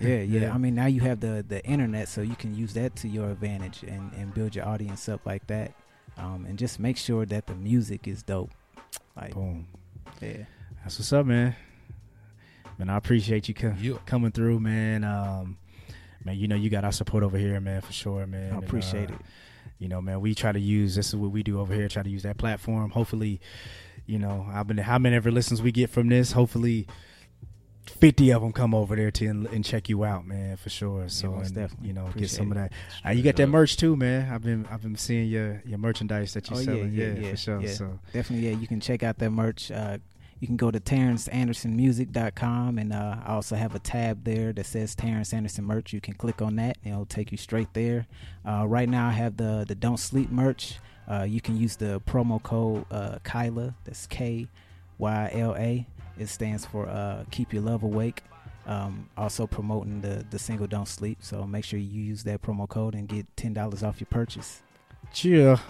[0.00, 2.94] Yeah, yeah, I mean, now you have the the internet, so you can use that
[2.96, 5.72] to your advantage and and build your audience up like that.
[6.18, 8.50] Um, and just make sure that the music is dope.
[9.16, 9.66] Like, Boom.
[10.20, 10.44] yeah,
[10.82, 11.56] That's what's up, man.
[12.78, 13.94] Man, I appreciate you co- Yeah.
[14.06, 15.04] coming through, man.
[15.04, 15.58] Um,
[16.24, 18.52] man, you know you got our support over here, man, for sure, man.
[18.52, 19.20] I And, appreciate uh, it.
[19.78, 21.88] You know, man, we try to use this is what we do over here.
[21.88, 22.90] Try to use that platform.
[22.90, 23.40] Hopefully,
[24.06, 26.32] you know, I've been how many ever listens we get from this.
[26.32, 26.86] Hopefully,
[27.86, 31.08] fifty of them come over there to and, and check you out, man, for sure.
[31.08, 31.88] So, most and, definitely.
[31.88, 32.72] you know, get Appreciate some of that.
[33.04, 34.32] Uh, you got that merch too, man.
[34.32, 36.92] I've been I've been seeing your your merchandise that you Oh, yeah, selling.
[36.92, 37.60] yeah, yeah, for sure.
[37.60, 37.70] yeah.
[37.72, 38.56] So Definitely, yeah.
[38.56, 39.70] You can check out that merch.
[39.72, 39.98] Uh,
[40.42, 44.96] you can go to TerranceAndersonMusic.com, and uh, I also have a tab there that says
[44.96, 45.92] Terrance Anderson merch.
[45.92, 48.08] You can click on that, and it'll take you straight there.
[48.44, 50.80] Uh, right now, I have the the Don't Sleep merch.
[51.08, 53.76] Uh, you can use the promo code uh, Kyla.
[53.84, 54.48] That's K
[54.98, 55.86] Y L A.
[56.18, 58.24] It stands for uh, Keep Your Love Awake.
[58.66, 61.18] Um, also promoting the the single Don't Sleep.
[61.20, 64.60] So make sure you use that promo code and get ten dollars off your purchase.
[65.12, 65.60] chill.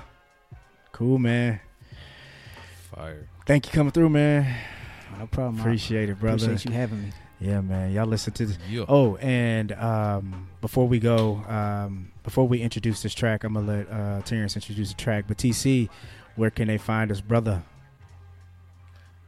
[0.92, 1.60] Cool, man.
[2.94, 3.28] Fire.
[3.46, 4.54] Thank you coming through, man.
[5.18, 5.58] No problem.
[5.58, 6.44] I Appreciate it, brother.
[6.46, 7.12] Appreciate you having me.
[7.40, 7.92] Yeah, man.
[7.92, 8.58] Y'all listen to this.
[8.70, 8.84] Yeah.
[8.88, 13.90] Oh, and um, before we go, um, before we introduce this track, I'm gonna let
[13.90, 15.24] uh, Terrance introduce the track.
[15.26, 15.88] But TC,
[16.36, 17.62] where can they find us, brother?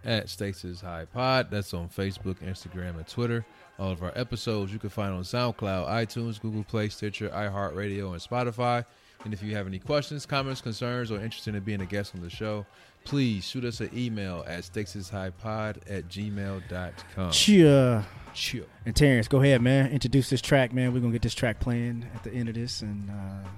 [0.05, 1.51] at Stakes is High Pod.
[1.51, 3.45] That's on Facebook, Instagram, and Twitter.
[3.79, 8.21] All of our episodes you can find on SoundCloud, iTunes, Google Play, Stitcher, iHeartRadio, and
[8.21, 8.85] Spotify.
[9.25, 12.21] And if you have any questions, comments, concerns, or interested in being a guest on
[12.21, 12.67] the show,
[13.05, 17.31] please shoot us an email at stakesishighpod at gmail.com.
[17.33, 18.05] Cheer.
[18.35, 18.65] Chill.
[18.85, 19.91] And Terrance, go ahead, man.
[19.91, 20.93] Introduce this track, man.
[20.93, 23.49] We're gonna get this track playing at the end of this, and uh,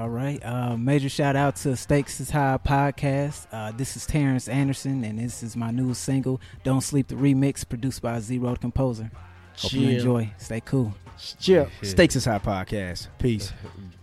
[0.00, 0.40] All right.
[0.44, 3.46] Uh, major shout out to Stakes is High podcast.
[3.50, 7.68] Uh, this is Terrance Anderson, and this is my new single, Don't Sleep the Remix,
[7.68, 9.10] produced by Zero the Composer.
[9.58, 10.32] Hope you enjoy.
[10.38, 10.94] Stay cool.
[11.40, 11.68] chill.
[11.82, 13.08] Stakes is high podcast.
[13.18, 13.52] Peace.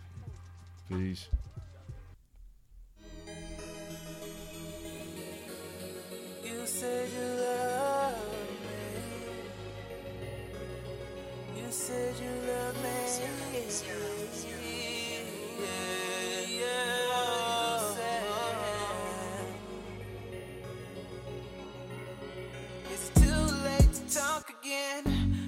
[0.90, 1.28] Peace.
[6.46, 8.16] You said you love
[8.64, 8.78] me.
[11.58, 12.90] You said you love me.
[15.60, 17.08] Yeah, yeah.
[22.94, 25.04] It's too late to talk again.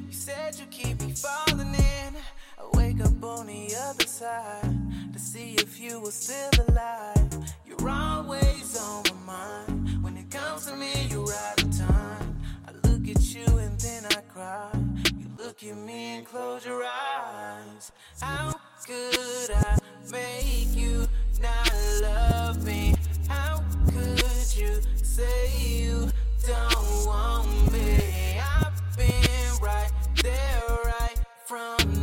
[0.06, 2.16] You said you keep me falling in.
[2.58, 4.89] I wake up on the other side
[5.34, 7.54] see if you were still alive.
[7.64, 10.04] You're always on my mind.
[10.04, 12.36] When it comes to me, you're out of time.
[12.68, 14.72] I look at you and then I cry.
[15.20, 17.92] You look at me and close your eyes.
[18.20, 18.56] How
[18.88, 19.78] could I
[20.12, 21.08] make you
[21.40, 22.96] not love me?
[23.28, 26.10] How could you say you
[26.48, 28.40] don't want me?
[28.40, 29.92] I've been right
[30.24, 31.99] there, right from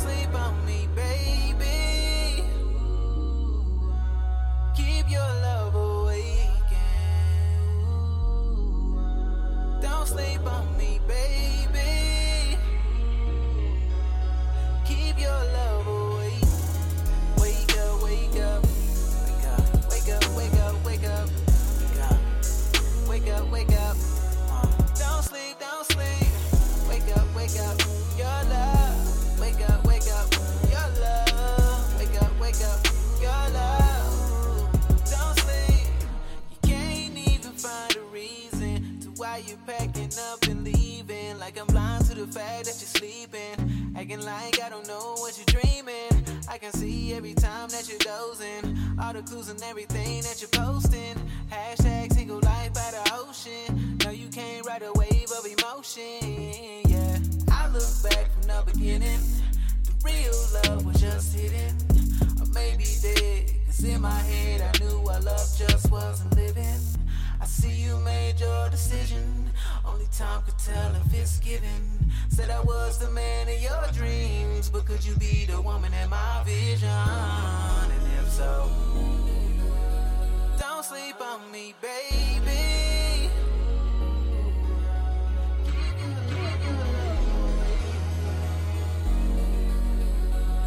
[0.00, 2.44] sleep on me, baby.
[4.74, 6.62] Keep your love awakened.
[9.82, 12.56] Don't sleep on me, baby.
[14.86, 15.59] Keep your love
[44.10, 46.24] Acting like I don't know what you're dreaming.
[46.48, 48.76] I can see every time that you're dozing.
[49.00, 51.14] All the clues and everything that you're posting.
[51.48, 53.98] Hashtag single life by the ocean.
[54.04, 56.82] No, you can't ride a wave of emotion.
[56.88, 57.18] Yeah,
[57.52, 59.20] I look back from the beginning.
[59.84, 60.34] The real
[60.64, 61.76] love was just hidden.
[62.40, 63.52] Or maybe dead.
[63.66, 66.80] Cause in my head I knew our love just wasn't living.
[67.40, 69.49] I see you made your decision.
[69.84, 72.10] Only time could tell if it's given.
[72.28, 76.10] Said I was the man of your dreams, but could you be the woman in
[76.10, 76.88] my vision?
[76.88, 78.70] And if so,
[80.58, 83.30] don't sleep on me, baby.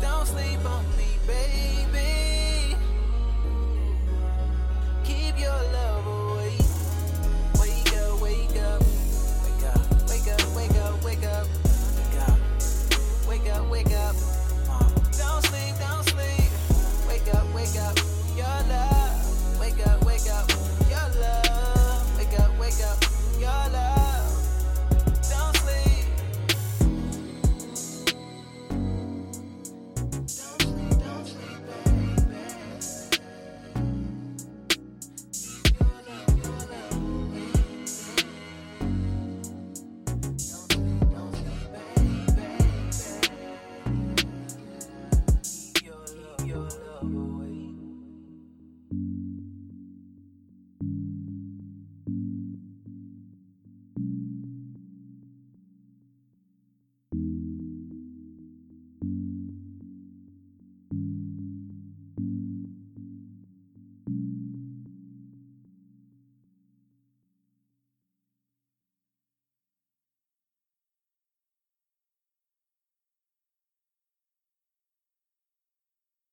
[0.01, 2.75] Don't sleep on me, baby.
[5.03, 6.22] Keep your love away.
[22.77, 23.03] wake up.
[23.39, 24.02] Your love.